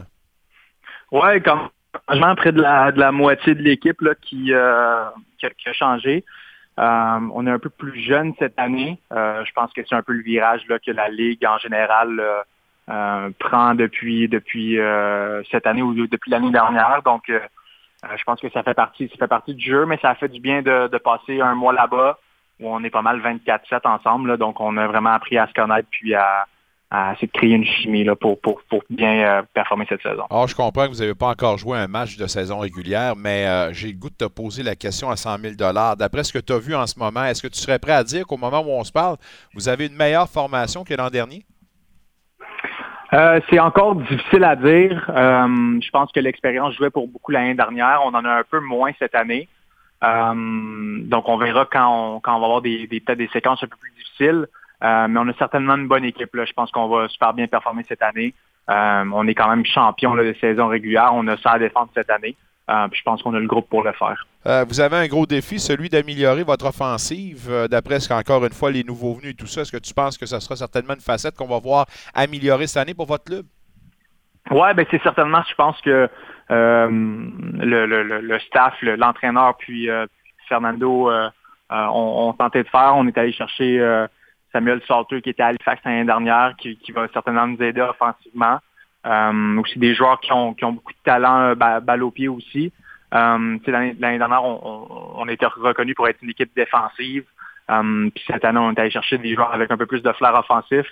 Ouais, 1.12 1.40
comme 1.40 1.70
changement 2.10 2.36
près 2.36 2.52
de 2.52 2.62
la, 2.62 2.92
de 2.92 3.00
la 3.00 3.14
moitié 3.14 3.56
de 3.56 3.62
l'équipe 3.62 4.02
là, 4.02 4.14
qui, 4.22 4.54
euh, 4.54 5.06
qui, 5.40 5.46
a, 5.46 5.50
qui 5.52 5.70
a 5.70 5.74
changé. 5.74 6.26
Euh, 6.80 7.20
on 7.34 7.48
est 7.48 7.52
un 7.52 7.60
peu 7.60 7.70
plus 7.70 8.02
jeune 8.02 8.34
cette 8.40 8.58
année. 8.60 9.00
Euh, 9.14 9.46
je 9.46 9.52
pense 9.54 9.72
que 9.72 9.82
c'est 9.88 9.96
un 9.96 10.02
peu 10.02 10.12
le 10.12 10.24
virage 10.24 10.64
là, 10.68 10.80
que 10.80 10.92
la 10.92 11.08
Ligue 11.08 11.46
en 11.46 11.58
général 11.60 12.22
prend 12.88 13.76
depuis 13.76 14.28
depuis 14.28 14.80
euh, 14.80 15.42
cette 15.52 15.68
année 15.68 15.82
ou 15.82 15.94
depuis 16.08 16.32
l'année 16.32 16.52
dernière. 16.52 17.02
Donc 17.04 17.30
euh, 17.30 17.40
euh, 18.06 18.08
je 18.18 18.24
pense 18.24 18.40
que 18.42 18.50
ça 18.50 18.64
fait 18.64 18.74
partie, 18.74 19.08
ça 19.10 19.16
fait 19.18 19.28
partie 19.28 19.54
du 19.54 19.66
jeu, 19.66 19.86
mais 19.86 19.98
ça 20.02 20.16
fait 20.16 20.28
du 20.28 20.40
bien 20.40 20.62
de, 20.62 20.88
de 20.88 20.98
passer 20.98 21.40
un 21.40 21.56
mois 21.56 21.74
là-bas 21.74 22.20
où 22.60 22.70
on 22.70 22.84
est 22.84 22.90
pas 22.90 23.02
mal 23.02 23.20
24-7 23.22 23.88
ensemble. 23.88 24.38
donc 24.38 24.60
on 24.60 24.78
a 24.78 24.88
vraiment 24.88 25.12
appris 25.12 25.38
à 25.38 25.48
se 25.48 25.54
connaître 25.54 25.88
puis 25.90 26.14
à, 26.14 26.46
à 26.94 27.16
de 27.20 27.26
créer 27.26 27.56
une 27.56 27.66
chimie 27.66 28.04
là, 28.04 28.16
pour, 28.16 28.40
pour, 28.40 28.62
pour 28.70 28.84
bien 28.90 29.26
euh, 29.26 29.42
performer 29.54 29.86
cette 29.90 30.04
saison. 30.04 30.24
Alors, 30.30 30.48
je 30.48 30.56
comprends 30.56 30.86
que 30.86 30.92
vous 30.92 31.00
n'avez 31.00 31.16
pas 31.16 31.30
encore 31.30 31.58
joué 31.58 31.78
un 31.78 31.88
match 31.88 32.18
de 32.18 32.28
saison 32.28 32.60
régulière, 32.60 33.16
mais 33.16 33.48
euh, 33.48 33.74
j'ai 33.74 33.88
le 33.88 33.98
goût 33.98 34.12
de 34.12 34.16
te 34.16 34.26
poser 34.26 34.62
la 34.62 34.76
question 34.76 35.10
à 35.10 35.16
100 35.16 35.40
000 35.40 35.54
D'après 35.98 36.24
ce 36.24 36.32
que 36.32 36.38
tu 36.38 36.54
as 36.54 36.60
vu 36.60 36.76
en 36.76 36.86
ce 36.86 37.00
moment, 37.00 37.24
est-ce 37.26 37.42
que 37.42 37.48
tu 37.48 37.60
serais 37.60 37.80
prêt 37.80 37.94
à 37.94 38.04
dire 38.04 38.28
qu'au 38.28 38.38
moment 38.38 38.62
où 38.62 38.70
on 38.70 38.84
se 38.84 38.92
parle, 38.92 39.18
vous 39.56 39.70
avez 39.70 39.88
une 39.88 39.96
meilleure 39.96 40.30
formation 40.30 40.84
que 40.84 40.94
l'an 40.94 41.10
dernier? 41.10 41.44
Euh, 43.14 43.40
c'est 43.50 43.60
encore 43.60 43.96
difficile 43.96 44.44
à 44.44 44.56
dire. 44.56 45.06
Euh, 45.10 45.80
je 45.80 45.90
pense 45.92 46.12
que 46.12 46.20
l'expérience 46.20 46.74
jouait 46.76 46.90
pour 46.90 47.08
beaucoup 47.08 47.32
l'année 47.32 47.54
dernière. 47.54 48.02
On 48.04 48.10
en 48.10 48.26
a 48.26 48.40
un 48.40 48.44
peu 48.44 48.60
moins 48.60 48.92
cette 48.98 49.14
année. 49.14 49.48
Euh, 50.04 50.34
donc, 51.02 51.30
on 51.30 51.38
verra 51.38 51.68
quand 51.72 52.22
on, 52.26 52.40
va 52.40 52.46
avoir 52.46 52.62
des, 52.62 52.88
peut-être 52.88 53.20
des 53.20 53.30
séquences 53.30 53.64
un 53.64 53.68
peu 53.68 53.78
plus 53.78 53.92
difficiles. 53.92 54.48
Mais 54.82 55.18
on 55.18 55.30
a 55.30 55.34
certainement 55.36 55.76
une 55.76 55.88
bonne 55.88 56.04
équipe. 56.04 56.30
Je 56.34 56.52
pense 56.54 56.70
qu'on 56.72 56.90
va 56.90 57.08
super 57.08 57.34
bien 57.34 57.48
performer 57.48 57.86
cette 57.88 58.02
année. 58.02 58.34
On 58.68 59.28
est 59.28 59.36
quand 59.36 59.48
même 59.48 59.66
champion 59.66 60.16
de 60.16 60.36
saison 60.42 60.68
régulière. 60.68 61.12
On 61.14 61.26
a 61.28 61.38
ça 61.38 61.52
à 61.52 61.60
défendre 61.60 61.90
cette 61.94 62.10
année. 62.10 62.36
Euh, 62.70 62.88
puis 62.88 63.00
je 63.00 63.04
pense 63.04 63.22
qu'on 63.22 63.34
a 63.34 63.40
le 63.40 63.48
groupe 63.48 63.68
pour 63.70 63.84
le 63.84 63.92
faire. 63.92 64.26
Euh, 64.46 64.64
vous 64.68 64.80
avez 64.80 64.96
un 64.96 65.08
gros 65.08 65.26
défi, 65.26 65.60
celui 65.60 65.90
d'améliorer 65.90 66.44
votre 66.44 66.66
offensive. 66.66 67.48
Euh, 67.50 67.68
D'après 67.68 68.00
ce 68.00 68.08
qu'encore 68.08 68.46
une 68.46 68.54
fois, 68.54 68.72
les 68.72 68.84
nouveaux 68.86 69.16
venus 69.16 69.32
et 69.32 69.36
tout 69.36 69.48
ça, 69.48 69.62
est-ce 69.62 69.72
que 69.72 69.78
tu 69.78 69.94
penses 69.94 70.18
que 70.18 70.26
ça 70.26 70.40
sera 70.40 70.56
certainement 70.56 70.94
une 70.94 71.02
facette 71.02 71.36
qu'on 71.36 71.48
va 71.48 71.60
voir 71.60 71.86
améliorer 72.14 72.68
cette 72.68 72.82
année 72.82 72.94
pour 72.94 73.06
votre 73.06 73.26
club? 73.26 73.46
Ouais, 74.52 74.74
ben 74.74 74.86
c'est 74.92 75.02
certainement, 75.04 75.42
je 75.50 75.56
pense 75.56 75.80
que 75.82 76.10
le, 76.50 77.86
le, 77.86 78.04
le, 78.04 78.22
le 78.22 78.40
staff, 78.40 78.74
le- 78.82 78.96
l'entraîneur, 78.96 79.56
puis 79.58 79.88
Fernando 80.50 81.10
ont, 81.70 82.28
ont 82.30 82.34
tenté 82.34 82.64
de 82.64 82.68
faire. 82.70 82.94
On 82.96 83.08
est 83.08 83.18
allé 83.18 83.32
chercher 83.34 84.06
Samuel 84.52 84.82
Salter 84.88 85.22
qui 85.22 85.30
était 85.30 85.44
à 85.44 85.48
Halifax 85.48 85.82
l'année 85.86 86.06
dernière, 86.06 86.54
qui, 86.58 86.78
qui 86.78 86.92
va 86.92 87.08
certainement 87.14 87.48
nous 87.48 87.62
aider 87.62 87.82
offensivement. 87.82 88.60
Euh, 89.06 89.58
aussi 89.58 89.80
des 89.80 89.94
joueurs 89.94 90.20
qui 90.22 90.32
ont, 90.32 90.54
qui 90.54 90.64
ont 90.64 90.72
beaucoup 90.72 90.94
de 90.94 90.98
talent 91.04 91.40
euh, 91.42 91.56
ba- 91.56 91.82
balle 91.82 92.04
au 92.04 92.12
pied 92.12 92.30
aussi. 92.30 92.72
Euh, 93.14 93.58
L'année 93.68 93.94
dernière, 94.18 94.44
on, 94.44 95.28
était 95.28 95.46
reconnu 95.46 95.94
pour 95.94 96.08
être 96.08 96.20
une 96.22 96.30
équipe 96.30 96.52
défensive. 96.56 97.26
Puis 97.68 98.24
cette 98.28 98.46
année, 98.46 98.60
on 98.60 98.72
est 98.72 98.80
allé 98.80 98.92
chercher 98.92 99.18
des 99.18 99.36
joueurs 99.36 99.54
avec 99.54 99.70
un 99.72 99.78
peu 99.78 99.86
plus 99.86 100.02
de 100.02 100.12
flair 100.14 100.34
offensif. 100.36 100.86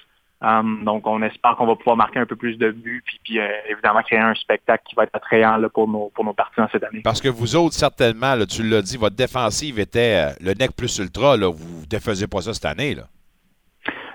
Donc, 0.84 1.08
on 1.08 1.22
espère 1.22 1.56
qu'on 1.56 1.66
va 1.68 1.76
pouvoir 1.76 1.96
marquer 1.98 2.20
un 2.20 2.26
peu 2.26 2.36
plus 2.36 2.58
de 2.58 2.72
buts, 2.72 3.04
puis, 3.06 3.20
puis 3.24 3.40
évidemment 3.70 4.02
créer 4.02 4.20
un 4.20 4.36
spectacle 4.36 4.84
qui 4.88 4.96
va 4.96 5.04
être 5.04 5.16
attrayant 5.16 5.60
pour, 5.74 5.88
nos, 5.88 6.12
pour 6.14 6.26
nos 6.26 6.34
partisans 6.34 6.68
cette 6.72 6.84
année. 6.84 7.02
Parce 7.04 7.22
que 7.22 7.30
vous 7.30 7.56
autres, 7.56 7.76
certainement, 7.76 8.36
tu 8.46 8.64
l'as 8.64 8.82
dit, 8.82 8.98
votre 8.98 9.16
défensive 9.16 9.80
était 9.80 10.28
le 10.42 10.54
nec 10.54 10.76
plus 10.76 10.98
ultra. 11.00 11.38
Vous 11.38 11.82
ne 11.82 11.86
défaisiez 11.88 12.28
pas 12.28 12.42
ça 12.42 12.54
cette 12.54 12.66
année. 12.66 12.98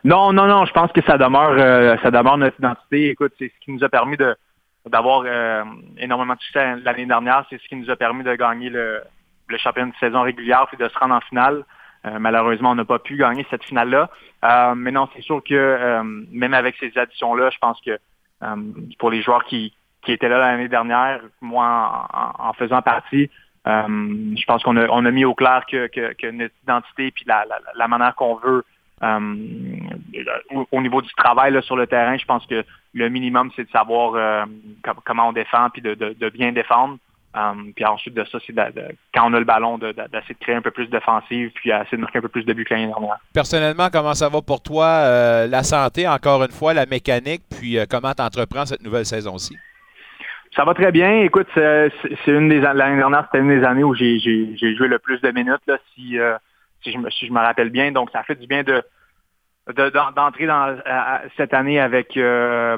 Non, 0.06 0.32
non, 0.32 0.46
non, 0.46 0.64
je 0.66 0.72
pense 0.72 0.92
que 0.92 1.02
ça 1.02 1.18
demeure, 1.18 1.56
euh, 1.58 1.96
ça 2.00 2.12
demeure 2.12 2.38
notre 2.38 2.56
identité. 2.60 3.10
Écoute, 3.10 3.32
c'est 3.40 3.48
ce 3.52 3.64
qui 3.64 3.72
nous 3.72 3.82
a 3.82 3.88
permis 3.88 4.16
de 4.16 4.36
d'avoir 4.88 5.24
euh, 5.26 5.64
énormément 5.98 6.34
de 6.34 6.40
succès 6.40 6.76
l'année 6.76 7.06
dernière. 7.06 7.44
C'est 7.50 7.60
ce 7.60 7.66
qui 7.66 7.74
nous 7.74 7.90
a 7.90 7.96
permis 7.96 8.22
de 8.22 8.32
gagner 8.36 8.70
le, 8.70 9.02
championnat 9.56 9.90
de 9.90 9.96
saison 9.96 10.22
régulière 10.22 10.66
puis 10.68 10.76
de 10.76 10.88
se 10.88 10.96
rendre 10.96 11.16
en 11.16 11.20
finale. 11.22 11.64
Euh, 12.04 12.20
malheureusement, 12.20 12.70
on 12.70 12.76
n'a 12.76 12.84
pas 12.84 13.00
pu 13.00 13.16
gagner 13.16 13.44
cette 13.50 13.64
finale-là. 13.64 14.08
Mais 14.76 14.92
non, 14.92 15.08
c'est 15.12 15.22
sûr 15.22 15.42
que 15.42 16.00
même 16.30 16.54
avec 16.54 16.76
ces 16.78 16.96
additions-là, 16.96 17.50
je 17.50 17.58
pense 17.58 17.80
que 17.80 17.98
pour 19.00 19.10
les 19.10 19.22
joueurs 19.22 19.42
qui, 19.42 19.74
qui 20.02 20.12
étaient 20.12 20.28
là 20.28 20.38
l'année 20.38 20.68
dernière, 20.68 21.20
moi 21.40 22.06
en, 22.38 22.52
faisant 22.52 22.80
partie, 22.80 23.28
je 23.66 24.44
pense 24.46 24.62
qu'on 24.62 24.76
a, 24.76 24.86
on 24.86 25.04
a 25.04 25.10
mis 25.10 25.24
au 25.24 25.34
clair 25.34 25.64
que, 25.66 26.30
notre 26.30 26.54
identité 26.62 27.10
puis 27.10 27.24
la, 27.26 27.44
la, 27.74 27.88
manière 27.88 28.14
qu'on 28.14 28.36
veut 28.36 28.64
au, 29.02 30.66
au 30.72 30.80
niveau 30.80 31.02
du 31.02 31.12
travail 31.16 31.52
là, 31.52 31.62
sur 31.62 31.76
le 31.76 31.86
terrain, 31.86 32.16
je 32.16 32.24
pense 32.24 32.46
que 32.46 32.64
le 32.94 33.08
minimum, 33.08 33.50
c'est 33.54 33.64
de 33.64 33.70
savoir 33.70 34.14
euh, 34.14 34.44
com- 34.82 34.94
comment 35.04 35.28
on 35.28 35.32
défend 35.32 35.68
puis 35.70 35.82
de, 35.82 35.94
de, 35.94 36.14
de 36.18 36.28
bien 36.30 36.52
défendre. 36.52 36.96
Euh, 37.36 37.52
puis 37.74 37.84
ensuite 37.84 38.14
de 38.14 38.24
ça, 38.24 38.38
c'est 38.46 38.54
quand 39.14 39.30
on 39.30 39.34
a 39.34 39.38
le 39.38 39.44
ballon, 39.44 39.76
de- 39.76 39.88
de- 39.88 40.08
d'essayer 40.10 40.34
de 40.34 40.38
créer 40.40 40.54
un 40.54 40.62
peu 40.62 40.70
plus 40.70 40.86
d'offensive 40.86 41.50
puis 41.54 41.68
essayer 41.70 41.98
de 41.98 42.00
marquer 42.00 42.18
un 42.18 42.22
peu 42.22 42.28
plus 42.28 42.44
de 42.44 42.52
buts 42.54 42.64
que 42.64 42.72
l'année 42.72 42.86
dernière. 42.86 43.18
Personnellement, 43.34 43.88
comment 43.92 44.14
ça 44.14 44.30
va 44.30 44.40
pour 44.40 44.62
toi? 44.62 44.86
euh, 44.86 45.46
la 45.46 45.62
santé, 45.62 46.08
encore 46.08 46.42
une 46.44 46.50
fois, 46.52 46.72
la 46.72 46.86
mécanique, 46.86 47.42
puis 47.60 47.78
euh, 47.78 47.84
comment 47.90 48.14
tu 48.14 48.22
entreprends 48.22 48.64
cette 48.64 48.82
nouvelle 48.82 49.04
saison-ci? 49.04 49.54
Ça 50.54 50.64
va 50.64 50.72
très 50.72 50.90
bien. 50.90 51.20
Écoute, 51.20 51.48
c'est 51.54 51.90
une 52.28 52.48
des 52.48 52.64
an- 52.64 52.72
l'année 52.72 52.96
dernière, 52.96 53.26
c'était 53.30 53.44
une 53.44 53.60
des 53.60 53.66
années 53.66 53.84
où 53.84 53.94
j'ai 53.94 54.18
joué 54.18 54.88
le 54.88 54.98
plus 54.98 55.20
de 55.20 55.30
minutes, 55.30 55.60
là, 55.66 55.76
si, 55.94 56.18
euh, 56.18 56.38
si, 56.82 56.92
je 56.92 56.98
me, 56.98 57.10
si 57.10 57.26
je 57.26 57.32
me 57.32 57.38
rappelle 57.40 57.70
bien. 57.70 57.92
Donc, 57.92 58.10
ça 58.10 58.22
fait 58.22 58.36
du 58.36 58.46
bien 58.46 58.62
de 58.62 58.82
de- 59.68 59.90
d'en- 59.90 60.12
d'entrer 60.12 60.46
dans 60.46 60.78
cette 61.36 61.52
année 61.52 61.80
avec 61.80 62.16
euh, 62.16 62.76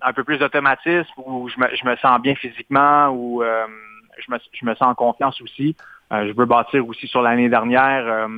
un 0.00 0.12
peu 0.12 0.22
plus 0.22 0.38
d'automatisme, 0.38 1.10
où 1.26 1.48
je 1.48 1.58
me, 1.58 1.66
je 1.74 1.84
me 1.84 1.96
sens 1.96 2.20
bien 2.22 2.36
physiquement, 2.36 3.08
où 3.08 3.42
euh, 3.42 3.66
je, 4.18 4.32
me, 4.32 4.38
je 4.52 4.64
me 4.64 4.74
sens 4.76 4.88
en 4.90 4.94
confiance 4.94 5.40
aussi. 5.40 5.74
Euh, 6.12 6.28
je 6.28 6.32
veux 6.32 6.44
bâtir 6.46 6.86
aussi 6.86 7.06
sur 7.08 7.22
l'année 7.22 7.48
dernière. 7.48 8.06
euh, 8.06 8.28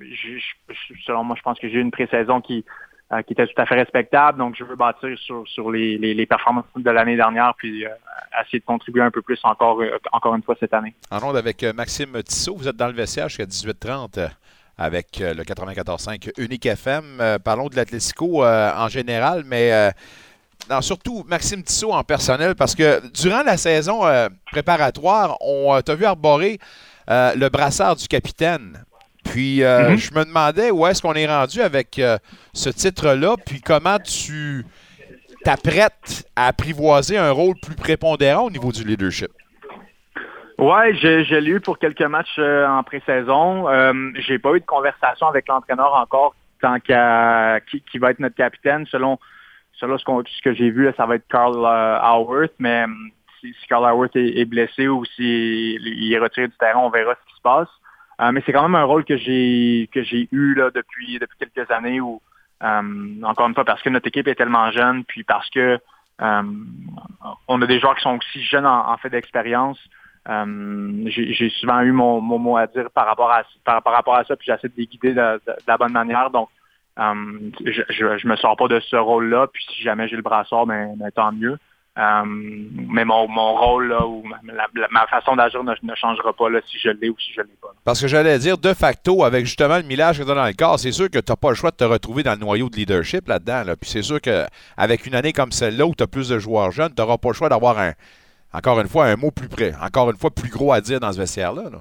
je- 0.00 0.38
je- 0.38 0.94
selon 1.04 1.24
moi, 1.24 1.36
je 1.36 1.42
pense 1.42 1.58
que 1.58 1.68
j'ai 1.68 1.76
eu 1.76 1.80
une 1.82 1.90
pré-saison 1.90 2.40
qui 2.40 2.64
euh, 3.12 3.22
qui 3.22 3.32
était 3.32 3.46
tout 3.46 3.60
à 3.60 3.66
fait 3.66 3.74
respectable. 3.74 4.38
Donc, 4.38 4.54
je 4.58 4.64
veux 4.64 4.76
bâtir 4.76 5.18
sur, 5.18 5.46
sur 5.48 5.70
les, 5.70 5.98
les, 5.98 6.26
performances 6.26 6.64
de 6.76 6.90
l'année 6.90 7.16
dernière, 7.16 7.54
puis 7.56 7.84
euh, 7.84 7.90
essayer 8.42 8.60
de 8.60 8.64
contribuer 8.64 9.02
un 9.02 9.10
peu 9.10 9.22
plus 9.22 9.38
encore, 9.44 9.80
euh, 9.80 9.98
encore 10.12 10.34
une 10.34 10.42
fois 10.42 10.56
cette 10.58 10.74
année. 10.74 10.94
En 11.10 11.18
ronde 11.18 11.36
avec 11.36 11.62
Maxime 11.62 12.22
Tissot, 12.22 12.56
vous 12.56 12.68
êtes 12.68 12.76
dans 12.76 12.86
le 12.86 12.92
vestiaire 12.92 13.28
jusqu'à 13.28 13.44
18h30 13.44 14.18
euh, 14.18 14.28
avec 14.78 15.18
le 15.18 15.42
94.5 15.42 16.32
Unique 16.38 16.64
FM. 16.64 17.38
Parlons 17.44 17.68
de 17.68 17.76
l'Atlético 17.76 18.44
euh, 18.44 18.72
en 18.74 18.88
général, 18.88 19.42
mais 19.44 19.92
surtout 20.80 21.22
Maxime 21.28 21.62
Tissot 21.62 21.92
en 21.92 22.02
personnel, 22.02 22.54
parce 22.54 22.74
que 22.74 23.06
durant 23.12 23.42
la 23.42 23.58
saison 23.58 24.00
préparatoire, 24.50 25.36
on 25.42 25.78
t'a 25.82 25.94
vu 25.94 26.06
arborer 26.06 26.58
le 27.08 27.48
brassard 27.50 27.96
du 27.96 28.08
capitaine. 28.08 28.82
Puis 29.24 29.62
euh, 29.62 29.90
Mhm. 29.90 29.96
je 29.96 30.14
me 30.14 30.24
demandais 30.24 30.70
où 30.70 30.86
est-ce 30.86 31.02
qu'on 31.02 31.14
est 31.14 31.26
rendu 31.26 31.60
avec 31.60 31.98
euh, 31.98 32.18
ce 32.52 32.70
titre-là, 32.70 33.36
puis 33.44 33.60
comment 33.60 33.98
tu 33.98 34.64
t'apprêtes 35.44 36.26
à 36.36 36.46
apprivoiser 36.48 37.16
un 37.18 37.30
rôle 37.30 37.54
plus 37.62 37.74
prépondérant 37.74 38.44
au 38.46 38.50
niveau 38.50 38.72
du 38.72 38.84
leadership? 38.84 39.30
Ouais, 40.58 40.94
je, 40.94 41.24
je 41.24 41.34
l'ai 41.36 41.52
eu 41.52 41.60
pour 41.60 41.78
quelques 41.78 42.02
matchs 42.02 42.36
euh, 42.38 42.66
en 42.66 42.82
pré-saison. 42.82 43.68
Euh, 43.68 43.92
j'ai 44.16 44.38
pas 44.38 44.52
eu 44.54 44.60
de 44.60 44.66
conversation 44.66 45.26
avec 45.26 45.48
l'entraîneur 45.48 45.94
encore 45.94 46.34
tant 46.60 46.78
qu'à 46.80 47.60
qui, 47.70 47.80
qui 47.90 47.98
va 47.98 48.10
être 48.10 48.18
notre 48.18 48.36
capitaine. 48.36 48.84
Selon 48.90 49.18
selon 49.78 49.96
ce, 49.96 50.42
que 50.42 50.52
j'ai 50.52 50.70
vu, 50.70 50.84
là, 50.84 50.92
ça 50.98 51.06
va 51.06 51.14
être 51.14 51.26
Carl 51.30 51.56
euh, 51.56 51.98
Howarth, 52.02 52.52
mais 52.58 52.84
si, 53.40 53.54
si 53.58 53.66
Carl 53.66 53.84
Howarth 53.90 54.14
est, 54.14 54.38
est 54.38 54.44
blessé 54.44 54.88
ou 54.88 55.06
s'il 55.06 55.80
il 55.86 56.12
est 56.12 56.18
retiré 56.18 56.48
du 56.48 56.56
terrain, 56.58 56.80
on 56.80 56.90
verra 56.90 57.14
ce 57.14 57.30
qui 57.30 57.36
se 57.36 57.42
passe. 57.42 57.68
Euh, 58.20 58.32
mais 58.32 58.42
c'est 58.44 58.52
quand 58.52 58.62
même 58.62 58.74
un 58.74 58.84
rôle 58.84 59.04
que 59.04 59.16
j'ai 59.16 59.88
que 59.92 60.02
j'ai 60.02 60.28
eu 60.30 60.54
là 60.54 60.70
depuis 60.74 61.18
depuis 61.18 61.38
quelques 61.38 61.70
années 61.70 62.00
où 62.00 62.20
euh, 62.62 63.22
encore 63.22 63.48
une 63.48 63.54
fois 63.54 63.64
parce 63.64 63.82
que 63.82 63.88
notre 63.88 64.08
équipe 64.08 64.28
est 64.28 64.34
tellement 64.34 64.70
jeune, 64.70 65.04
puis 65.04 65.24
parce 65.24 65.48
que 65.48 65.78
euh, 66.20 66.42
on 67.48 67.62
a 67.62 67.66
des 67.66 67.80
joueurs 67.80 67.94
qui 67.96 68.02
sont 68.02 68.18
aussi 68.18 68.42
jeunes 68.42 68.66
en, 68.66 68.96
fait 68.98 69.08
d'expérience. 69.08 69.78
J'ai 70.26 71.50
souvent 71.60 71.80
eu 71.80 71.92
mon, 71.92 72.20
mot 72.20 72.58
à 72.58 72.66
dire 72.66 72.90
par 72.90 73.06
rapport 73.06 73.30
à 73.32 73.42
par, 73.64 73.82
par 73.82 73.94
rapport 73.94 74.16
à 74.16 74.24
ça, 74.24 74.36
puis 74.36 74.46
j'essaie 74.46 74.68
de 74.68 74.74
les 74.76 74.86
guider 74.86 75.14
de, 75.14 75.40
la 75.66 75.78
bonne 75.78 75.92
manière. 75.92 76.30
Donc, 76.30 76.50
je, 76.98 77.82
je, 77.88 78.18
je 78.18 78.28
me 78.28 78.36
sors 78.36 78.54
pas 78.54 78.68
de 78.68 78.80
ce 78.80 78.96
rôle-là, 78.96 79.46
puis 79.50 79.64
si 79.70 79.82
jamais 79.82 80.08
j'ai 80.08 80.16
le 80.16 80.22
brassard, 80.22 80.66
ben, 80.66 80.94
ben, 80.96 81.10
tant 81.10 81.32
mieux. 81.32 81.58
Euh, 82.00 82.22
mais 82.26 83.04
mon, 83.04 83.28
mon 83.28 83.54
rôle 83.56 83.88
là, 83.88 84.06
ou 84.06 84.22
ma, 84.24 84.38
la- 84.54 84.88
ma 84.90 85.06
façon 85.08 85.36
d'agir 85.36 85.62
ne, 85.62 85.74
ne 85.82 85.94
changera 85.94 86.32
pas 86.32 86.48
là, 86.48 86.60
si 86.66 86.78
je 86.78 86.88
l'ai 86.88 87.10
ou 87.10 87.16
si 87.18 87.32
je 87.34 87.42
l'ai 87.42 87.56
pas. 87.60 87.74
Parce 87.84 88.00
que 88.00 88.08
j'allais 88.08 88.38
dire, 88.38 88.56
de 88.56 88.72
facto, 88.72 89.22
avec 89.22 89.44
justement 89.44 89.76
le 89.76 89.82
millage 89.82 90.18
que 90.18 90.24
tu 90.24 90.30
as 90.30 90.34
dans 90.34 90.46
le 90.46 90.54
corps, 90.54 90.78
c'est 90.78 90.92
sûr 90.92 91.10
que 91.10 91.18
tu 91.18 91.30
n'as 91.30 91.36
pas 91.36 91.50
le 91.50 91.56
choix 91.56 91.70
de 91.72 91.76
te 91.76 91.84
retrouver 91.84 92.22
dans 92.22 92.32
le 92.32 92.38
noyau 92.38 92.70
de 92.70 92.76
leadership 92.76 93.28
là-dedans. 93.28 93.64
là. 93.66 93.76
Puis 93.76 93.90
c'est 93.90 94.02
sûr 94.02 94.18
qu'avec 94.20 95.04
une 95.06 95.14
année 95.14 95.32
comme 95.34 95.52
celle-là 95.52 95.84
où 95.84 95.94
tu 95.94 96.02
as 96.02 96.06
plus 96.06 96.28
de 96.30 96.38
joueurs 96.38 96.70
jeunes, 96.70 96.94
tu 96.94 97.02
n'auras 97.02 97.18
pas 97.18 97.28
le 97.28 97.34
choix 97.34 97.50
d'avoir 97.50 97.78
un, 97.78 97.92
encore 98.54 98.80
une 98.80 98.88
fois, 98.88 99.04
un 99.06 99.16
mot 99.16 99.30
plus 99.30 99.48
près, 99.48 99.74
encore 99.82 100.08
une 100.10 100.16
fois, 100.16 100.30
plus 100.30 100.48
gros 100.50 100.72
à 100.72 100.80
dire 100.80 101.00
dans 101.00 101.12
ce 101.12 101.18
vestiaire-là. 101.18 101.64
là. 101.70 101.78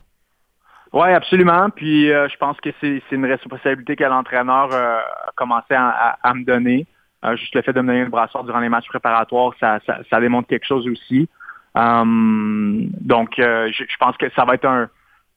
Oui, 0.91 1.07
absolument. 1.13 1.70
Puis 1.70 2.11
euh, 2.11 2.28
je 2.30 2.36
pense 2.38 2.57
que 2.61 2.70
c'est 2.82 3.01
c'est 3.09 3.15
une 3.15 3.26
responsabilité 3.26 3.95
que 3.95 4.03
l'entraîneur 4.03 4.70
euh, 4.74 4.97
a 4.97 5.32
commencé 5.36 5.74
à, 5.76 5.88
à- 5.89 6.17
à 6.30 6.34
me 6.34 6.43
donner. 6.43 6.88
Euh, 7.26 7.36
juste 7.36 7.53
le 7.53 7.61
fait 7.61 7.74
de 7.74 7.82
me 7.82 7.88
donner 7.88 8.03
le 8.03 8.09
brassard 8.09 8.43
durant 8.45 8.59
les 8.59 8.70
matchs 8.70 8.88
préparatoires, 8.88 9.53
ça, 9.59 9.80
ça, 9.86 9.99
ça 10.09 10.22
démontre 10.22 10.47
quelque 10.47 10.65
chose 10.65 10.88
aussi. 10.88 11.28
Euh, 11.76 12.03
donc, 12.05 13.38
euh, 13.39 13.70
je, 13.74 13.84
je 13.84 13.97
pense 13.97 14.15
que 14.17 14.30
ça 14.32 14.45
va 14.45 14.55
être 14.55 14.65
un 14.65 14.89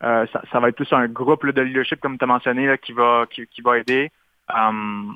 euh, 0.05 0.27
ça, 0.33 0.43
ça 0.51 0.59
va 0.59 0.69
être 0.69 0.77
plus 0.77 0.93
un 0.93 1.07
groupe 1.07 1.47
de 1.47 1.61
leadership, 1.61 2.01
comme 2.01 2.19
tu 2.19 2.25
as 2.25 2.27
mentionné, 2.27 2.67
là, 2.67 2.77
qui 2.77 2.93
va 2.93 3.25
qui, 3.31 3.47
qui 3.47 3.63
va 3.63 3.79
aider. 3.79 4.11
Euh, 4.51 4.55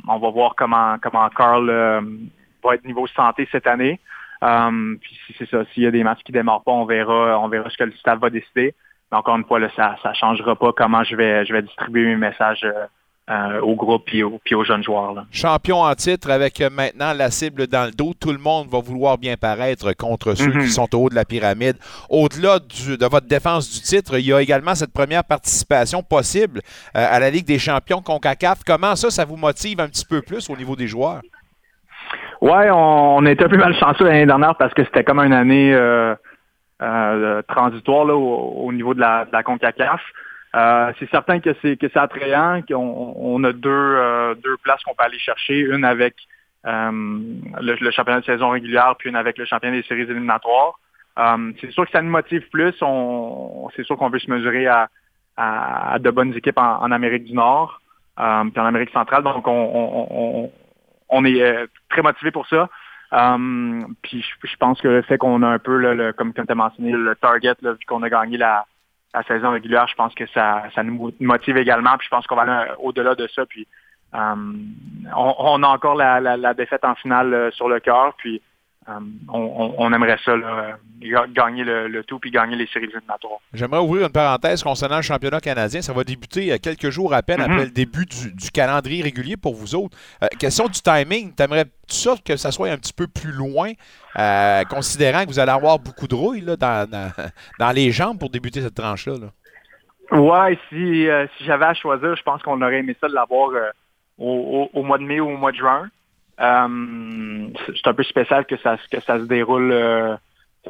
on 0.09 0.19
va 0.19 0.31
voir 0.31 0.55
comment 0.57 0.97
comment 1.01 1.29
Carl 1.31 1.69
va 2.63 2.75
être 2.75 2.85
niveau 2.85 3.07
santé 3.09 3.49
cette 3.51 3.67
année. 3.67 4.01
Puis 4.41 5.21
si 5.27 5.35
c'est 5.39 5.49
ça, 5.49 5.65
s'il 5.73 5.85
y 5.85 5.87
a 5.87 5.91
des 5.91 6.05
matchs 6.05 6.23
qui 6.25 6.33
démarrent 6.33 6.63
pas, 6.63 6.73
on 6.73 6.85
verra, 6.85 7.39
on 7.41 7.49
verra 7.49 7.69
ce 7.71 7.77
que 7.77 7.85
le 7.85 7.93
staff 7.93 8.19
va 8.21 8.31
décider. 8.31 8.75
Mais 9.11 9.19
encore 9.19 9.37
une 9.37 9.45
fois, 9.45 9.59
là, 9.59 9.69
ça 9.77 9.97
ne 10.05 10.15
changera 10.15 10.55
pas 10.57 10.73
comment 10.73 11.03
je 11.05 11.17
vais 11.17 11.45
je 11.47 11.53
vais 11.53 11.63
distribuer 11.63 12.07
mes 12.07 12.17
messages 12.17 12.65
euh, 13.29 13.61
au 13.61 13.75
groupe 13.75 14.05
puis, 14.07 14.23
au- 14.23 14.41
puis 14.45 14.55
aux 14.55 14.63
jeunes 14.63 14.85
joueurs. 14.85 15.13
là. 15.13 15.25
Champion 15.33 15.81
en 15.83 15.95
titre 15.97 16.31
avec 16.31 16.61
euh, 16.61 16.71
maintenant 16.71 17.13
la 17.13 17.31
cible 17.33 17.67
dans 17.67 17.85
le 17.87 17.91
dos. 17.91 18.13
Tout 18.21 18.31
le 18.31 18.39
monde 18.39 18.69
va 18.69 18.79
vouloir 18.81 19.19
bien 19.19 19.37
paraître 19.37 19.93
contre 19.95 20.35
ceux 20.35 20.53
Mhm. 20.53 20.61
qui 20.61 20.69
sont 20.69 20.95
au 20.95 21.05
haut 21.05 21.09
de 21.09 21.17
la 21.17 21.25
pyramide. 21.25 21.77
Au-delà 22.09 22.61
de 22.61 23.07
votre 23.07 23.27
défense 23.27 23.69
du 23.73 23.81
titre, 23.81 24.19
il 24.19 24.27
y 24.27 24.33
a 24.33 24.41
également 24.41 24.77
cette 24.77 24.93
première 24.93 25.25
participation 25.25 26.03
possible 26.05 26.61
euh, 26.97 27.05
à 27.11 27.19
la 27.19 27.31
Ligue 27.31 27.47
des 27.47 27.59
champions 27.59 28.01
CONCACAF. 28.01 28.61
Comment 28.65 28.95
ça, 28.95 29.11
ça 29.11 29.25
vous 29.25 29.37
motive 29.37 29.81
un 29.81 29.89
petit 29.89 30.07
peu 30.07 30.23
plus 30.23 30.49
au 30.49 30.57
niveau 30.57 30.77
des 30.77 30.87
joueurs? 30.87 31.21
Ouais, 32.41 32.71
on, 32.71 33.17
on 33.17 33.27
était 33.27 33.45
un 33.45 33.49
peu 33.49 33.57
malchanceux 33.57 34.05
l'année 34.05 34.27
dernière 34.27 34.55
parce 34.57 34.73
que 34.75 34.85
c'était 34.85 35.03
comme 35.03 35.19
une 35.19 35.33
année 35.33 35.75
euh, 35.75 36.15
transitoire 37.49 38.05
là, 38.05 38.15
au, 38.15 38.67
au 38.67 38.73
niveau 38.73 38.95
de 38.95 39.01
la, 39.01 39.25
de 39.25 39.31
la 39.33 39.43
CONCACAF. 39.43 40.01
Euh, 40.55 40.93
c'est 40.99 41.11
certain 41.11 41.41
que 41.41 41.51
c'est 41.63 41.97
attrayant, 41.97 42.63
qu'on 42.63 43.15
on 43.17 43.45
a 43.45 43.53
deux, 43.53 43.71
euh, 43.71 44.35
deux 44.37 44.57
places 44.59 44.83
qu'on 44.85 44.95
peut 44.95 45.05
aller 45.05 45.19
chercher, 45.19 45.61
une 45.61 45.85
avec 45.85 46.15
euh, 46.67 46.91
le, 47.61 47.91
championnat 47.91 48.21
de 48.21 48.25
saison 48.25 48.51
régulière, 48.51 48.95
puis 48.99 49.11
une 49.11 49.17
avec 49.17 49.37
le 49.39 49.45
championnat 49.45 49.77
des 49.77 49.83
séries 49.83 50.03
éliminatoires. 50.03 50.79
C'est 51.61 51.71
sûr 51.71 51.85
que 51.85 51.91
ça 51.93 52.03
nous 52.03 52.11
motive 52.11 52.49
plus. 52.51 52.73
C'est 52.73 53.85
sûr 53.85 53.97
qu'on 53.97 54.11
veut 54.11 54.19
se 54.19 54.31
mesurer 54.31 54.67
à, 54.67 55.99
de 55.99 56.11
bonnes 56.11 56.35
équipes 56.35 56.59
en, 56.59 56.91
Amérique 56.91 57.25
du 57.25 57.35
Nord, 57.35 57.81
puis 58.17 58.25
en 58.61 58.67
Amérique 58.67 58.91
centrale. 58.91 59.23
Donc 59.23 59.47
on, 59.47 61.25
est 61.25 61.69
très 61.89 62.03
motivé 62.03 62.31
pour 62.31 62.47
ça. 62.49 62.69
Puis 64.03 64.25
je, 64.45 64.57
pense 64.59 64.81
que 64.81 64.89
le 64.89 65.03
fait 65.03 65.17
qu'on 65.17 65.43
a 65.43 65.49
un 65.49 65.59
peu, 65.59 66.13
comme 66.19 66.35
tu 66.35 66.43
as 66.47 66.55
mentionné, 66.55 66.93
le 66.93 67.17
target, 67.17 67.55
là, 67.63 67.73
vu 67.73 67.87
qu'on 67.87 68.03
a 68.03 68.11
gagné 68.11 68.37
la, 68.37 68.67
la 69.17 69.23
saison 69.23 69.51
régulière, 69.51 69.87
je 69.89 69.95
pense 69.95 70.15
que 70.15 70.27
ça, 70.27 70.65
nous 70.83 70.95
mo- 70.95 71.13
motive 71.21 71.57
également. 71.57 71.97
Puis 71.97 72.07
je 72.07 72.11
pense 72.11 72.27
qu'on 72.27 72.37
va 72.37 72.43
aller 72.43 72.73
au-delà 72.81 73.15
de 73.15 73.27
ça. 73.29 73.47
Puis 73.47 73.67
euh, 74.15 74.35
on, 75.17 75.63
a 75.63 75.69
encore 75.69 75.95
la, 75.95 76.21
la, 76.21 76.37
la 76.37 76.55
défaite 76.55 76.85
en 76.85 76.95
finale 76.95 77.33
euh, 77.33 77.51
sur 77.53 77.69
le 77.69 77.81
cœur. 77.81 78.15
Puis 78.19 78.43
euh, 78.89 78.93
on, 79.33 79.93
aimerait 79.93 80.19
ça, 80.25 80.37
là, 80.37 80.79
ga- 81.01 81.27
gagner 81.29 81.65
le, 81.65 81.89
le 81.89 82.05
tout 82.05 82.19
puis 82.19 82.31
gagner 82.31 82.55
les 82.57 82.67
séries 82.69 82.85
éliminatoires. 82.87 83.41
J'aimerais 83.53 83.81
ouvrir 83.81 84.07
une 84.07 84.13
parenthèse 84.13 84.63
concernant 84.63 84.97
le 84.97 85.03
championnat 85.03 85.41
canadien. 85.41 85.83
Ça 85.83 85.93
va 85.93 86.05
débuter 86.05 86.53
euh, 86.53 86.57
quelques 86.63 86.91
jours 86.91 87.13
à 87.13 87.23
peine 87.23 87.41
après 87.41 87.65
le 87.65 87.71
début 87.71 88.07
du, 88.07 88.33
du 88.33 88.51
calendrier 88.51 89.03
régulier 89.03 89.37
pour 89.37 89.55
vous 89.55 89.75
autres. 89.75 89.97
Euh, 90.23 90.27
question 90.39 90.67
du 90.67 90.81
timing, 90.81 91.35
t'aimerais-tu 91.35 91.71
ça 91.95 92.15
que 92.25 92.37
ça 92.37 92.53
soit 92.53 92.69
un 92.71 92.77
petit 92.77 92.93
peu 92.93 93.07
plus 93.09 93.33
loin, 93.33 93.73
euh, 94.19 94.63
considérant 94.65 95.23
que 95.25 95.29
vous 95.31 95.39
allez 95.41 95.51
avoir 95.53 95.79
beaucoup 95.79 96.07
de 96.07 96.15
rouille 96.15 96.43
là, 96.43 96.57
dans, 96.57 96.89
dans- 96.89 97.11
dans 97.59 97.73
les 97.73 97.91
jambes 97.91 98.19
pour 98.19 98.31
débuter 98.31 98.61
cette 98.63 98.75
tranche-là? 98.75 99.15
là? 99.21 100.19
Ouais, 100.19 100.57
si, 100.69 101.09
euh, 101.09 101.27
si 101.37 101.45
j'avais 101.45 101.65
à 101.65 101.75
choisir, 101.75 102.15
je 102.15 102.23
pense 102.23 102.41
qu'on 102.43 102.63
aurait 102.63 102.79
aimé 102.79 102.97
ça 103.01 103.09
de 103.09 103.15
l'avoir 103.15 103.51
euh, 103.51 103.71
au, 104.19 104.69
au- 104.73 104.79
au 104.79 104.83
mois 104.85 104.99
de 104.99 105.03
mai 105.03 105.19
ou 105.19 105.29
au 105.29 105.37
mois 105.37 105.51
de 105.51 105.57
juin. 105.57 105.89
Euh, 106.41 107.49
c'est 107.67 107.87
un 107.89 107.95
peu 107.95 108.03
spécial 108.03 108.45
que 108.47 108.57
ça, 108.59 108.77
que 108.91 109.01
ça 109.01 109.19
se 109.19 109.25
déroule. 109.25 109.71
euh, 109.73 110.17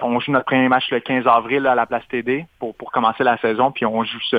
on 0.03 0.21
joue 0.21 0.31
notre 0.33 0.45
premier 0.47 0.69
match 0.69 0.91
le 0.91 1.01
15 1.01 1.27
avril 1.27 1.67
à 1.67 1.75
la 1.75 1.87
place 1.87 2.07
TD 2.09 2.45
pour, 2.59 2.75
pour 2.77 2.93
commencer 2.93 3.25
la 3.25 3.39
saison, 3.39 3.73
puis 3.73 3.87
on 3.87 4.05
joue 4.05 4.21
ce, 4.31 4.37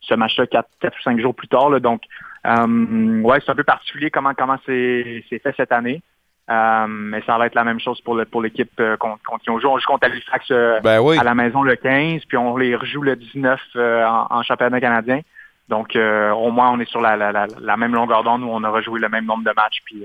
ce 0.00 0.14
match-là 0.14 0.46
4, 0.46 0.68
ou 0.84 1.02
5 1.04 1.20
jours 1.20 1.34
plus 1.34 1.48
tard. 1.48 1.70
là. 1.70 1.78
donc, 1.80 2.02
euh, 2.46 3.20
ouais, 3.22 3.38
c'est 3.40 3.50
un 3.50 3.54
peu 3.54 3.64
particulier 3.64 4.10
comment 4.10 4.34
comment 4.34 4.58
c'est 4.66 5.22
fait 5.30 5.54
cette 5.56 5.72
année. 5.72 6.02
Euh, 6.48 6.86
mais 6.88 7.22
ça 7.22 7.36
va 7.38 7.46
être 7.46 7.56
la 7.56 7.64
même 7.64 7.80
chose 7.80 8.00
pour 8.02 8.14
le 8.14 8.24
pour 8.24 8.40
l'équipe 8.40 8.70
euh, 8.78 8.96
qui 9.42 9.50
on 9.50 9.58
joue. 9.58 9.68
On 9.68 9.78
joue 9.78 9.86
contre 9.88 10.06
Halifax 10.06 10.46
euh, 10.52 10.78
Ben 10.80 11.00
oui. 11.00 11.18
à 11.18 11.24
la 11.24 11.34
maison 11.34 11.62
le 11.62 11.74
15, 11.74 12.24
puis 12.26 12.36
on 12.36 12.56
les 12.56 12.76
rejoue 12.76 13.02
le 13.02 13.16
19 13.16 13.60
euh, 13.74 14.04
en, 14.06 14.26
en 14.30 14.42
championnat 14.44 14.80
canadien. 14.80 15.20
Donc 15.68 15.96
euh, 15.96 16.30
au 16.30 16.52
moins 16.52 16.70
on 16.70 16.78
est 16.78 16.88
sur 16.88 17.00
la, 17.00 17.16
la, 17.16 17.32
la, 17.32 17.46
la 17.60 17.76
même 17.76 17.94
longueur 17.94 18.22
d'onde 18.22 18.42
où 18.44 18.48
on 18.48 18.62
aura 18.62 18.80
joué 18.80 19.00
le 19.00 19.08
même 19.08 19.24
nombre 19.26 19.42
de 19.42 19.52
matchs, 19.56 19.82
puis 19.84 20.04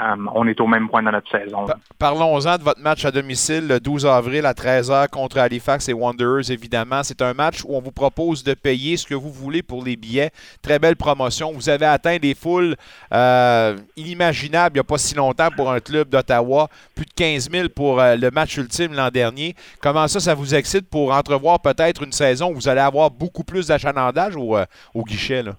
euh, 0.00 0.16
on 0.34 0.48
est 0.48 0.60
au 0.60 0.66
même 0.66 0.88
point 0.88 1.04
dans 1.04 1.12
notre 1.12 1.30
saison. 1.30 1.66
Parlons-en 2.00 2.58
de 2.58 2.62
votre 2.64 2.80
match 2.80 3.04
à 3.04 3.12
domicile 3.12 3.68
le 3.68 3.78
12 3.78 4.06
avril 4.06 4.44
à 4.44 4.52
13h 4.52 5.08
contre 5.08 5.38
Halifax 5.38 5.88
et 5.88 5.92
Wanderers, 5.92 6.50
évidemment. 6.50 7.04
C'est 7.04 7.22
un 7.22 7.32
match 7.32 7.62
où 7.64 7.76
on 7.76 7.80
vous 7.80 7.92
propose 7.92 8.42
de 8.42 8.54
payer 8.54 8.96
ce 8.96 9.06
que 9.06 9.14
vous 9.14 9.30
voulez 9.30 9.62
pour 9.62 9.84
les 9.84 9.94
billets. 9.94 10.30
Très 10.62 10.80
belle 10.80 10.96
promotion. 10.96 11.52
Vous 11.52 11.68
avez 11.68 11.86
atteint 11.86 12.16
des 12.16 12.34
foules 12.34 12.74
euh, 13.12 13.76
inimaginables 13.96 14.74
il 14.74 14.78
n'y 14.78 14.80
a 14.80 14.84
pas 14.84 14.98
si 14.98 15.14
longtemps 15.14 15.50
pour 15.56 15.70
un 15.70 15.78
club 15.78 16.08
d'Ottawa. 16.08 16.68
Plus 16.96 17.06
de 17.06 17.12
15 17.14 17.50
000 17.50 17.68
pour 17.68 18.00
euh, 18.00 18.16
le 18.16 18.32
match 18.32 18.56
ultime 18.56 18.94
l'an 18.94 19.10
dernier. 19.10 19.54
Comment 19.80 20.08
ça, 20.08 20.18
ça 20.18 20.34
vous 20.34 20.56
excite 20.56 20.90
pour 20.90 21.12
entrevoir 21.12 21.60
peut-être 21.60 22.02
une 22.02 22.12
saison 22.12 22.50
où 22.50 22.54
vous 22.54 22.68
allez 22.68 22.80
avoir 22.80 23.12
beaucoup 23.12 23.44
plus 23.44 23.68
d'achalandage 23.68 24.34
au, 24.34 24.56
euh, 24.56 24.64
au 24.92 25.04
guichet? 25.04 25.44
Là? 25.44 25.52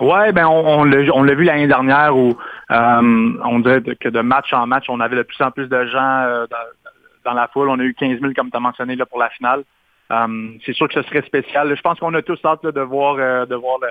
Ouais, 0.00 0.32
ben 0.32 0.46
on, 0.46 0.80
on 0.80 1.22
l'a 1.22 1.34
vu 1.34 1.44
l'année 1.44 1.68
dernière 1.68 2.16
où 2.16 2.36
on 2.74 3.58
dirait 3.60 3.82
que 3.96 4.08
de 4.08 4.20
match 4.20 4.52
en 4.52 4.66
match, 4.66 4.86
on 4.88 5.00
avait 5.00 5.16
de 5.16 5.22
plus 5.22 5.40
en 5.42 5.50
plus 5.50 5.68
de 5.68 5.86
gens 5.86 6.22
euh, 6.24 6.46
dans, 6.50 7.30
dans 7.30 7.34
la 7.34 7.48
foule. 7.48 7.68
On 7.68 7.78
a 7.78 7.82
eu 7.82 7.94
15 7.94 8.20
000 8.20 8.32
comme 8.34 8.50
tu 8.50 8.56
as 8.56 8.60
mentionné 8.60 8.96
là, 8.96 9.06
pour 9.06 9.18
la 9.18 9.30
finale. 9.30 9.62
Euh, 10.10 10.48
c'est 10.64 10.72
sûr 10.74 10.88
que 10.88 10.94
ce 10.94 11.02
serait 11.08 11.22
spécial. 11.22 11.74
Je 11.74 11.80
pense 11.80 11.98
qu'on 11.98 12.12
a 12.14 12.22
tous 12.22 12.38
hâte 12.44 12.62
là, 12.64 12.72
de 12.72 12.80
voir 12.80 13.16
euh, 13.18 13.46
de 13.46 13.54
voir 13.54 13.78
le- 13.80 13.88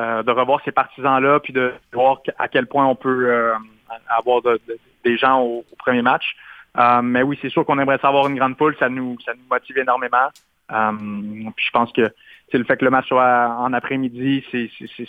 euh, 0.00 0.22
de 0.22 0.30
revoir 0.30 0.60
ces 0.64 0.72
partisans-là, 0.72 1.40
puis 1.40 1.52
de 1.54 1.72
voir 1.92 2.18
à 2.38 2.48
quel 2.48 2.66
point 2.66 2.84
on 2.84 2.94
peut 2.94 3.26
euh, 3.30 3.54
avoir 4.08 4.42
de- 4.42 4.60
de- 4.68 4.78
des 5.04 5.16
gens 5.16 5.40
au, 5.40 5.64
premier 5.78 6.02
match. 6.02 6.34
Euh, 6.78 7.00
mais 7.00 7.22
oui, 7.22 7.38
c'est 7.40 7.48
sûr 7.48 7.64
qu'on 7.64 7.78
aimerait 7.78 7.98
savoir 7.98 8.26
une 8.28 8.36
grande 8.36 8.56
poule, 8.56 8.76
ça 8.78 8.88
nous 8.90 9.16
ça 9.24 9.32
nous 9.34 9.46
motive 9.50 9.78
énormément. 9.78 10.28
Euh, 10.72 10.92
puis 11.56 11.64
je 11.66 11.70
pense 11.70 11.90
que 11.92 12.12
c'est 12.52 12.58
le 12.58 12.64
fait 12.64 12.76
que 12.76 12.84
le 12.84 12.90
match 12.90 13.06
soit 13.06 13.56
en 13.58 13.72
après-midi, 13.72 14.44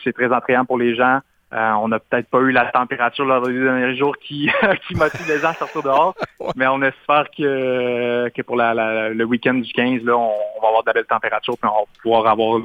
c'est 0.04 0.14
très 0.14 0.32
attrayant 0.32 0.64
pour 0.66 0.78
les 0.78 0.96
gens. 0.96 1.20
Euh, 1.54 1.72
on 1.82 1.88
n'a 1.88 2.00
peut-être 2.00 2.28
pas 2.30 2.40
eu 2.40 2.52
la 2.52 2.66
température 2.72 3.24
lors 3.24 3.42
des 3.48 3.58
derniers 3.58 3.96
jours 3.96 4.18
qui, 4.18 4.50
qui 4.88 4.96
motive 4.96 5.26
les 5.30 5.40
gens 5.40 5.50
à 5.52 5.54
sortir 5.54 5.82
dehors, 5.82 6.14
mais 6.58 6.68
on 6.68 6.82
espère 6.82 7.26
que, 7.36 8.28
que 8.30 8.42
pour 8.42 8.58
la, 8.58 8.74
la- 8.74 9.10
le 9.10 9.24
week-end 9.24 9.54
du 9.54 9.72
15, 9.72 10.04
là, 10.04 10.18
on, 10.18 10.30
on 10.58 10.62
va 10.62 10.68
avoir 10.68 10.84
de 10.84 10.88
la 10.88 10.94
belle 10.94 11.06
température 11.06 11.56
puis 11.58 11.70
on 11.72 11.80
va 11.80 11.86
pouvoir 12.04 12.28
avoir 12.28 12.60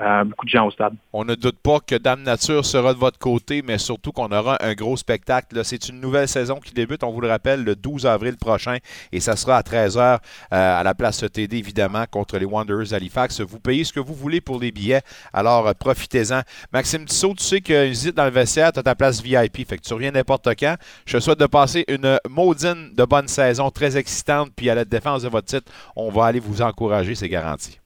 euh, 0.00 0.24
beaucoup 0.24 0.44
de 0.44 0.50
gens 0.50 0.66
au 0.66 0.70
stade. 0.70 0.94
On 1.12 1.24
ne 1.24 1.34
doute 1.34 1.58
pas 1.58 1.80
que 1.80 1.94
Dame 1.94 2.22
Nature 2.22 2.64
sera 2.64 2.92
de 2.94 2.98
votre 2.98 3.18
côté, 3.18 3.62
mais 3.62 3.78
surtout 3.78 4.12
qu'on 4.12 4.30
aura 4.30 4.58
un 4.64 4.74
gros 4.74 4.96
spectacle. 4.96 5.64
C'est 5.64 5.88
une 5.88 6.00
nouvelle 6.00 6.28
saison 6.28 6.56
qui 6.56 6.72
débute, 6.72 7.02
on 7.02 7.10
vous 7.10 7.20
le 7.20 7.28
rappelle, 7.28 7.64
le 7.64 7.76
12 7.76 8.06
avril 8.06 8.36
prochain, 8.36 8.76
et 9.12 9.20
ça 9.20 9.36
sera 9.36 9.56
à 9.56 9.62
13h 9.62 10.18
à 10.50 10.82
la 10.82 10.94
place 10.94 11.24
TD, 11.32 11.56
évidemment, 11.56 12.04
contre 12.10 12.38
les 12.38 12.44
Wanderers 12.44 12.88
d'Halifax. 12.90 13.40
Vous 13.40 13.60
payez 13.60 13.84
ce 13.84 13.92
que 13.92 14.00
vous 14.00 14.14
voulez 14.14 14.40
pour 14.40 14.60
les 14.60 14.72
billets, 14.72 15.02
alors 15.32 15.66
euh, 15.66 15.72
profitez-en. 15.78 16.40
Maxime 16.72 17.04
Tissot, 17.04 17.34
tu 17.34 17.44
sais 17.44 17.60
qu'une 17.60 17.84
visite 17.84 18.16
dans 18.16 18.24
le 18.24 18.30
vestiaire, 18.30 18.72
tu 18.72 18.82
ta 18.82 18.94
place 18.94 19.22
VIP, 19.22 19.66
fait 19.68 19.78
que 19.78 19.82
tu 19.82 19.94
reviens 19.94 20.10
n'importe 20.10 20.48
quand. 20.58 20.76
Je 21.06 21.16
te 21.16 21.22
souhaite 21.22 21.40
de 21.40 21.46
passer 21.46 21.84
une 21.88 22.18
maudine 22.28 22.92
de 22.94 23.04
bonne 23.04 23.28
saison, 23.28 23.70
très 23.70 23.96
excitante, 23.96 24.50
puis 24.54 24.70
à 24.70 24.74
la 24.74 24.84
défense 24.84 25.22
de 25.22 25.28
votre 25.28 25.46
titre, 25.46 25.70
on 25.94 26.10
va 26.10 26.26
aller 26.26 26.40
vous 26.40 26.62
encourager, 26.62 27.14
c'est 27.14 27.28
garanti. 27.28 27.78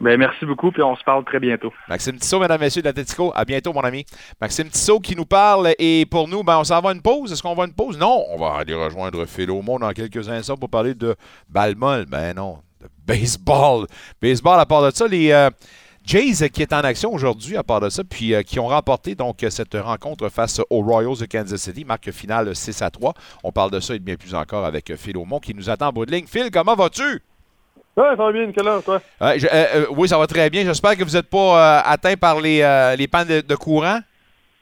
Ben, 0.00 0.16
merci 0.16 0.46
beaucoup, 0.46 0.70
puis 0.70 0.82
on 0.82 0.94
se 0.94 1.02
parle 1.02 1.24
très 1.24 1.40
bientôt. 1.40 1.72
Maxime 1.88 2.18
Tissot, 2.18 2.38
mesdames, 2.38 2.60
messieurs 2.60 2.82
de 2.82 2.86
l'Atletico, 2.86 3.32
à 3.34 3.44
bientôt, 3.44 3.72
mon 3.72 3.80
ami. 3.80 4.04
Maxime 4.40 4.68
Tissot 4.68 5.00
qui 5.00 5.16
nous 5.16 5.24
parle, 5.24 5.74
et 5.78 6.06
pour 6.06 6.28
nous, 6.28 6.44
ben, 6.44 6.58
on 6.58 6.64
s'en 6.64 6.80
va 6.80 6.92
une 6.92 7.02
pause. 7.02 7.32
Est-ce 7.32 7.42
qu'on 7.42 7.54
va 7.54 7.64
une 7.64 7.74
pause? 7.74 7.98
Non, 7.98 8.24
on 8.30 8.38
va 8.38 8.58
aller 8.58 8.74
rejoindre 8.74 9.26
Philomon 9.26 9.80
dans 9.80 9.90
quelques 9.90 10.28
instants 10.28 10.56
pour 10.56 10.70
parler 10.70 10.94
de 10.94 11.16
balle 11.48 11.74
molle. 11.74 12.06
Ben 12.06 12.32
non, 12.34 12.58
de 12.80 12.86
baseball. 13.06 13.86
Baseball, 14.22 14.60
à 14.60 14.66
part 14.66 14.84
de 14.84 14.90
ça, 14.94 15.08
les 15.08 15.32
euh, 15.32 15.50
Jays 16.04 16.48
qui 16.48 16.62
est 16.62 16.72
en 16.72 16.80
action 16.80 17.12
aujourd'hui, 17.12 17.56
à 17.56 17.64
part 17.64 17.80
de 17.80 17.88
ça, 17.88 18.04
puis 18.04 18.34
euh, 18.34 18.42
qui 18.42 18.60
ont 18.60 18.68
remporté 18.68 19.16
donc 19.16 19.44
cette 19.50 19.74
rencontre 19.74 20.28
face 20.28 20.60
aux 20.70 20.80
Royals 20.80 21.18
de 21.18 21.26
Kansas 21.26 21.60
City, 21.60 21.84
marque 21.84 22.12
finale 22.12 22.54
6 22.54 22.82
à 22.82 22.90
3. 22.90 23.14
On 23.42 23.50
parle 23.50 23.72
de 23.72 23.80
ça 23.80 23.96
et 23.96 23.98
bien 23.98 24.14
plus 24.14 24.36
encore 24.36 24.64
avec 24.64 24.94
Philomon 24.94 25.40
qui 25.40 25.54
nous 25.54 25.68
attend 25.68 25.88
en 25.88 25.92
bout 25.92 26.06
de 26.06 26.12
ligne. 26.12 26.26
Phil, 26.28 26.50
comment 26.52 26.76
vas-tu? 26.76 27.20
Ouais, 27.98 28.10
ça 28.10 28.16
va 28.16 28.32
bien, 28.32 28.46
Nicolas, 28.46 28.80
toi? 28.84 29.00
Je- 29.20 29.46
euh, 29.46 29.48
euh, 29.52 29.86
oui, 29.90 30.08
ça 30.08 30.16
va 30.18 30.26
très 30.26 30.48
bien. 30.50 30.64
J'espère 30.64 30.96
que 30.96 31.02
vous 31.04 31.10
n'êtes 31.16 31.28
pas 31.28 31.78
euh, 31.78 31.82
atteint 31.84 32.14
par 32.16 32.40
les, 32.40 32.94
les 32.96 33.08
pannes 33.08 33.28
de, 33.28 33.40
de 33.40 33.54
courant. 33.56 33.98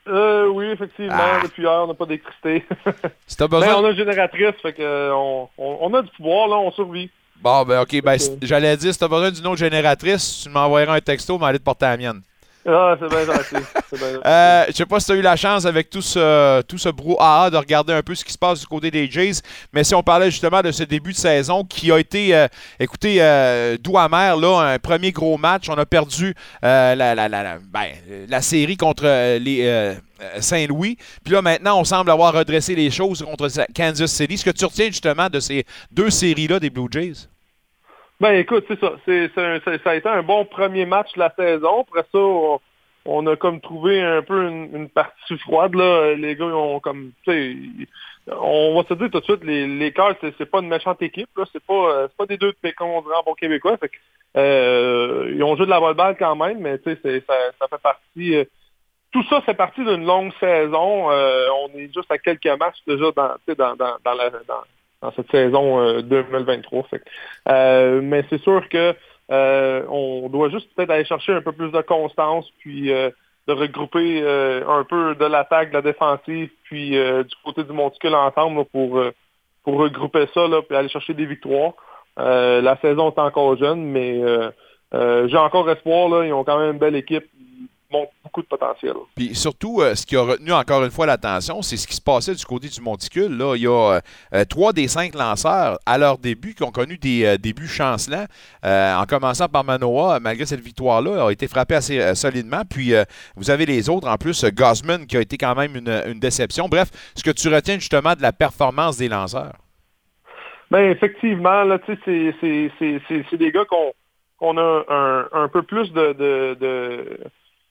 Euh, 0.08 0.46
oui, 0.48 0.66
effectivement, 0.66 1.12
Ah. 1.18 1.40
depuis 1.42 1.62
hier, 1.64 1.72
on 1.72 1.88
n'a 1.88 1.94
pas 1.94 2.06
d'électricité. 2.06 2.64
Si 3.26 3.36
t'as 3.36 3.48
besoin- 3.48 3.66
Mais 3.66 3.72
on 3.72 3.84
a 3.84 3.90
une 3.90 3.96
génératrice, 3.96 4.54
fait 4.62 4.72
que 4.72 5.10
on, 5.12 5.48
on, 5.58 5.78
on 5.80 5.94
a 5.94 6.02
du 6.02 6.10
pouvoir, 6.16 6.46
là, 6.48 6.56
on 6.56 6.70
survit. 6.70 7.10
Bon, 7.42 7.64
ben 7.64 7.80
ok, 7.82 8.00
ben, 8.02 8.16
j'allais 8.40 8.76
dire, 8.76 8.92
si 8.92 8.98
t'as 8.98 9.08
besoin 9.08 9.30
d'une 9.32 9.46
autre 9.48 9.58
génératrice, 9.58 10.42
tu 10.44 10.48
m'envoyeras 10.48 10.94
un 10.94 11.00
texto, 11.00 11.36
mais 11.38 11.46
aller 11.46 11.58
te 11.58 11.64
porter 11.64 11.86
la 11.86 11.96
mienne. 11.96 12.22
Ah, 12.68 12.96
c'est 12.98 13.08
bien 13.08 13.24
gentil. 13.24 13.64
Euh, 14.26 14.64
je 14.68 14.72
sais 14.72 14.86
pas 14.86 14.98
si 14.98 15.06
tu 15.06 15.12
as 15.12 15.14
eu 15.14 15.22
la 15.22 15.36
chance 15.36 15.64
avec 15.66 15.88
tout 15.88 16.02
ce, 16.02 16.62
tout 16.62 16.78
ce 16.78 16.88
brouhaha 16.88 17.48
de 17.50 17.56
regarder 17.56 17.92
un 17.92 18.02
peu 18.02 18.14
ce 18.14 18.24
qui 18.24 18.32
se 18.32 18.38
passe 18.38 18.60
du 18.60 18.66
côté 18.66 18.90
des 18.90 19.08
Jays, 19.08 19.40
mais 19.72 19.84
si 19.84 19.94
on 19.94 20.02
parlait 20.02 20.30
justement 20.30 20.60
de 20.62 20.72
ce 20.72 20.82
début 20.82 21.12
de 21.12 21.16
saison 21.16 21.64
qui 21.64 21.92
a 21.92 21.98
été, 21.98 22.34
euh, 22.34 22.48
écoutez, 22.80 23.18
euh, 23.20 23.76
doux 23.78 23.96
amer, 23.98 24.36
là, 24.36 24.72
un 24.74 24.78
premier 24.78 25.12
gros 25.12 25.38
match. 25.38 25.68
On 25.68 25.78
a 25.78 25.86
perdu 25.86 26.34
la, 26.62 26.94
la, 26.96 27.14
la, 27.14 27.58
ben, 27.58 27.86
la 28.28 28.42
série 28.42 28.76
contre 28.76 29.04
les 29.38 29.96
Saint-Louis. 30.40 30.96
Puis 31.24 31.34
là, 31.34 31.42
maintenant, 31.42 31.80
on 31.80 31.84
semble 31.84 32.10
avoir 32.10 32.34
redressé 32.34 32.74
les 32.74 32.90
choses 32.90 33.22
contre 33.22 33.48
Kansas 33.74 34.10
City. 34.10 34.38
Ce 34.38 34.44
que 34.44 34.50
tu 34.50 34.64
retiens 34.64 34.86
justement 34.86 35.28
de 35.28 35.40
ces 35.40 35.64
deux 35.90 36.10
séries-là 36.10 36.58
des 36.58 36.70
Blue 36.70 36.88
Jays? 36.90 37.28
Ben 38.18 38.32
écoute, 38.32 38.64
c'est 38.68 38.80
ça. 38.80 38.94
Ça 39.04 39.90
a 39.90 39.94
été 39.94 40.08
un 40.08 40.22
bon 40.22 40.46
premier 40.46 40.86
match 40.86 41.12
de 41.14 41.18
la 41.18 41.34
saison. 41.36 41.82
Après 41.82 42.04
ça, 42.12 42.18
on, 43.04 43.26
a 43.26 43.36
comme 43.36 43.60
trouvé 43.60 44.00
un 44.00 44.22
peu 44.22 44.48
une, 44.48 44.74
une 44.74 44.88
partie 44.88 45.36
froide. 45.38 45.74
Là. 45.74 46.14
Les 46.14 46.34
gars, 46.34 46.46
ont 46.46 46.80
comme, 46.80 47.12
on 48.28 48.74
va 48.74 48.88
se 48.88 48.94
dire 48.94 49.10
tout 49.10 49.20
de 49.20 49.24
suite, 49.24 49.44
les, 49.44 49.66
les 49.66 49.92
Cards, 49.92 50.16
c'est, 50.20 50.50
pas 50.50 50.60
une 50.60 50.68
méchante 50.68 51.02
équipe. 51.02 51.28
Là. 51.36 51.44
C'est 51.52 51.62
pas, 51.62 51.90
euh, 51.90 52.08
pas 52.16 52.24
des 52.26 52.38
deux 52.38 52.52
de 52.52 52.72
on 52.80 53.02
dirait 53.02 53.14
bon 53.24 53.34
québécois. 53.34 53.76
Fait 53.76 53.90
que, 53.90 53.96
euh, 54.38 55.32
ils 55.34 55.42
ont 55.44 55.54
joué 55.56 55.66
de 55.66 55.70
la 55.70 55.92
balle 55.92 56.16
quand 56.18 56.36
même, 56.36 56.60
mais 56.60 56.78
ça, 56.78 56.92
ça 56.94 57.68
fait 57.68 57.82
partie. 57.82 58.34
euh, 58.34 58.44
tout 59.12 59.22
ça 59.28 59.40
fait 59.42 59.54
partie 59.54 59.84
d'une 59.84 60.04
longue 60.06 60.32
saison. 60.40 61.08
On 61.10 61.68
est 61.74 61.92
juste 61.94 62.10
à 62.10 62.18
quelques 62.18 62.46
matchs 62.58 62.78
déjà 62.86 63.12
dans, 63.12 63.76
dans, 63.76 64.14
la, 64.14 64.30
dans, 64.30 64.64
dans 65.02 65.12
cette 65.12 65.30
saison 65.30 65.80
euh, 65.80 66.02
2023. 66.02 66.84
Fait 66.84 66.98
que, 66.98 67.04
euh, 67.48 68.00
mais 68.02 68.24
c'est 68.30 68.40
sûr 68.40 68.68
que 68.68 68.94
euh, 69.30 69.84
on 69.88 70.28
doit 70.28 70.50
juste 70.50 70.72
peut-être 70.74 70.90
aller 70.90 71.04
chercher 71.04 71.32
un 71.32 71.42
peu 71.42 71.52
plus 71.52 71.70
de 71.70 71.80
constance, 71.82 72.46
puis 72.58 72.92
euh, 72.92 73.10
de 73.48 73.52
regrouper 73.52 74.22
euh, 74.22 74.66
un 74.68 74.84
peu 74.84 75.14
de 75.14 75.24
l'attaque, 75.24 75.70
de 75.70 75.74
la 75.74 75.82
défensive, 75.82 76.50
puis 76.64 76.96
euh, 76.96 77.22
du 77.22 77.34
côté 77.44 77.64
du 77.64 77.72
monticule 77.72 78.14
ensemble 78.14 78.58
là, 78.58 78.64
pour, 78.72 78.98
euh, 78.98 79.12
pour 79.64 79.78
regrouper 79.78 80.26
ça, 80.34 80.46
là, 80.48 80.62
puis 80.62 80.76
aller 80.76 80.88
chercher 80.88 81.14
des 81.14 81.26
victoires. 81.26 81.72
Euh, 82.18 82.60
la 82.60 82.76
saison 82.80 83.10
est 83.10 83.18
encore 83.18 83.56
jeune, 83.56 83.84
mais 83.84 84.20
euh, 84.22 84.50
euh, 84.94 85.28
j'ai 85.28 85.36
encore 85.36 85.68
espoir. 85.70 86.08
Là, 86.08 86.24
ils 86.24 86.32
ont 86.32 86.44
quand 86.44 86.58
même 86.58 86.72
une 86.72 86.78
belle 86.78 86.96
équipe. 86.96 87.26
Ils 87.88 87.96
montrent 87.96 88.12
beaucoup 88.24 88.42
de 88.42 88.46
potentiel. 88.46 88.94
Puis 89.14 89.34
surtout, 89.34 89.80
euh, 89.80 89.94
ce 89.94 90.04
qui 90.04 90.16
a 90.16 90.22
retenu 90.22 90.52
encore 90.52 90.82
une 90.84 90.90
fois 90.90 91.06
l'attention, 91.06 91.62
c'est 91.62 91.76
ce 91.76 91.86
qui 91.86 91.94
se 91.94 92.00
passait 92.00 92.34
du 92.34 92.44
côté 92.44 92.68
du 92.68 92.80
monticule. 92.80 93.36
Là, 93.36 93.54
il 93.54 93.62
y 93.62 93.66
a 93.66 93.70
euh, 93.94 94.00
euh, 94.34 94.44
trois 94.44 94.72
des 94.72 94.88
cinq 94.88 95.14
lanceurs 95.14 95.78
à 95.86 95.96
leur 95.98 96.18
début 96.18 96.54
qui 96.54 96.64
ont 96.64 96.72
connu 96.72 96.98
des 96.98 97.24
euh, 97.24 97.36
débuts 97.38 97.68
chancelants, 97.68 98.26
en 98.64 99.04
commençant 99.08 99.48
par 99.48 99.62
Manoa, 99.62 100.18
malgré 100.20 100.46
cette 100.46 100.60
victoire-là, 100.60 101.26
a 101.26 101.30
été 101.30 101.46
frappé 101.46 101.76
assez 101.76 102.14
solidement. 102.14 102.62
Puis 102.68 102.92
vous 103.36 103.50
avez 103.50 103.66
les 103.66 103.88
autres, 103.88 104.08
en 104.08 104.16
plus, 104.16 104.44
Gosman 104.44 105.06
qui 105.06 105.16
a 105.16 105.20
été 105.20 105.36
quand 105.36 105.54
même 105.54 105.76
une, 105.76 106.02
une 106.06 106.18
déception. 106.18 106.68
Bref, 106.68 106.88
ce 107.14 107.22
que 107.22 107.30
tu 107.30 107.48
retiens 107.48 107.76
justement 107.76 108.14
de 108.14 108.22
la 108.22 108.32
performance 108.32 108.96
des 108.96 109.08
lanceurs? 109.08 109.54
Ben 110.70 110.90
effectivement, 110.90 111.62
là, 111.62 111.78
tu 111.78 111.96
sais, 112.04 112.34
c'est- 112.40 113.36
des 113.36 113.52
gars 113.52 113.64
qu'on 113.66 114.58
a 114.58 114.84
un, 114.88 115.28
un 115.32 115.48
peu 115.48 115.62
plus 115.62 115.92
de, 115.92 116.12
de, 116.12 116.56
de- 116.60 117.18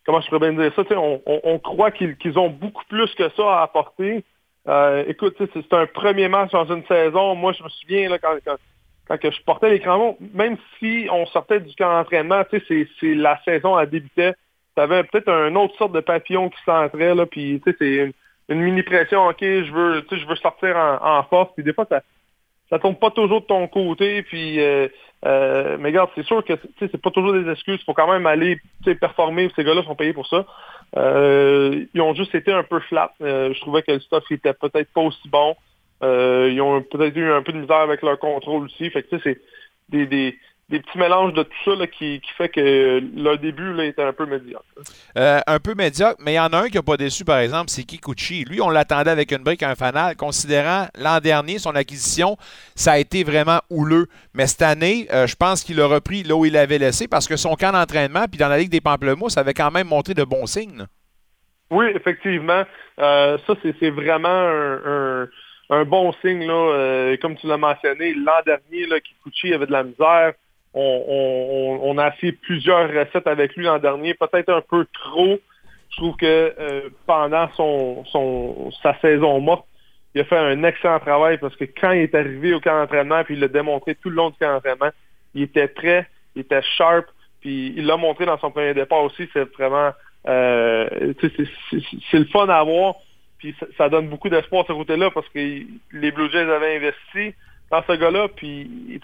comment 0.05 0.21
je 0.21 0.27
pourrais 0.27 0.51
bien 0.51 0.53
dire 0.53 0.71
ça, 0.75 0.83
on, 0.97 1.59
croit 1.59 1.91
qu'ils 1.91 2.39
ont 2.39 2.49
beaucoup 2.49 2.83
plus 2.85 3.13
que 3.15 3.29
ça 3.29 3.59
à 3.59 3.63
apporter. 3.63 4.23
Euh, 4.67 5.03
écoute, 5.07 5.35
c'est 5.37 5.73
un 5.73 5.85
premier 5.85 6.27
match 6.27 6.51
dans 6.51 6.65
une 6.65 6.85
saison. 6.85 7.35
Moi, 7.35 7.53
je 7.53 7.63
me 7.63 7.69
souviens 7.69 8.09
quand, 8.17 9.29
je 9.31 9.43
portais 9.43 9.69
les 9.69 9.79
crampons, 9.79 10.17
même 10.33 10.57
si 10.79 11.07
on 11.11 11.25
sortait 11.27 11.59
du 11.59 11.73
camp 11.75 11.91
d'entraînement, 11.91 12.43
c'est- 12.51 12.87
la 13.01 13.39
saison 13.43 13.77
elle 13.79 13.89
débutait. 13.89 14.33
Tu 14.75 14.81
avais 14.81 15.03
peut-être 15.03 15.29
un 15.29 15.55
autre 15.55 15.77
sorte 15.77 15.93
de 15.93 16.01
papillon 16.01 16.49
qui 16.49 16.61
s'entrait, 16.65 17.13
puis 17.27 17.61
c'est 17.65 18.13
une, 18.49 18.61
mini 18.61 18.83
pression, 18.83 19.27
ok, 19.27 19.37
je 19.41 19.71
veux, 19.71 20.05
je 20.11 20.25
veux 20.25 20.35
sortir 20.35 20.75
en, 20.75 21.19
en 21.19 21.23
force, 21.23 21.51
puis 21.55 21.63
des 21.63 21.73
fois 21.73 21.85
ça 21.89 22.01
ça 22.69 22.79
tombe 22.79 22.97
pas 22.99 23.11
toujours 23.11 23.41
de 23.41 23.45
ton 23.45 23.67
côté. 23.67 24.23
Puis, 24.23 24.59
euh, 24.59 24.87
euh, 25.25 25.77
mais 25.79 25.89
regarde, 25.89 26.11
c'est 26.15 26.25
sûr 26.25 26.43
que 26.43 26.53
c'est 26.79 27.01
pas 27.01 27.09
toujours 27.09 27.33
des 27.33 27.49
excuses. 27.49 27.79
Il 27.81 27.85
faut 27.85 27.93
quand 27.93 28.11
même 28.11 28.27
aller 28.27 28.59
performer. 28.99 29.49
Ces 29.55 29.63
gars-là 29.63 29.83
sont 29.83 29.95
payés 29.95 30.13
pour 30.13 30.27
ça. 30.27 30.45
Euh, 30.97 31.85
ils 31.93 32.01
ont 32.01 32.13
juste 32.13 32.35
été 32.35 32.51
un 32.51 32.63
peu 32.63 32.79
flat. 32.81 33.11
Euh, 33.21 33.53
je 33.53 33.59
trouvais 33.61 33.81
que 33.81 33.91
le 33.91 33.99
stuff 33.99 34.23
était 34.29 34.53
peut-être 34.53 34.91
pas 34.93 35.01
aussi 35.01 35.27
bon. 35.29 35.55
Euh, 36.03 36.49
ils 36.51 36.61
ont 36.61 36.81
peut-être 36.81 37.15
eu 37.15 37.31
un 37.31 37.41
peu 37.41 37.53
de 37.53 37.59
misère 37.59 37.77
avec 37.77 38.01
leur 38.03 38.19
contrôle 38.19 38.65
aussi. 38.65 38.89
Fait 38.91 39.03
que 39.03 39.17
c'est 39.23 39.41
des, 39.89 40.05
des, 40.05 40.37
des 40.69 40.79
petits 40.79 40.97
mélanges 40.97 41.33
de 41.33 41.43
tout 41.43 41.57
ça 41.63 41.75
là, 41.75 41.85
qui, 41.85 42.19
qui 42.21 42.31
fait 42.37 42.49
que 42.49 42.99
leur 43.15 43.37
début 43.37 43.71
là, 43.73 43.85
était 43.85 44.01
un 44.01 44.13
peu 44.13 44.25
médiocre. 44.25 44.65
Euh, 45.15 45.39
un 45.45 45.59
peu 45.59 45.75
médiocre, 45.75 46.15
mais 46.19 46.33
il 46.33 46.37
y 46.37 46.39
en 46.39 46.47
a 46.47 46.57
un 46.57 46.69
qui 46.69 46.77
n'a 46.77 46.81
pas 46.81 46.97
déçu, 46.97 47.23
par 47.23 47.37
exemple, 47.37 47.69
c'est 47.69 47.83
Kikuchi. 47.83 48.45
Lui, 48.45 48.61
on 48.61 48.71
l'attendait 48.71 49.11
avec 49.11 49.31
une 49.31 49.43
brique, 49.43 49.61
un 49.61 49.75
fanal, 49.75 50.15
considérant 50.15 50.87
l'an 50.97 51.19
dernier, 51.19 51.59
son 51.59 51.75
acquisition, 51.75 52.35
ça 52.73 52.93
a 52.93 52.97
été 52.97 53.23
vraiment 53.23 53.59
houleux. 53.69 54.07
Mais 54.33 54.47
cette 54.47 54.63
année, 54.63 55.07
euh, 55.13 55.27
je 55.27 55.35
pense 55.35 55.63
qu'il 55.63 55.79
a 55.81 55.85
repris 55.85 56.23
là 56.23 56.35
où 56.35 56.45
il 56.45 56.53
l'avait 56.53 56.79
laissé 56.79 57.07
parce 57.07 57.27
que 57.27 57.35
son 57.35 57.53
camp 57.55 57.71
d'entraînement, 57.71 58.25
puis 58.27 58.39
dans 58.39 58.49
la 58.49 58.57
Ligue 58.57 58.71
des 58.71 58.81
Pamplemousses, 58.81 59.37
avait 59.37 59.53
quand 59.53 59.69
même 59.69 59.87
montré 59.87 60.15
de 60.15 60.23
bons 60.23 60.47
signes. 60.47 60.87
Oui, 61.69 61.85
effectivement. 61.93 62.63
Euh, 62.99 63.37
ça, 63.45 63.53
c'est 63.61 63.75
c'est 63.79 63.91
vraiment 63.91 64.29
un, 64.29 64.81
un, 64.85 65.29
un 65.69 65.85
bon 65.85 66.11
signe. 66.21 66.45
Là. 66.45 66.53
Euh, 66.53 67.17
comme 67.21 67.35
tu 67.35 67.45
l'as 67.45 67.57
mentionné, 67.57 68.15
l'an 68.15 68.41
dernier, 68.45 68.87
là, 68.87 68.99
Kikuchi 68.99 69.53
avait 69.53 69.67
de 69.67 69.71
la 69.71 69.83
misère. 69.83 70.33
On, 70.77 71.97
a 71.97 72.11
fait 72.11 72.33
plusieurs 72.33 72.89
recettes 72.89 73.27
avec 73.27 73.55
lui 73.55 73.63
l'an 73.63 73.79
dernier, 73.79 74.13
peut-être 74.13 74.49
un 74.49 74.61
peu 74.61 74.85
trop. 74.93 75.39
Je 75.91 75.97
trouve 75.97 76.15
que 76.17 76.53
euh, 76.59 76.89
pendant 77.05 77.49
son, 77.55 78.03
sa 78.83 78.99
saison 78.99 79.39
morte, 79.39 79.65
il 80.13 80.21
a 80.21 80.25
fait 80.25 80.37
un 80.37 80.63
excellent 80.63 80.99
travail 80.99 81.37
parce 81.37 81.55
que 81.55 81.63
quand 81.65 81.91
il 81.91 82.01
est 82.01 82.15
arrivé 82.15 82.53
au 82.53 82.59
camp 82.59 82.77
d'entraînement, 82.77 83.23
puis 83.23 83.35
il 83.35 83.39
l'a 83.39 83.47
démontré 83.47 83.95
tout 83.95 84.09
le 84.09 84.15
long 84.15 84.29
du 84.29 84.37
camp 84.37 84.53
d'entraînement, 84.53 84.89
il 85.33 85.43
était 85.43 85.67
prêt, 85.67 86.07
il 86.35 86.41
était 86.41 86.61
sharp, 86.77 87.05
puis 87.41 87.73
il 87.77 87.85
l'a 87.85 87.95
montré 87.95 88.25
dans 88.25 88.37
son 88.39 88.51
premier 88.51 88.73
départ 88.73 89.03
aussi. 89.03 89.29
C'est 89.31 89.49
vraiment 89.53 89.91
euh, 90.27 91.13
c'est- 91.21 92.17
le 92.17 92.25
fun 92.25 92.49
à 92.49 92.57
avoir, 92.57 92.95
puis 93.37 93.55
ça, 93.77 93.89
donne 93.89 94.07
beaucoup 94.07 94.29
d'espoir 94.29 94.63
de 94.63 94.69
ce 94.69 94.73
côté-là 94.73 95.11
parce 95.11 95.27
que 95.29 95.39
les 95.39 96.11
Blue 96.11 96.29
Jays 96.31 96.49
avaient 96.49 96.77
investi 96.77 97.35
dans 97.71 97.83
ce 97.83 97.93
gars-là, 97.93 98.27
puis 98.35 98.99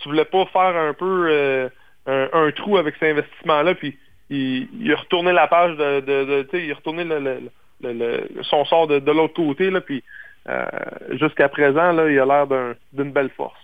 tu 0.00 0.08
voulais 0.08 0.24
pas 0.24 0.44
faire 0.46 0.76
un 0.76 0.92
peu 0.94 1.26
euh, 1.30 1.68
un, 2.06 2.28
un 2.32 2.50
trou 2.52 2.76
avec 2.78 2.94
cet 2.98 3.16
investissement-là, 3.16 3.74
puis 3.74 3.98
il, 4.30 4.68
il 4.80 4.92
a 4.92 4.96
retourné 4.96 5.32
la 5.32 5.46
page 5.46 5.76
de, 5.76 6.00
de, 6.00 6.24
de- 6.42 6.58
il 6.58 6.72
a 6.72 6.74
retourné 6.74 7.04
le, 7.04 7.18
le- 7.18 7.92
le- 7.92 8.42
son 8.42 8.64
sort 8.64 8.86
de, 8.86 8.98
de 8.98 9.12
l'autre 9.12 9.34
côté, 9.34 9.70
là, 9.70 9.80
puis 9.80 10.02
euh, 10.48 10.64
jusqu'à 11.12 11.48
présent, 11.48 11.92
là, 11.92 12.08
il 12.10 12.18
a 12.18 12.24
l'air 12.26 12.46
d'un- 12.46 12.74
d'une 12.92 13.12
belle 13.12 13.30
force. 13.30 13.58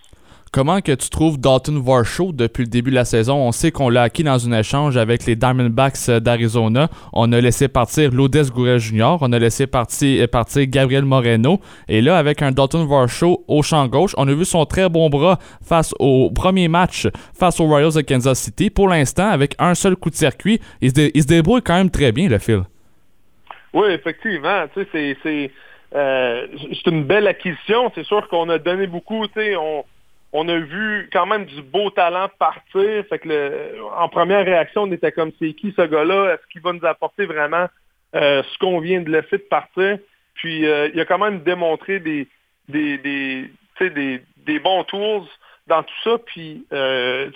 Comment 0.54 0.80
que 0.80 0.92
tu 0.92 1.10
trouves 1.10 1.36
Dalton 1.36 1.82
Varsho 1.82 2.30
depuis 2.30 2.62
le 2.62 2.68
début 2.68 2.90
de 2.90 2.94
la 2.94 3.04
saison? 3.04 3.34
On 3.34 3.50
sait 3.50 3.72
qu'on 3.72 3.88
l'a 3.88 4.02
acquis 4.02 4.22
dans 4.22 4.48
un 4.48 4.56
échange 4.56 4.96
avec 4.96 5.26
les 5.26 5.34
Diamondbacks 5.34 6.08
euh, 6.08 6.20
d'Arizona. 6.20 6.90
On 7.12 7.32
a 7.32 7.40
laissé 7.40 7.66
partir 7.66 8.12
Lodez 8.12 8.44
Gourel 8.54 8.78
Jr., 8.78 9.16
on 9.20 9.32
a 9.32 9.38
laissé 9.40 9.66
partir, 9.66 10.22
euh, 10.22 10.28
partir 10.28 10.64
Gabriel 10.68 11.04
Moreno. 11.04 11.58
Et 11.88 12.00
là, 12.00 12.18
avec 12.18 12.40
un 12.40 12.52
Dalton 12.52 12.86
Varsho 12.86 13.42
au 13.48 13.62
champ 13.62 13.88
gauche, 13.88 14.14
on 14.16 14.28
a 14.28 14.32
vu 14.32 14.44
son 14.44 14.64
très 14.64 14.88
bon 14.88 15.10
bras 15.10 15.40
face 15.60 15.92
au 15.98 16.30
premier 16.30 16.68
match 16.68 17.08
face 17.36 17.58
aux 17.58 17.66
Royals 17.66 17.94
de 17.94 18.02
Kansas 18.02 18.38
City. 18.38 18.70
Pour 18.70 18.86
l'instant, 18.86 19.30
avec 19.30 19.56
un 19.58 19.74
seul 19.74 19.96
coup 19.96 20.10
de 20.10 20.14
circuit, 20.14 20.60
il 20.80 20.90
se, 20.90 20.94
dé- 20.94 21.10
il 21.14 21.22
se 21.22 21.26
débrouille 21.26 21.62
quand 21.62 21.74
même 21.74 21.90
très 21.90 22.12
bien, 22.12 22.28
le 22.28 22.38
fil. 22.38 22.62
Oui, 23.72 23.88
effectivement. 23.88 24.66
Euh, 25.96 26.46
c'est 26.70 26.86
une 26.90 27.02
belle 27.02 27.26
acquisition. 27.26 27.90
C'est 27.96 28.04
sûr 28.04 28.28
qu'on 28.28 28.48
a 28.50 28.58
donné 28.58 28.86
beaucoup. 28.86 29.26
On 30.36 30.48
a 30.48 30.58
vu 30.58 31.08
quand 31.12 31.26
même 31.26 31.44
du 31.44 31.62
beau 31.62 31.90
talent 31.90 32.28
partir. 32.40 33.04
En 33.96 34.08
première 34.08 34.44
réaction, 34.44 34.82
on 34.82 34.92
était 34.92 35.12
comme 35.12 35.30
c'est 35.38 35.54
qui 35.54 35.72
ce 35.76 35.82
gars-là? 35.82 36.34
Est-ce 36.34 36.46
qu'il 36.48 36.60
va 36.60 36.72
nous 36.72 36.84
apporter 36.84 37.24
vraiment 37.24 37.68
euh, 38.16 38.42
ce 38.42 38.58
qu'on 38.58 38.80
vient 38.80 39.00
de 39.00 39.10
laisser 39.10 39.38
de 39.38 39.46
partir? 39.48 39.98
Puis 40.34 40.66
euh, 40.66 40.88
il 40.92 41.00
a 41.00 41.04
quand 41.04 41.18
même 41.18 41.44
démontré 41.44 42.00
des, 42.00 42.28
bons 42.68 44.84
tools 44.84 45.28
dans 45.68 45.84
tout 45.84 45.94
ça. 46.02 46.18
Puis 46.26 46.66
euh, 46.72 47.30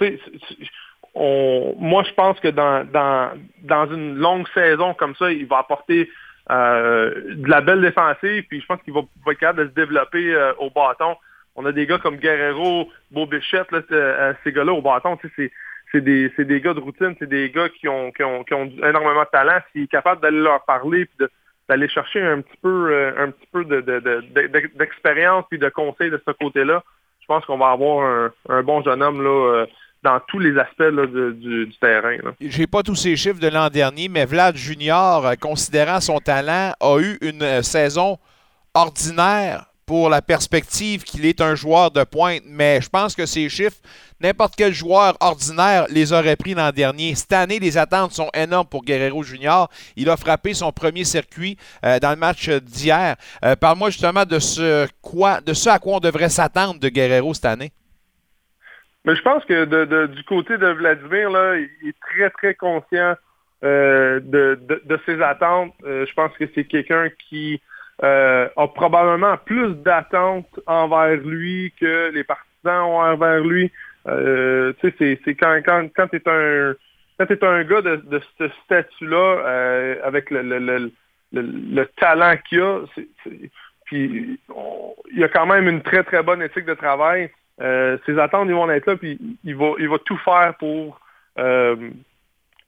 moi, 1.15 2.03
je 2.03 2.13
pense 2.15 2.41
que 2.41 2.49
dans, 2.49 3.93
une 3.93 4.17
longue 4.17 4.49
saison 4.55 4.93
comme 4.95 5.15
ça, 5.15 5.31
il 5.31 5.47
va 5.47 5.59
apporter 5.59 6.11
de 6.51 7.49
la 7.49 7.61
belle 7.61 7.83
défensive, 7.83 8.43
puis 8.49 8.61
je 8.61 8.67
pense 8.67 8.83
qu'il 8.83 8.95
va, 8.95 9.03
va 9.25 9.33
être 9.33 9.39
capable 9.39 9.67
de 9.67 9.69
se 9.69 9.75
développer 9.75 10.35
au 10.59 10.71
bâton. 10.71 11.15
On 11.59 11.67
a 11.67 11.73
des 11.73 11.87
gars 11.87 11.99
comme 11.99 12.17
Guerrero, 12.17 12.89
Beau 13.11 13.27
Bichette, 13.27 13.71
là, 13.73 13.81
euh, 13.91 14.33
ces 14.45 14.53
gars-là 14.53 14.73
au 14.73 14.81
bâton, 14.81 15.19
c'est 15.37 16.01
des, 16.01 16.61
gars 16.61 16.75
de 16.75 16.81
routine, 16.81 17.15
c'est 17.19 17.29
des 17.29 17.51
gars 17.51 17.69
qui 17.69 17.89
ont, 17.89 18.13
énormément 18.17 19.25
de 19.25 19.31
talent. 19.31 19.59
S'il 19.73 19.83
est 19.83 19.89
capable 19.89 20.23
d'aller 20.23 20.41
leur 20.41 20.65
parler, 20.65 21.07
puis 21.07 21.27
d'aller 21.69 21.89
chercher 21.89 22.23
un 22.23 22.41
petit 22.41 22.57
peu, 22.63 22.93
euh, 22.93 23.27
petit 23.27 23.49
peu 23.53 23.65
de, 23.65 23.81
de, 23.81 24.71
d'expérience 24.79 25.45
puis 25.51 25.59
de 25.59 25.69
conseils 25.69 26.11
de 26.11 26.23
ce 26.27 26.33
côté-là, 26.33 26.83
je 27.29 27.35
pense 27.35 27.45
qu'on 27.45 27.59
va 27.59 27.73
avoir 27.73 28.31
un, 28.49 28.63
bon 28.63 28.83
jeune 28.83 29.03
homme 29.03 29.23
là, 29.23 29.29
euh, 29.29 29.67
dans 30.03 30.21
tous 30.29 30.39
les 30.39 30.57
aspects 30.59 30.83
du, 30.83 31.67
du 31.67 31.79
terrain. 31.79 32.17
J'ai 32.41 32.67
pas 32.67 32.83
tous 32.83 32.95
ces 32.95 33.17
chiffres 33.17 33.41
de 33.41 33.49
l'an 33.49 33.69
dernier, 33.69 34.09
mais 34.09 34.25
Vlad 34.25 34.57
Junior, 34.57 35.27
euh, 35.27 35.35
considérant 35.35 36.01
son 36.01 36.21
talent, 36.21 36.73
a 36.81 36.99
eu 37.01 37.19
une 37.21 37.43
euh, 37.43 37.63
saison 37.63 38.19
ordinaire 38.75 39.67
pour 39.89 40.11
la 40.11 40.21
perspective 40.21 41.03
qu'il 41.03 41.25
est 41.25 41.41
un 41.41 41.55
joueur 41.55 41.91
de 41.91 42.05
pointe. 42.05 42.43
Mais 42.45 42.79
je 42.83 42.91
pense 42.91 43.17
que 43.17 43.25
ces 43.25 43.49
chiffres, 43.49 43.79
n'importe 44.21 44.53
quel 44.55 44.75
joueur 44.75 45.17
ordinaire 45.21 45.87
les 45.89 46.13
aurait 46.13 46.37
pris 46.37 46.53
l'an 46.53 46.71
dernier. 46.73 47.15
Cette 47.15 47.33
année, 47.33 47.59
les 47.59 47.79
attentes 47.79 48.13
sont 48.13 48.29
énormes 48.35 48.67
pour 48.69 48.85
Guerrero 48.85 49.23
Junior. 49.23 49.71
Il 49.97 50.11
a 50.11 50.19
frappé 50.19 50.53
son 50.53 50.73
premier 50.73 51.05
circuit 51.05 51.57
euh, 51.87 51.99
dans 52.01 52.11
le 52.11 52.17
match 52.17 52.51
d'hier. 52.51 53.17
Euh, 53.43 53.57
Parle-moi 53.57 53.89
justement 53.89 54.27
de 54.27 54.39
ce, 54.39 54.87
quoi, 55.01 55.41
de 55.41 55.55
ce 55.55 55.71
à 55.71 55.79
quoi 55.79 55.97
on 55.97 56.01
devrait 56.01 56.29
s'attendre 56.29 56.79
de 56.79 56.89
Guerrero 56.91 57.33
cette 57.33 57.47
année. 57.47 57.73
Mais 59.07 59.17
je 59.17 59.23
pense 59.23 59.43
que 59.47 59.65
de, 59.65 60.07
du 60.09 60.23
côté 60.25 60.59
de 60.59 60.67
Vladimir, 60.67 61.31
là, 61.31 61.57
il 61.57 61.89
est 61.89 61.97
très, 61.99 62.29
très 62.29 62.55
conscient 62.55 63.15
euh, 63.65 64.21
de, 64.23 65.01
ses 65.07 65.23
attentes. 65.23 65.73
Je 65.83 66.13
pense 66.13 66.33
que 66.39 66.45
c'est 66.55 66.65
quelqu'un 66.65 67.09
qui 67.31 67.63
euh, 68.05 68.49
a 68.57 68.69
probablement 68.69 69.37
plus 69.39 69.75
d'attentes 69.75 70.61
envers 70.67 71.17
lui 71.17 71.73
que 71.81 72.11
les 72.13 72.25
partisans 72.25 72.83
ont 72.83 73.01
envers 73.01 73.41
lui. 73.41 73.73
Euh, 74.07 74.73
tu 74.81 74.91
sais, 74.99 75.19
c'est- 75.25 75.35
quand, 75.35 75.61
tu 75.61 76.17
es 76.17 76.29
un 76.29 76.75
quand 77.19 77.43
un 77.43 77.65
gars 77.65 77.83
de, 77.83 78.21
ce 78.39 78.49
statut-là, 78.65 79.17
euh, 79.45 79.97
avec 80.05 80.31
le, 80.31 80.43
le, 80.43 80.59
le, 80.61 80.93
le, 81.33 81.43
le 81.43 81.87
talent 82.01 82.37
qu'il 82.49 82.61
a, 82.61 82.83
puis 83.85 84.39
il 85.13 85.25
a 85.25 85.29
quand 85.29 85.47
même 85.47 85.69
une 85.69 85.83
très 85.83 86.05
très 86.05 86.23
bonne 86.23 86.43
éthique 86.43 86.67
de 86.67 86.75
travail. 86.75 87.31
Euh, 87.61 87.99
ses 88.07 88.17
attentes 88.21 88.49
ils 88.49 88.55
vont 88.55 88.71
être 88.71 88.87
là, 88.87 88.97
puis 88.97 89.19
il 89.43 89.57
va, 89.57 89.73
il 89.81 89.89
va 89.89 89.99
tout 89.99 90.17
faire 90.19 90.55
pour 90.59 91.01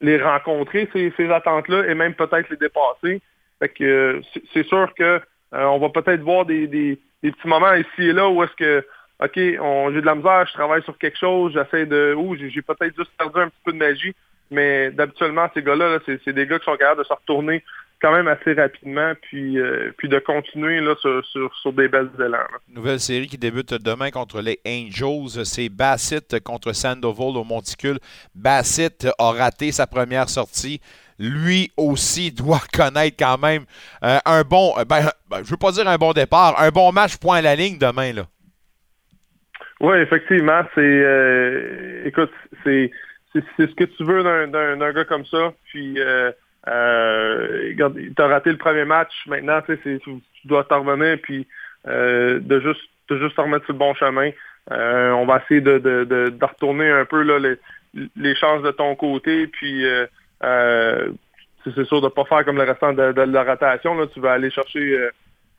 les 0.01 0.21
rencontrer, 0.23 0.89
ces 0.93 1.31
attentes-là, 1.31 1.87
et 1.89 1.95
même 1.95 2.15
peut-être 2.15 2.49
les 2.51 2.57
dépasser. 2.57 3.21
Que 3.69 3.85
euh, 3.85 4.21
c'est- 4.55 4.67
sûr 4.67 4.93
que 4.95 5.03
euh, 5.03 5.21
on 5.53 5.79
va 5.79 5.89
peut-être 5.91 6.23
voir 6.23 6.47
des, 6.47 6.99
petits 7.23 7.49
moments 7.49 7.75
ici 7.75 8.09
et 8.09 8.13
là 8.13 8.29
où 8.29 8.43
est-ce 8.43 8.55
que 8.57 8.87
OK, 9.23 9.37
j'ai 9.37 9.57
de 10.01 10.07
la 10.07 10.15
misère, 10.15 10.47
je 10.47 10.55
travaille 10.55 10.83
sur 10.83 10.97
quelque 10.97 11.19
chose, 11.19 11.53
j'essaie 11.53 11.85
de. 11.85 12.15
Ouh, 12.17 12.37
j'ai 12.37 12.63
peut-être 12.63 12.97
juste 12.97 13.11
perdu 13.19 13.39
un 13.39 13.49
petit 13.49 13.61
peu 13.65 13.73
de 13.73 13.77
magie. 13.77 14.15
Mais 14.51 14.91
d'habituellement, 14.91 15.49
ces 15.55 15.63
gars-là, 15.63 15.91
là, 15.91 15.99
c'est 16.07 16.33
des 16.33 16.47
gars 16.47 16.59
qui 16.59 16.65
sont 16.65 16.77
capables 16.77 17.03
de 17.03 17.07
se 17.07 17.13
retourner 17.13 17.63
quand 18.01 18.13
même 18.13 18.29
assez 18.29 18.55
rapidement, 18.55 19.13
puis, 19.21 19.59
euh, 19.59 19.93
puis 19.99 20.09
de 20.09 20.19
continuer 20.19 20.81
là, 20.81 20.95
sur, 21.01 21.25
sur, 21.27 21.55
sur 21.57 21.73
des 21.73 21.87
belles 21.87 22.11
élans. 22.19 22.39
Nouvelle 22.69 22.99
série 22.99 23.27
qui 23.27 23.37
débute 23.37 23.75
demain 23.75 24.11
contre 24.11 24.41
les 24.41 24.59
Angels. 24.67 25.45
C'est 25.45 25.69
Bassett 25.69 26.43
contre 26.43 26.73
Sandoval 26.73 27.37
au 27.37 27.45
Monticule. 27.45 27.99
Bassett 28.35 29.07
a 29.19 29.33
raté 29.33 29.71
sa 29.71 29.87
première 29.87 30.31
sortie. 30.31 30.81
Lui 31.21 31.71
aussi 31.77 32.33
doit 32.33 32.63
connaître 32.73 33.17
quand 33.19 33.37
même 33.37 33.65
euh, 34.03 34.19
un 34.25 34.43
bon, 34.43 34.73
euh, 34.79 34.87
ben, 34.87 35.11
ben, 35.29 35.45
je 35.45 35.51
veux 35.51 35.59
pas 35.59 35.71
dire 35.71 35.87
un 35.87 35.99
bon 35.99 36.13
départ, 36.13 36.59
un 36.59 36.71
bon 36.71 36.93
match 36.93 37.19
point 37.19 37.37
à 37.37 37.43
la 37.43 37.55
ligne 37.55 37.77
demain. 37.77 38.15
Là. 38.15 38.23
Oui, 39.81 39.99
effectivement, 39.99 40.63
c'est 40.75 40.81
euh, 40.81 42.07
écoute, 42.07 42.33
c'est 42.65 42.91
c'est 43.35 43.45
ce 43.59 43.75
que 43.75 43.85
tu 43.85 44.03
veux 44.03 44.23
d'un- 44.23 44.93
gars 44.93 45.05
comme 45.05 45.27
ça. 45.27 45.53
Puis 45.67 45.97
euh, 45.99 46.33
t'as 46.65 48.27
raté 48.27 48.51
le 48.51 48.57
premier 48.57 48.87
match, 48.87 49.13
maintenant 49.27 49.61
tu 49.61 49.79
sais, 49.85 49.99
tu, 50.03 50.23
dois 50.47 50.65
t'en 50.65 50.83
revenir 50.83 51.19
puis 51.23 51.47
de 51.87 52.61
juste 52.61 52.89
de 53.11 53.19
juste 53.19 53.37
te 53.37 53.41
remettre 53.43 53.67
sur 53.67 53.75
le 53.75 53.79
bon 53.79 53.93
chemin. 53.93 54.31
On 54.71 55.27
va 55.27 55.43
essayer 55.45 55.61
de, 55.61 55.79
de, 55.79 56.05
de, 56.05 56.31
de 56.31 56.45
retourner 56.45 56.91
un 56.91 57.05
peu 57.05 57.23
là, 57.23 57.39
les, 57.39 57.57
les 58.17 58.35
chances 58.37 58.63
de 58.63 58.71
ton 58.71 58.97
côté, 58.97 59.47
puis 59.47 59.85
euh, 60.43 61.11
c'est 61.65 61.85
sûr 61.87 62.01
de 62.01 62.09
pas 62.09 62.25
faire 62.25 62.45
comme 62.45 62.57
le 62.57 62.65
restant 62.65 62.93
de, 62.93 63.03
la 63.03 63.45
rotation. 63.45 63.95
Là. 63.95 64.07
Tu 64.13 64.21
vas 64.21 64.33
aller 64.33 64.51
chercher 64.51 64.79
euh, 64.81 65.11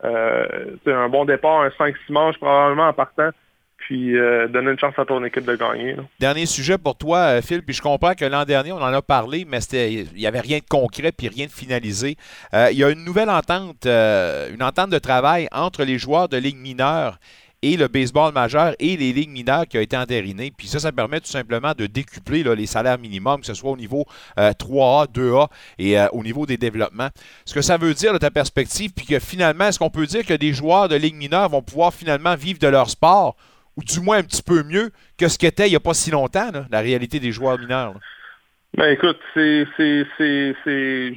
euh, 0.04 0.76
un 0.86 1.08
bon 1.08 1.24
départ, 1.24 1.60
un 1.60 1.68
5-6 1.68 1.94
manches 2.10 2.38
probablement 2.38 2.88
en 2.88 2.92
partant, 2.92 3.30
puis 3.76 4.14
donner 4.48 4.72
une 4.72 4.78
chance 4.78 4.94
à 4.96 5.04
ton 5.04 5.22
équipe 5.24 5.44
de 5.44 5.54
gagner. 5.54 5.96
Dernier 6.18 6.46
sujet 6.46 6.76
pour 6.76 6.96
toi, 6.96 7.40
Phil, 7.40 7.62
puis 7.62 7.74
je 7.74 7.82
comprends 7.82 8.14
que 8.14 8.24
l'an 8.24 8.44
dernier, 8.44 8.72
on 8.72 8.82
en 8.82 8.92
a 8.92 9.02
parlé, 9.02 9.44
mais 9.46 9.58
il 9.72 10.06
n'y 10.14 10.26
avait 10.26 10.40
rien 10.40 10.58
de 10.58 10.64
concret 10.68 11.12
puis 11.12 11.28
rien 11.28 11.46
de 11.46 11.52
finalisé. 11.52 12.16
Il 12.52 12.76
y 12.76 12.84
a 12.84 12.90
une 12.90 13.04
nouvelle 13.04 13.30
entente, 13.30 13.86
une 13.86 14.62
entente 14.62 14.90
de 14.90 14.98
travail 14.98 15.48
entre 15.52 15.84
les 15.84 15.98
joueurs 15.98 16.28
de 16.28 16.36
Ligue 16.36 16.58
mineure 16.58 17.18
et 17.62 17.76
le 17.76 17.88
baseball 17.88 18.32
majeur 18.32 18.74
et 18.78 18.96
les 18.96 19.12
ligues 19.12 19.30
mineures 19.30 19.66
qui 19.66 19.78
a 19.78 19.80
été 19.80 19.96
entérinée. 19.96 20.52
Puis 20.56 20.66
ça, 20.66 20.80
ça 20.80 20.92
permet 20.92 21.20
tout 21.20 21.28
simplement 21.30 21.72
de 21.76 21.86
décupler 21.86 22.42
les 22.42 22.66
salaires 22.66 22.98
minimums, 22.98 23.40
que 23.40 23.46
ce 23.46 23.54
soit 23.54 23.70
au 23.70 23.76
niveau 23.76 24.04
euh, 24.38 24.50
3A, 24.50 25.08
2A 25.12 25.48
et 25.78 25.98
euh, 25.98 26.08
au 26.12 26.22
niveau 26.22 26.44
des 26.44 26.56
développements. 26.56 27.08
Ce 27.44 27.54
que 27.54 27.62
ça 27.62 27.76
veut 27.76 27.94
dire 27.94 28.12
de 28.12 28.18
ta 28.18 28.30
perspective, 28.30 28.92
puis 28.94 29.06
que 29.06 29.18
finalement, 29.18 29.66
est-ce 29.66 29.78
qu'on 29.78 29.90
peut 29.90 30.06
dire 30.06 30.26
que 30.26 30.34
des 30.34 30.52
joueurs 30.52 30.88
de 30.88 30.96
Ligue 30.96 31.16
mineure 31.16 31.48
vont 31.48 31.62
pouvoir 31.62 31.94
finalement 31.94 32.34
vivre 32.34 32.58
de 32.58 32.68
leur 32.68 32.90
sport, 32.90 33.36
ou 33.76 33.84
du 33.84 34.00
moins 34.00 34.18
un 34.18 34.22
petit 34.22 34.42
peu 34.42 34.62
mieux 34.64 34.90
que 35.16 35.28
ce 35.28 35.38
qu'était 35.38 35.66
il 35.66 35.70
n'y 35.70 35.76
a 35.76 35.80
pas 35.80 35.94
si 35.94 36.10
longtemps, 36.10 36.50
la 36.70 36.80
réalité 36.80 37.20
des 37.20 37.32
joueurs 37.32 37.58
mineurs? 37.58 37.94
là? 37.94 38.00
Ben 38.74 38.90
écoute, 38.90 39.18
c'est 39.34 39.66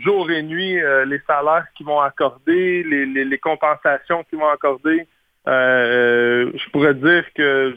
jour 0.04 0.30
et 0.30 0.44
nuit 0.44 0.78
euh, 0.78 1.06
les 1.06 1.22
salaires 1.26 1.66
qu'ils 1.78 1.86
vont 1.86 2.02
accorder, 2.02 2.84
les, 2.84 3.06
les 3.06 3.38
compensations 3.38 4.26
qu'ils 4.26 4.40
vont 4.40 4.50
accorder. 4.50 5.08
Euh, 5.48 6.52
je 6.54 6.70
pourrais 6.72 6.96
dire 6.96 7.24
que 7.36 7.76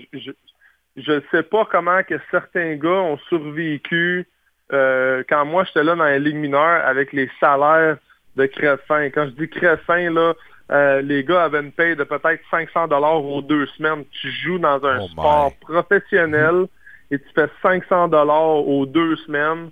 je 0.96 1.12
ne 1.12 1.20
sais 1.30 1.42
pas 1.42 1.66
comment 1.70 2.02
que 2.02 2.14
certains 2.30 2.76
gars 2.76 2.88
ont 2.88 3.18
survécu 3.28 4.26
euh, 4.72 5.22
quand 5.28 5.44
moi 5.44 5.64
j'étais 5.64 5.84
là 5.84 5.94
dans 5.94 6.04
les 6.04 6.18
ligues 6.18 6.36
mineures 6.36 6.84
avec 6.86 7.12
les 7.12 7.30
salaires 7.40 7.96
de 8.36 8.46
crève-fin. 8.46 9.06
Quand 9.10 9.26
je 9.26 9.30
dis 9.30 9.48
crève-fin, 9.48 10.10
là, 10.10 10.34
euh, 10.70 11.00
les 11.00 11.24
gars 11.24 11.44
avaient 11.44 11.60
une 11.60 11.72
paye 11.72 11.96
de 11.96 12.04
peut-être 12.04 12.42
500 12.50 12.88
dollars 12.88 13.24
aux 13.24 13.42
deux 13.42 13.66
semaines. 13.66 14.04
Tu 14.20 14.30
joues 14.30 14.58
dans 14.58 14.84
un 14.84 15.06
sport 15.08 15.52
professionnel 15.60 16.66
et 17.10 17.18
tu 17.18 17.26
fais 17.34 17.48
500 17.62 18.08
dollars 18.08 18.66
aux 18.68 18.84
deux 18.84 19.16
semaines. 19.16 19.70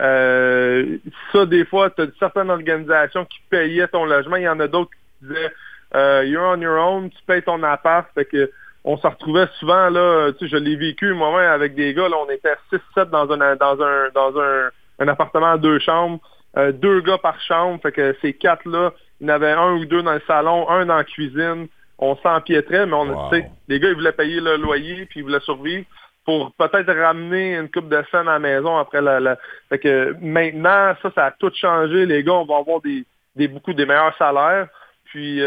Euh, 0.00 0.98
ça, 1.32 1.46
des 1.46 1.64
fois, 1.64 1.90
tu 1.90 2.02
as 2.02 2.06
certaines 2.18 2.50
organisations 2.50 3.24
qui 3.24 3.38
payaient 3.48 3.88
ton 3.88 4.04
logement. 4.04 4.36
Il 4.36 4.42
y 4.42 4.48
en 4.48 4.60
a 4.60 4.68
d'autres 4.68 4.90
qui 4.90 5.26
disaient 5.26 5.46
euh, 5.46 5.48
You're 5.94 6.44
on 6.44 6.60
your 6.60 6.78
own, 6.78 7.10
tu 7.10 7.22
payes 7.26 7.42
ton 7.42 7.62
appart. 7.62 8.08
Fait 8.14 8.24
que 8.24 8.50
on 8.84 8.98
se 8.98 9.06
retrouvait 9.06 9.48
souvent, 9.58 9.88
là, 9.88 10.30
tu 10.32 10.44
sais, 10.44 10.50
je 10.50 10.56
l'ai 10.62 10.76
vécu 10.76 11.14
moi-même 11.14 11.50
avec 11.50 11.74
des 11.74 11.94
gars, 11.94 12.08
là, 12.08 12.16
on 12.18 12.30
était 12.30 12.54
6-7 12.70 13.08
dans 13.08 13.30
un 13.32 13.56
dans 13.56 13.82
un 13.82 14.10
dans 14.14 14.38
un, 14.38 14.68
un 14.98 15.08
appartement 15.08 15.52
à 15.52 15.58
deux 15.58 15.78
chambres, 15.78 16.20
euh, 16.58 16.70
deux 16.72 17.00
gars 17.00 17.18
par 17.18 17.40
chambre. 17.40 17.80
Fait 17.82 17.92
que 17.92 18.14
ces 18.20 18.34
quatre-là, 18.34 18.92
il 19.20 19.26
y 19.26 19.30
en 19.30 19.34
avait 19.34 19.52
un 19.52 19.72
ou 19.72 19.86
deux 19.86 20.02
dans 20.02 20.12
le 20.12 20.22
salon, 20.26 20.68
un 20.68 20.86
dans 20.86 20.96
la 20.96 21.04
cuisine. 21.04 21.68
On 21.98 22.16
s'empiétrait, 22.16 22.86
mais 22.86 22.94
on 22.94 23.30
les 23.68 23.80
gars, 23.80 23.88
ils 23.88 23.94
voulaient 23.94 24.12
payer 24.12 24.40
le 24.40 24.56
loyer, 24.56 25.06
puis 25.06 25.20
ils 25.20 25.22
voulaient 25.22 25.40
survivre 25.40 25.86
pour 26.24 26.52
peut-être 26.54 26.92
ramener 26.92 27.54
une 27.56 27.70
coupe 27.70 27.88
de 27.88 28.02
scène 28.10 28.28
à 28.28 28.34
la 28.34 28.38
maison 28.38 28.78
après 28.78 29.02
la, 29.02 29.20
la... 29.20 29.36
Fait 29.68 29.78
que 29.78 30.16
maintenant, 30.20 30.94
ça, 31.02 31.10
ça 31.14 31.26
a 31.26 31.30
tout 31.32 31.52
changé. 31.54 32.06
Les 32.06 32.24
gars, 32.24 32.32
on 32.32 32.46
va 32.46 32.56
avoir 32.56 32.80
des, 32.80 33.04
des 33.36 33.46
beaucoup 33.46 33.74
des 33.74 33.86
meilleurs 33.86 34.16
salaires. 34.16 34.68
Puis 35.14 35.40
euh, 35.40 35.46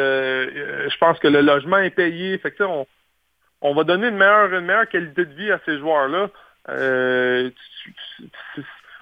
euh, 0.56 0.90
je 0.90 0.98
pense 0.98 1.20
que 1.20 1.28
le 1.28 1.42
logement 1.42 1.80
est 1.80 1.90
payé. 1.90 2.38
Fait 2.38 2.52
que 2.52 2.64
on, 2.64 3.74
va 3.74 3.84
donner 3.84 4.08
une 4.08 4.16
meilleure, 4.16 4.54
une 4.54 4.66
meilleure 4.66 4.88
qualité 4.88 5.26
de 5.26 5.34
vie 5.34 5.52
à 5.52 5.60
ces 5.66 5.78
joueurs-là. 5.78 6.30
Euh, 6.70 7.50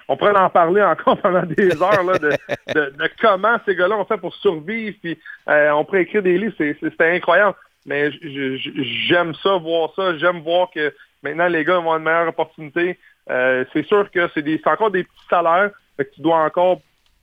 on 0.08 0.16
pourrait 0.16 0.36
en 0.36 0.50
parler 0.50 0.82
encore 0.82 1.18
pendant 1.22 1.44
des 1.44 1.80
heures 1.80 2.02
là, 2.02 2.18
de, 2.18 3.12
comment 3.20 3.60
ces 3.64 3.76
gars-là 3.76 3.96
ont 3.96 4.06
fait 4.06 4.16
pour 4.16 4.34
survivre. 4.34 4.96
Puis 5.00 5.16
on 5.46 5.84
pourrait 5.84 6.02
écrire 6.02 6.24
des 6.24 6.36
livres, 6.36 6.54
c'était 6.58 7.14
incroyable. 7.14 7.54
Mais 7.86 8.10
j'aime 9.08 9.34
ça, 9.34 9.58
voir 9.58 9.92
ça. 9.94 10.18
J'aime 10.18 10.40
voir 10.40 10.68
que 10.74 10.92
maintenant 11.22 11.46
les 11.46 11.64
gars 11.64 11.76
avoir 11.76 11.98
une 11.98 12.02
meilleure 12.02 12.26
opportunité. 12.26 12.98
C'est 13.28 13.86
sûr 13.86 14.10
que 14.10 14.28
c'est 14.34 14.66
encore 14.66 14.90
des 14.90 15.04
petits 15.04 15.28
salaires. 15.30 15.70
Que 15.96 16.02
tu 16.02 16.20
dois 16.22 16.38
encore 16.38 16.80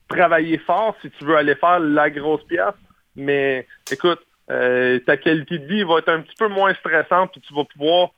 travailler 0.08 0.60
fort 0.60 0.96
si 1.02 1.12
tu 1.12 1.26
veux 1.26 1.36
aller 1.36 1.56
faire 1.56 1.82
la 1.82 2.10
grosse 2.10 2.44
pièce. 2.46 2.74
Mais 3.16 3.68
écoute, 3.92 4.20
euh, 4.50 5.00
ta 5.06 5.18
qualité 5.18 5.60
de 5.60 5.66
vie 5.66 5.84
va 5.84 6.00
être 6.00 6.10
un 6.10 6.22
petit 6.22 6.36
peu 6.38 6.48
moins 6.48 6.74
stressante, 6.76 7.32
puis 7.32 7.42
tu 7.42 7.54
vas 7.54 7.64
pouvoir 7.66 8.12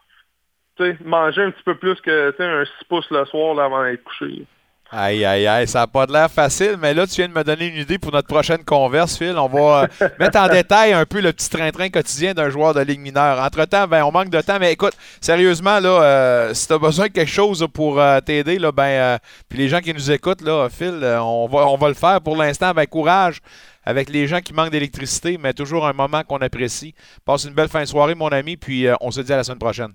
manger 1.03 1.41
un 1.41 1.51
petit 1.51 1.63
peu 1.63 1.75
plus 1.75 1.99
que 2.01 2.35
un 2.39 2.65
6 2.65 2.71
pouces 2.89 3.09
le 3.09 3.25
soir 3.25 3.55
là, 3.55 3.65
avant 3.65 3.83
d'être 3.83 4.03
couché. 4.03 4.45
Aïe, 4.91 5.25
aïe, 5.25 5.47
aïe, 5.47 5.67
ça 5.67 5.79
n'a 5.79 5.87
pas 5.87 6.05
de 6.05 6.13
l'air 6.13 6.29
facile, 6.29 6.75
mais 6.79 6.93
là, 6.93 7.07
tu 7.07 7.15
viens 7.15 7.27
de 7.27 7.33
me 7.33 7.43
donner 7.43 7.67
une 7.67 7.77
idée 7.77 7.97
pour 7.97 8.11
notre 8.11 8.27
prochaine 8.27 8.63
converse, 8.63 9.17
Phil. 9.17 9.35
On 9.35 9.47
va 9.47 9.89
euh, 10.01 10.07
mettre 10.19 10.39
en 10.39 10.47
détail 10.47 10.93
un 10.93 11.05
peu 11.05 11.21
le 11.21 11.33
petit 11.33 11.49
train-train 11.49 11.89
quotidien 11.89 12.33
d'un 12.35 12.49
joueur 12.51 12.75
de 12.75 12.81
Ligue 12.81 12.99
mineure. 12.99 13.39
Entre-temps, 13.43 13.87
ben, 13.87 14.03
on 14.03 14.11
manque 14.11 14.29
de 14.29 14.39
temps, 14.41 14.57
mais 14.59 14.71
écoute, 14.71 14.93
sérieusement, 15.19 15.79
là, 15.79 15.89
euh, 15.89 16.53
si 16.53 16.67
tu 16.67 16.73
as 16.73 16.77
besoin 16.77 17.07
de 17.07 17.11
quelque 17.11 17.31
chose 17.31 17.67
pour 17.73 17.99
euh, 17.99 18.19
t'aider, 18.21 18.59
là, 18.59 18.71
ben, 18.71 19.17
puis 19.49 19.57
les 19.57 19.69
gens 19.69 19.79
qui 19.79 19.91
nous 19.91 20.11
écoutent, 20.11 20.41
là, 20.41 20.69
Phil, 20.69 20.99
on, 21.03 21.47
va, 21.47 21.67
on 21.67 21.77
va 21.77 21.87
le 21.87 21.95
faire 21.95 22.21
pour 22.21 22.37
l'instant 22.37 22.67
avec 22.67 22.91
courage, 22.91 23.39
avec 23.85 24.09
les 24.09 24.27
gens 24.27 24.39
qui 24.39 24.53
manquent 24.53 24.71
d'électricité, 24.71 25.37
mais 25.37 25.53
toujours 25.53 25.87
un 25.87 25.93
moment 25.93 26.23
qu'on 26.23 26.37
apprécie. 26.37 26.93
Passe 27.23 27.45
une 27.45 27.53
belle 27.53 27.69
fin 27.69 27.81
de 27.81 27.85
soirée, 27.85 28.15
mon 28.15 28.29
ami, 28.29 28.57
puis 28.57 28.87
euh, 28.87 28.95
on 29.01 29.11
se 29.11 29.21
dit 29.21 29.31
à 29.31 29.37
la 29.37 29.43
semaine 29.43 29.59
prochaine. 29.59 29.93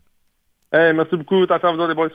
Hey, 0.73 0.93
merci 0.95 1.17
beaucoup. 1.17 1.45
T'as 1.47 1.57
à 1.57 1.73
vous 1.73 1.87
les 1.87 1.95
boys. 1.95 2.11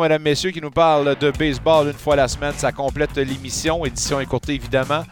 Mesdames, 0.00 0.22
messieurs, 0.22 0.50
qui 0.50 0.60
nous 0.60 0.72
parle 0.72 1.16
de 1.16 1.30
baseball 1.30 1.86
une 1.86 1.92
fois 1.92 2.16
la 2.16 2.26
semaine. 2.26 2.52
Ça 2.54 2.72
complète 2.72 3.16
l'émission. 3.16 3.84
Édition 3.84 4.18
écourtée, 4.18 4.54
évidemment. 4.54 5.04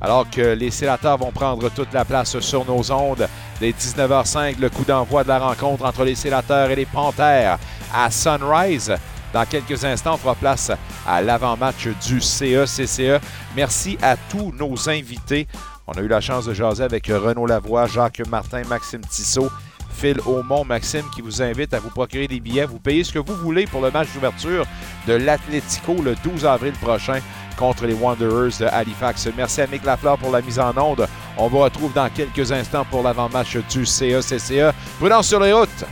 Alors 0.00 0.28
que 0.30 0.54
les 0.54 0.70
sénateurs 0.70 1.18
vont 1.18 1.32
prendre 1.32 1.68
toute 1.70 1.92
la 1.92 2.06
place 2.06 2.40
sur 2.40 2.64
nos 2.64 2.90
ondes. 2.90 3.28
Dès 3.60 3.72
19h05, 3.72 4.58
le 4.58 4.70
coup 4.70 4.84
d'envoi 4.84 5.22
de 5.22 5.28
la 5.28 5.38
rencontre 5.38 5.84
entre 5.84 6.04
les 6.04 6.14
sénateurs 6.14 6.70
et 6.70 6.76
les 6.76 6.86
Panthères 6.86 7.58
à 7.94 8.10
Sunrise. 8.10 8.94
Dans 9.32 9.44
quelques 9.44 9.84
instants, 9.84 10.14
on 10.14 10.18
fera 10.18 10.34
place 10.34 10.72
à 11.06 11.22
l'avant-match 11.22 11.88
du 12.06 12.20
CECCE. 12.20 13.20
Merci 13.56 13.96
à 14.02 14.16
tous 14.16 14.52
nos 14.58 14.88
invités. 14.88 15.46
On 15.86 15.92
a 15.92 16.00
eu 16.00 16.08
la 16.08 16.20
chance 16.20 16.46
de 16.46 16.54
jaser 16.54 16.84
avec 16.84 17.06
Renaud 17.06 17.46
Lavoie, 17.46 17.86
Jacques 17.86 18.22
Martin, 18.28 18.62
Maxime 18.68 19.00
Tissot, 19.00 19.50
Phil 19.92 20.20
Aumont, 20.24 20.64
Maxime, 20.64 21.04
qui 21.14 21.20
vous 21.20 21.42
invite 21.42 21.74
à 21.74 21.80
vous 21.80 21.90
procurer 21.90 22.28
des 22.28 22.40
billets. 22.40 22.64
Vous 22.64 22.78
payez 22.78 23.04
ce 23.04 23.12
que 23.12 23.18
vous 23.18 23.34
voulez 23.34 23.66
pour 23.66 23.82
le 23.82 23.90
match 23.90 24.08
d'ouverture 24.14 24.64
de 25.06 25.14
l'Atlético 25.14 26.00
le 26.02 26.14
12 26.24 26.46
avril 26.46 26.72
prochain 26.74 27.20
contre 27.56 27.86
les 27.86 27.94
Wanderers 27.94 28.58
de 28.58 28.66
Halifax. 28.66 29.28
Merci 29.36 29.60
à 29.60 29.66
Mick 29.66 29.84
Lafleur 29.84 30.16
pour 30.16 30.30
la 30.30 30.40
mise 30.40 30.58
en 30.58 30.76
onde. 30.78 31.06
On 31.36 31.48
vous 31.48 31.58
retrouve 31.58 31.92
dans 31.92 32.08
quelques 32.08 32.50
instants 32.52 32.86
pour 32.90 33.02
l'avant-match 33.02 33.56
du 33.70 33.84
CA-CCA. 33.84 34.72
Prudence 34.98 35.28
sur 35.28 35.40
les 35.40 35.52
routes. 35.52 35.84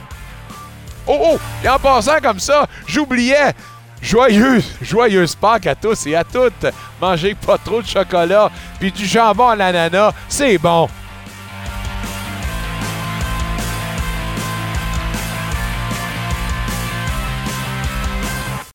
Oh, 1.09 1.19
oh! 1.33 1.39
Et 1.65 1.69
en 1.69 1.79
passant 1.79 2.21
comme 2.23 2.39
ça, 2.39 2.67
j'oubliais. 2.87 3.55
Joyeux, 4.01 4.63
joyeuse 4.81 5.35
Pâques 5.35 5.67
à 5.67 5.75
tous 5.75 6.07
et 6.07 6.15
à 6.15 6.23
toutes. 6.23 6.67
Mangez 7.01 7.35
pas 7.35 7.59
trop 7.59 7.83
de 7.83 7.87
chocolat, 7.87 8.51
puis 8.79 8.93
du 8.93 9.05
jambon 9.05 9.49
à 9.49 9.57
l'ananas, 9.57 10.13
c'est 10.29 10.57
bon. 10.59 10.89